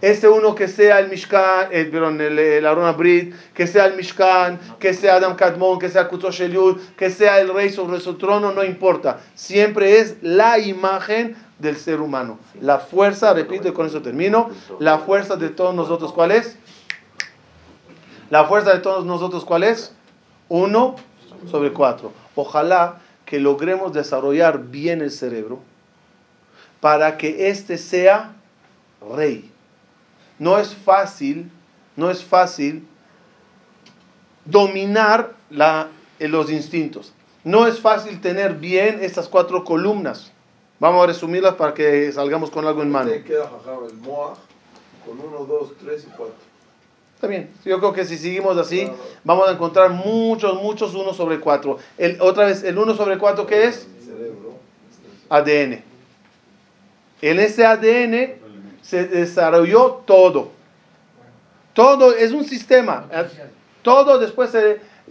Ese 0.00 0.28
uno 0.28 0.54
que 0.54 0.66
sea 0.66 0.98
el 0.98 1.08
Mishkan, 1.08 1.68
el, 1.72 1.94
el, 1.94 2.38
el 2.38 2.66
Arona 2.66 2.92
Brit, 2.92 3.34
que 3.52 3.66
sea 3.66 3.86
el 3.86 3.96
Mishkan, 3.96 4.58
que 4.78 4.94
sea 4.94 5.16
Adam 5.16 5.36
Kadmon, 5.36 5.78
que 5.78 5.88
sea 5.88 6.08
Kutosh 6.08 6.42
Eliud, 6.42 6.78
que 6.96 7.10
sea 7.10 7.40
el 7.40 7.52
rey 7.52 7.70
sobre 7.70 8.00
su 8.00 8.14
trono, 8.14 8.52
no 8.52 8.64
importa. 8.64 9.20
Siempre 9.34 9.98
es 9.98 10.16
la 10.22 10.58
imagen 10.58 11.36
del 11.58 11.76
ser 11.76 12.00
humano. 12.00 12.38
La 12.60 12.78
fuerza, 12.78 13.34
repito 13.34 13.68
y 13.68 13.72
con 13.72 13.86
eso 13.86 14.00
termino, 14.00 14.50
la 14.78 14.98
fuerza 14.98 15.36
de 15.36 15.50
todos 15.50 15.74
nosotros, 15.74 16.12
¿cuál 16.12 16.30
es? 16.30 16.56
La 18.30 18.44
fuerza 18.44 18.72
de 18.72 18.80
todos 18.80 19.04
nosotros, 19.04 19.44
¿cuál 19.44 19.64
es? 19.64 19.92
Uno 20.48 20.96
sobre 21.50 21.72
cuatro. 21.72 22.12
Ojalá 22.34 23.00
que 23.26 23.38
logremos 23.38 23.92
desarrollar 23.92 24.70
bien 24.70 25.02
el 25.02 25.10
cerebro 25.10 25.60
para 26.80 27.18
que 27.18 27.48
éste 27.48 27.76
sea 27.76 28.32
rey. 29.14 29.49
No 30.40 30.58
es 30.58 30.74
fácil, 30.74 31.50
no 31.96 32.10
es 32.10 32.24
fácil 32.24 32.88
dominar 34.46 35.34
la, 35.50 35.88
los 36.18 36.50
instintos. 36.50 37.12
No 37.44 37.66
es 37.66 37.78
fácil 37.78 38.22
tener 38.22 38.54
bien 38.54 39.00
estas 39.02 39.28
cuatro 39.28 39.64
columnas. 39.64 40.32
Vamos 40.78 41.04
a 41.04 41.08
resumirlas 41.08 41.56
para 41.56 41.74
que 41.74 42.10
salgamos 42.10 42.50
con 42.50 42.66
algo 42.66 42.80
en 42.82 42.90
mano. 42.90 43.10
queda 43.22 43.50
el 43.86 43.98
con 44.00 45.20
1, 45.20 45.44
2, 45.44 45.72
3 45.78 46.04
y 46.04 46.06
4. 46.16 46.34
Está 47.16 47.26
bien. 47.26 47.50
Yo 47.66 47.78
creo 47.78 47.92
que 47.92 48.06
si 48.06 48.16
seguimos 48.16 48.56
así, 48.56 48.90
vamos 49.24 49.46
a 49.46 49.52
encontrar 49.52 49.90
muchos, 49.90 50.54
muchos 50.54 50.94
1 50.94 51.12
sobre 51.12 51.38
4. 51.38 51.76
El, 51.98 52.18
otra 52.22 52.46
vez, 52.46 52.62
¿el 52.64 52.78
1 52.78 52.94
sobre 52.94 53.18
4 53.18 53.46
qué 53.46 53.64
es? 53.66 53.86
Cerebro. 54.02 54.54
ADN. 55.28 55.82
En 57.20 57.40
ese 57.40 57.66
ADN 57.66 58.39
se 58.90 59.06
desarrolló 59.06 60.02
todo. 60.04 60.50
Todo 61.74 62.12
es 62.12 62.32
un 62.32 62.44
sistema. 62.44 63.06
Todo 63.82 64.18
después, 64.18 64.50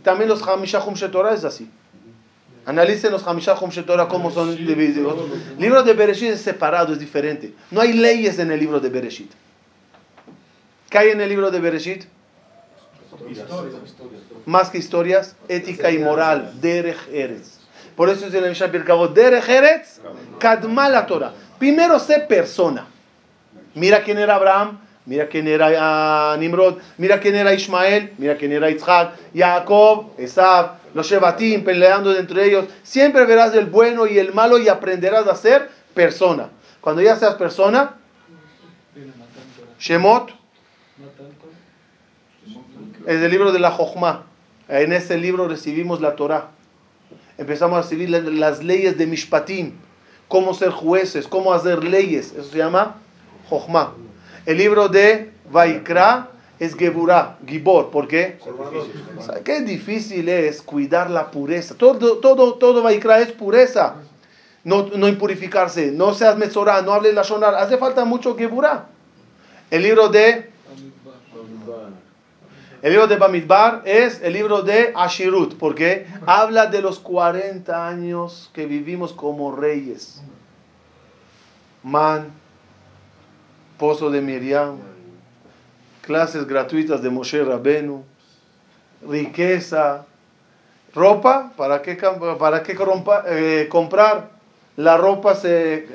también 0.03 0.27
los 0.29 0.45
Hamisha 0.45 0.83
Hum 0.83 0.95
Shetorah 0.95 1.33
es 1.33 1.45
así. 1.45 1.69
Analicen 2.65 3.11
los 3.11 3.25
Hamisha 3.25 3.55
Hum 3.55 3.69
Shetorah 3.69 4.09
cómo 4.09 4.31
son 4.31 4.53
divididos. 4.57 5.17
El 5.55 5.61
libro 5.61 5.81
de 5.83 5.93
Bereshit 5.93 6.31
es 6.31 6.41
separado, 6.41 6.91
es 6.91 6.99
diferente. 6.99 7.53
No 7.71 7.79
hay 7.79 7.93
leyes 7.93 8.37
en 8.37 8.51
el 8.51 8.59
libro 8.59 8.81
de 8.81 8.89
Bereshit. 8.89 9.31
¿Qué 10.89 10.97
hay 10.97 11.09
en 11.11 11.21
el 11.21 11.29
libro 11.29 11.49
de 11.49 11.59
Bereshit? 11.61 12.03
Más 14.45 14.69
que 14.69 14.77
historias, 14.77 15.37
ética 15.47 15.89
y 15.89 15.99
moral. 15.99 16.51
Derech 16.59 17.07
Eretz. 17.13 17.59
Por 17.95 18.09
eso 18.09 18.27
es 18.27 18.33
en 18.33 18.43
el 18.43 18.49
Mishnah 18.49 18.71
Pirkavot, 18.71 19.13
Derech 19.13 19.47
Eretz, 19.47 19.99
Kadma 20.37 20.89
la 20.89 21.05
Torah. 21.05 21.33
Primero 21.57 21.97
sé 21.97 22.19
persona. 22.19 22.87
Mira 23.75 24.03
quién 24.03 24.17
era 24.17 24.35
Abraham, 24.35 24.79
mira 25.05 25.27
quién 25.27 25.47
era 25.47 26.33
uh, 26.35 26.39
Nimrod, 26.39 26.77
mira 26.97 27.19
quién 27.19 27.35
era 27.35 27.53
Ismael, 27.53 28.13
mira 28.17 28.37
quién 28.37 28.51
era 28.51 28.69
Isaac, 28.69 29.13
Jacob, 29.33 30.11
Esab, 30.17 30.77
los 30.93 31.07
Shebatim 31.07 31.63
peleando 31.63 32.15
entre 32.15 32.45
ellos. 32.45 32.65
Siempre 32.83 33.25
verás 33.25 33.53
el 33.55 33.65
bueno 33.65 34.07
y 34.07 34.17
el 34.19 34.33
malo 34.33 34.57
y 34.57 34.69
aprenderás 34.69 35.27
a 35.27 35.35
ser 35.35 35.69
persona. 35.93 36.49
Cuando 36.81 37.01
ya 37.01 37.15
seas 37.15 37.35
persona, 37.35 37.95
Shemot, 39.79 40.31
es 43.05 43.21
el 43.21 43.31
libro 43.31 43.51
de 43.51 43.59
la 43.59 43.71
Jochma. 43.71 44.25
En 44.67 44.93
ese 44.93 45.17
libro 45.17 45.47
recibimos 45.47 45.99
la 46.01 46.15
Torah. 46.15 46.49
Empezamos 47.37 47.79
a 47.79 47.81
recibir 47.81 48.09
las 48.09 48.63
leyes 48.63 48.97
de 48.97 49.07
Mishpatim, 49.07 49.73
cómo 50.27 50.53
ser 50.53 50.69
jueces, 50.69 51.27
cómo 51.27 51.53
hacer 51.53 51.83
leyes. 51.83 52.33
Eso 52.33 52.51
se 52.51 52.57
llama 52.57 52.97
Jochma. 53.49 53.93
El 54.45 54.57
libro 54.57 54.87
de 54.87 55.31
Vaikra 55.51 56.29
es 56.59 56.75
Geburah, 56.75 57.37
Gibor. 57.45 57.89
¿Por 57.89 58.07
qué? 58.07 58.37
Qué 59.43 59.61
difícil 59.61 60.29
es 60.29 60.61
cuidar 60.61 61.09
la 61.09 61.31
pureza. 61.31 61.75
Todo, 61.75 62.17
todo, 62.17 62.55
todo 62.55 62.83
Vaikra 62.83 63.19
es 63.19 63.31
pureza. 63.31 63.95
No, 64.63 64.87
no 64.87 65.07
impurificarse, 65.07 65.91
no 65.91 66.13
seas 66.13 66.37
mesorá, 66.37 66.81
no 66.81 66.93
hables 66.93 67.13
la 67.13 67.23
sonar. 67.23 67.55
Hace 67.55 67.77
falta 67.77 68.05
mucho 68.05 68.35
Geburah. 68.35 68.87
El 69.71 69.83
libro 69.83 70.09
de 70.09 70.49
El 72.81 72.91
libro 72.91 73.07
de 73.07 73.17
Bamidbar 73.17 73.81
es 73.83 74.21
el 74.21 74.31
libro 74.33 74.61
de 74.61 74.93
Ashirut, 74.95 75.57
porque 75.57 76.07
habla 76.25 76.67
de 76.67 76.81
los 76.81 76.99
40 76.99 77.87
años 77.87 78.49
que 78.53 78.65
vivimos 78.65 79.11
como 79.11 79.53
reyes. 79.53 80.21
Man, 81.83 82.31
pozo 83.79 84.11
de 84.11 84.21
Miriam, 84.21 84.77
clases 86.05 86.45
gratuitas 86.45 87.01
de 87.01 87.09
Moshe 87.09 87.43
Rabenu, 87.43 88.03
riqueza, 89.07 90.05
ropa, 90.93 91.51
¿para 91.55 91.81
qué, 91.81 91.95
para 92.37 92.61
qué 92.63 92.75
corrompa- 92.75 93.23
eh, 93.27 93.67
comprar? 93.69 94.29
La 94.75 94.95
ropa 94.97 95.35
se 95.35 95.87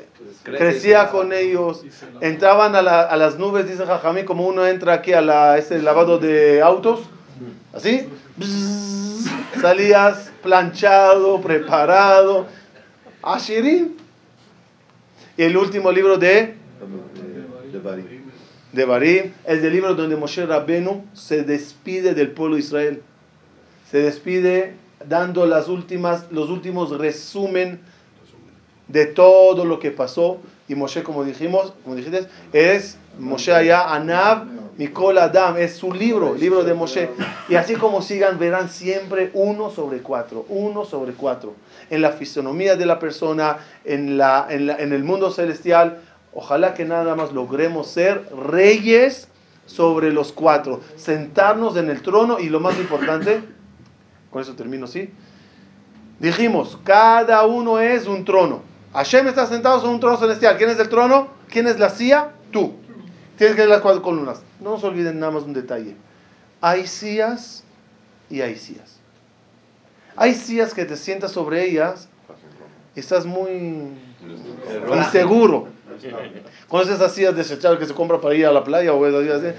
crecía 0.43 1.09
con 1.11 1.33
ellos, 1.33 1.83
entraban 2.21 2.75
a, 2.77 2.83
la- 2.83 3.03
a 3.03 3.17
las 3.17 3.39
nubes, 3.39 3.67
dice 3.69 3.87
Jajamí, 3.87 4.25
como 4.25 4.47
uno 4.47 4.67
entra 4.67 4.95
aquí 4.95 5.13
a 5.13 5.21
la, 5.21 5.57
ese 5.59 5.81
lavado 5.81 6.19
de 6.19 6.61
autos, 6.61 7.01
así, 7.73 8.09
Bzzz, 8.37 9.31
salías 9.61 10.31
planchado, 10.43 11.41
preparado, 11.41 12.47
Ashirin. 13.23 13.97
Y 15.37 15.43
el 15.45 15.57
último 15.57 15.91
libro 15.91 16.17
de 16.19 16.55
De 17.85 17.91
Bari. 17.91 18.21
de 18.73 18.85
Barim, 18.85 19.33
es 19.47 19.63
el 19.63 19.73
libro 19.73 19.95
donde 19.95 20.17
Moshe 20.17 20.45
Rabbenu 20.47 21.05
se 21.13 21.43
despide 21.43 22.15
del 22.15 22.31
pueblo 22.31 22.57
de 22.57 22.63
Israel. 22.63 23.03
Se 23.91 23.99
despide 23.99 24.75
dando 25.07 25.45
las 25.47 25.69
últimas, 25.69 26.25
los 26.33 26.49
últimos 26.51 26.97
resumen 26.97 27.79
de 28.89 29.07
todo 29.07 29.65
lo 29.65 29.79
que 29.79 29.91
pasó. 29.91 30.39
Y 30.69 30.75
Moshe, 30.75 31.03
como 31.03 31.25
dijimos, 31.25 31.75
como 31.85 31.95
dijiste, 31.95 32.27
es 32.53 32.97
Moshe 33.19 33.53
allá, 33.53 33.95
Anab, 33.95 34.47
Mikol 34.79 35.19
Adam, 35.19 35.57
es 35.59 35.77
su 35.77 35.93
libro, 35.93 36.35
libro 36.35 36.65
de 36.65 36.75
Moshe. 36.75 37.11
Y 37.49 37.55
así 37.55 37.75
como 37.75 38.01
sigan, 38.03 38.39
verán 38.39 38.71
siempre 38.71 39.31
uno 39.35 39.71
sobre 39.71 39.99
cuatro, 39.99 40.47
uno 40.49 40.85
sobre 40.85 41.13
cuatro. 41.13 41.55
En 41.91 42.01
la 42.03 42.13
fisonomía 42.13 42.75
de 42.77 42.87
la 42.87 42.99
persona, 42.99 43.59
en, 43.85 44.17
la, 44.17 44.47
en, 44.49 44.67
la- 44.67 44.79
en 44.79 44.93
el 44.93 45.05
mundo 45.05 45.31
celestial. 45.31 46.01
Ojalá 46.35 46.75
que 46.75 46.85
nada 46.85 47.15
más 47.15 47.33
logremos 47.33 47.87
ser 47.87 48.29
reyes 48.35 49.29
sobre 49.67 50.13
los 50.13 50.33
cuatro, 50.33 50.81
sentarnos 50.97 51.77
en 51.77 51.89
el 51.89 52.03
trono 52.03 52.41
y 52.41 52.49
lo 52.49 52.61
más 52.61 52.77
importante, 52.79 53.41
con 54.31 54.43
eso 54.43 54.55
termino, 54.55 54.87
¿sí? 54.87 55.11
Dijimos, 56.19 56.79
cada 56.85 57.45
uno 57.47 57.79
es 57.79 58.07
un 58.07 58.25
trono. 58.25 58.63
Hashem 58.93 59.29
está 59.29 59.47
sentado 59.47 59.81
sobre 59.81 59.95
un 59.95 60.01
trono 60.01 60.17
celestial. 60.17 60.57
¿Quién 60.57 60.71
es 60.71 60.79
el 60.79 60.89
trono? 60.89 61.29
¿Quién 61.49 61.67
es 61.67 61.79
la 61.79 61.91
silla? 61.91 62.33
Tú. 62.53 62.75
Tienes 63.37 63.57
que 63.57 63.63
ver 63.63 63.71
las 63.71 63.81
cuatro 63.81 64.03
columnas. 64.03 64.43
No 64.61 64.71
nos 64.71 64.85
olviden 64.85 65.19
nada 65.19 65.33
más 65.33 65.43
un 65.43 65.53
detalle. 65.53 65.97
Hay 66.61 66.87
sillas 66.87 67.65
y 68.31 68.41
hay 68.41 68.57
sillas. 68.57 69.01
Hay 70.17 70.35
sillas 70.35 70.75
que 70.75 70.85
te 70.85 70.97
sientas 70.97 71.33
sobre 71.33 71.65
ellas 71.65 72.09
estás 73.01 73.27
muy 73.27 73.93
inseguro. 74.97 75.69
¿Conoces 76.69 76.95
esas 76.97 77.13
sillas 77.15 77.37
desechables 77.37 77.79
que 77.81 77.87
se 77.87 77.95
compra 77.95 78.21
para 78.21 78.35
ir 78.35 78.47
a 78.47 78.53
la 78.53 78.65
playa 78.65 78.93
o 78.93 79.07
esas 79.07 79.23
sillas? 79.41 79.55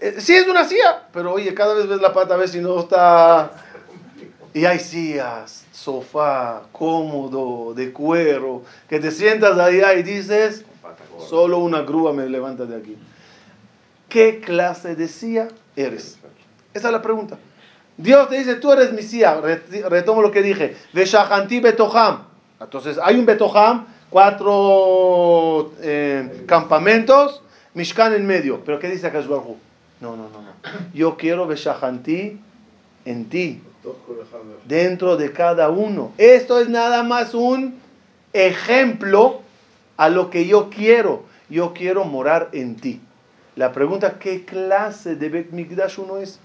Eh, 0.00 0.16
Sí 0.20 0.34
es 0.36 0.46
una 0.46 0.64
silla, 0.64 1.04
pero 1.12 1.32
oye, 1.32 1.52
cada 1.54 1.74
vez 1.74 1.88
ves 1.88 2.00
la 2.00 2.12
pata 2.12 2.34
a 2.34 2.36
ver 2.36 2.48
si 2.48 2.60
no 2.60 2.78
está... 2.80 3.50
Y 4.52 4.64
hay 4.64 4.80
sillas, 4.80 5.64
sofá, 5.72 6.62
cómodo, 6.72 7.72
de 7.72 7.92
cuero, 7.92 8.62
que 8.88 8.98
te 8.98 9.12
sientas 9.12 9.56
allá 9.58 9.94
y 9.94 10.02
dices, 10.02 10.64
solo 11.28 11.58
una 11.58 11.82
grúa 11.82 12.12
me 12.12 12.28
levanta 12.28 12.64
de 12.66 12.76
aquí. 12.76 12.96
¿Qué 14.08 14.40
clase 14.40 14.96
de 14.96 15.06
silla 15.06 15.46
eres? 15.76 16.18
Esa 16.74 16.88
es 16.88 16.92
la 16.92 17.00
pregunta. 17.00 17.38
Dios 17.96 18.28
te 18.28 18.38
dice, 18.38 18.56
tú 18.56 18.72
eres 18.72 18.92
mi 18.92 19.02
silla. 19.02 19.40
Re- 19.40 19.62
Retomo 19.88 20.20
lo 20.20 20.32
que 20.32 20.42
dije. 20.42 20.76
Veshahanti 20.92 21.60
betoham. 21.60 22.24
Entonces, 22.60 22.98
hay 23.02 23.16
un 23.16 23.24
betoham, 23.24 23.86
cuatro 24.10 25.72
eh, 25.80 26.44
campamentos, 26.46 27.42
Mishkan 27.72 28.12
en 28.14 28.26
medio. 28.26 28.62
¿Pero 28.64 28.78
qué 28.78 28.88
dice 28.88 29.06
acá 29.06 29.20
Baruj? 29.20 29.56
No, 30.00 30.16
no, 30.16 30.28
no, 30.28 30.42
no. 30.42 30.50
Yo 30.92 31.16
quiero 31.16 31.46
Veshahanti 31.46 32.38
en 33.04 33.28
ti 33.28 33.62
dentro 34.66 35.16
de 35.16 35.32
cada 35.32 35.70
uno. 35.70 36.12
Esto 36.18 36.60
es 36.60 36.68
nada 36.68 37.02
más 37.02 37.32
un 37.32 37.78
ejemplo 38.32 39.40
a 39.96 40.08
lo 40.08 40.30
que 40.30 40.46
yo 40.46 40.68
quiero. 40.68 41.24
Yo 41.48 41.72
quiero 41.72 42.04
morar 42.04 42.50
en 42.52 42.76
ti. 42.76 43.00
La 43.56 43.72
pregunta, 43.72 44.18
¿qué 44.18 44.44
clase 44.44 45.16
de 45.16 45.28
Bet 45.28 45.50
Migdash 45.50 45.98
uno 45.98 46.18
es? 46.18 46.38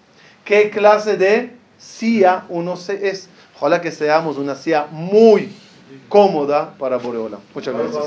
¿Qué 0.43 0.69
clase 0.69 1.17
de 1.17 1.51
silla 1.77 2.45
uno 2.49 2.75
es? 2.87 3.29
Ojalá 3.57 3.81
que 3.81 3.91
seamos 3.91 4.37
una 4.37 4.55
silla 4.55 4.87
muy 4.91 5.51
cómoda 6.09 6.73
para 6.77 6.97
Boreola. 6.97 7.39
Muchas 7.53 7.73
gracias. 7.73 8.03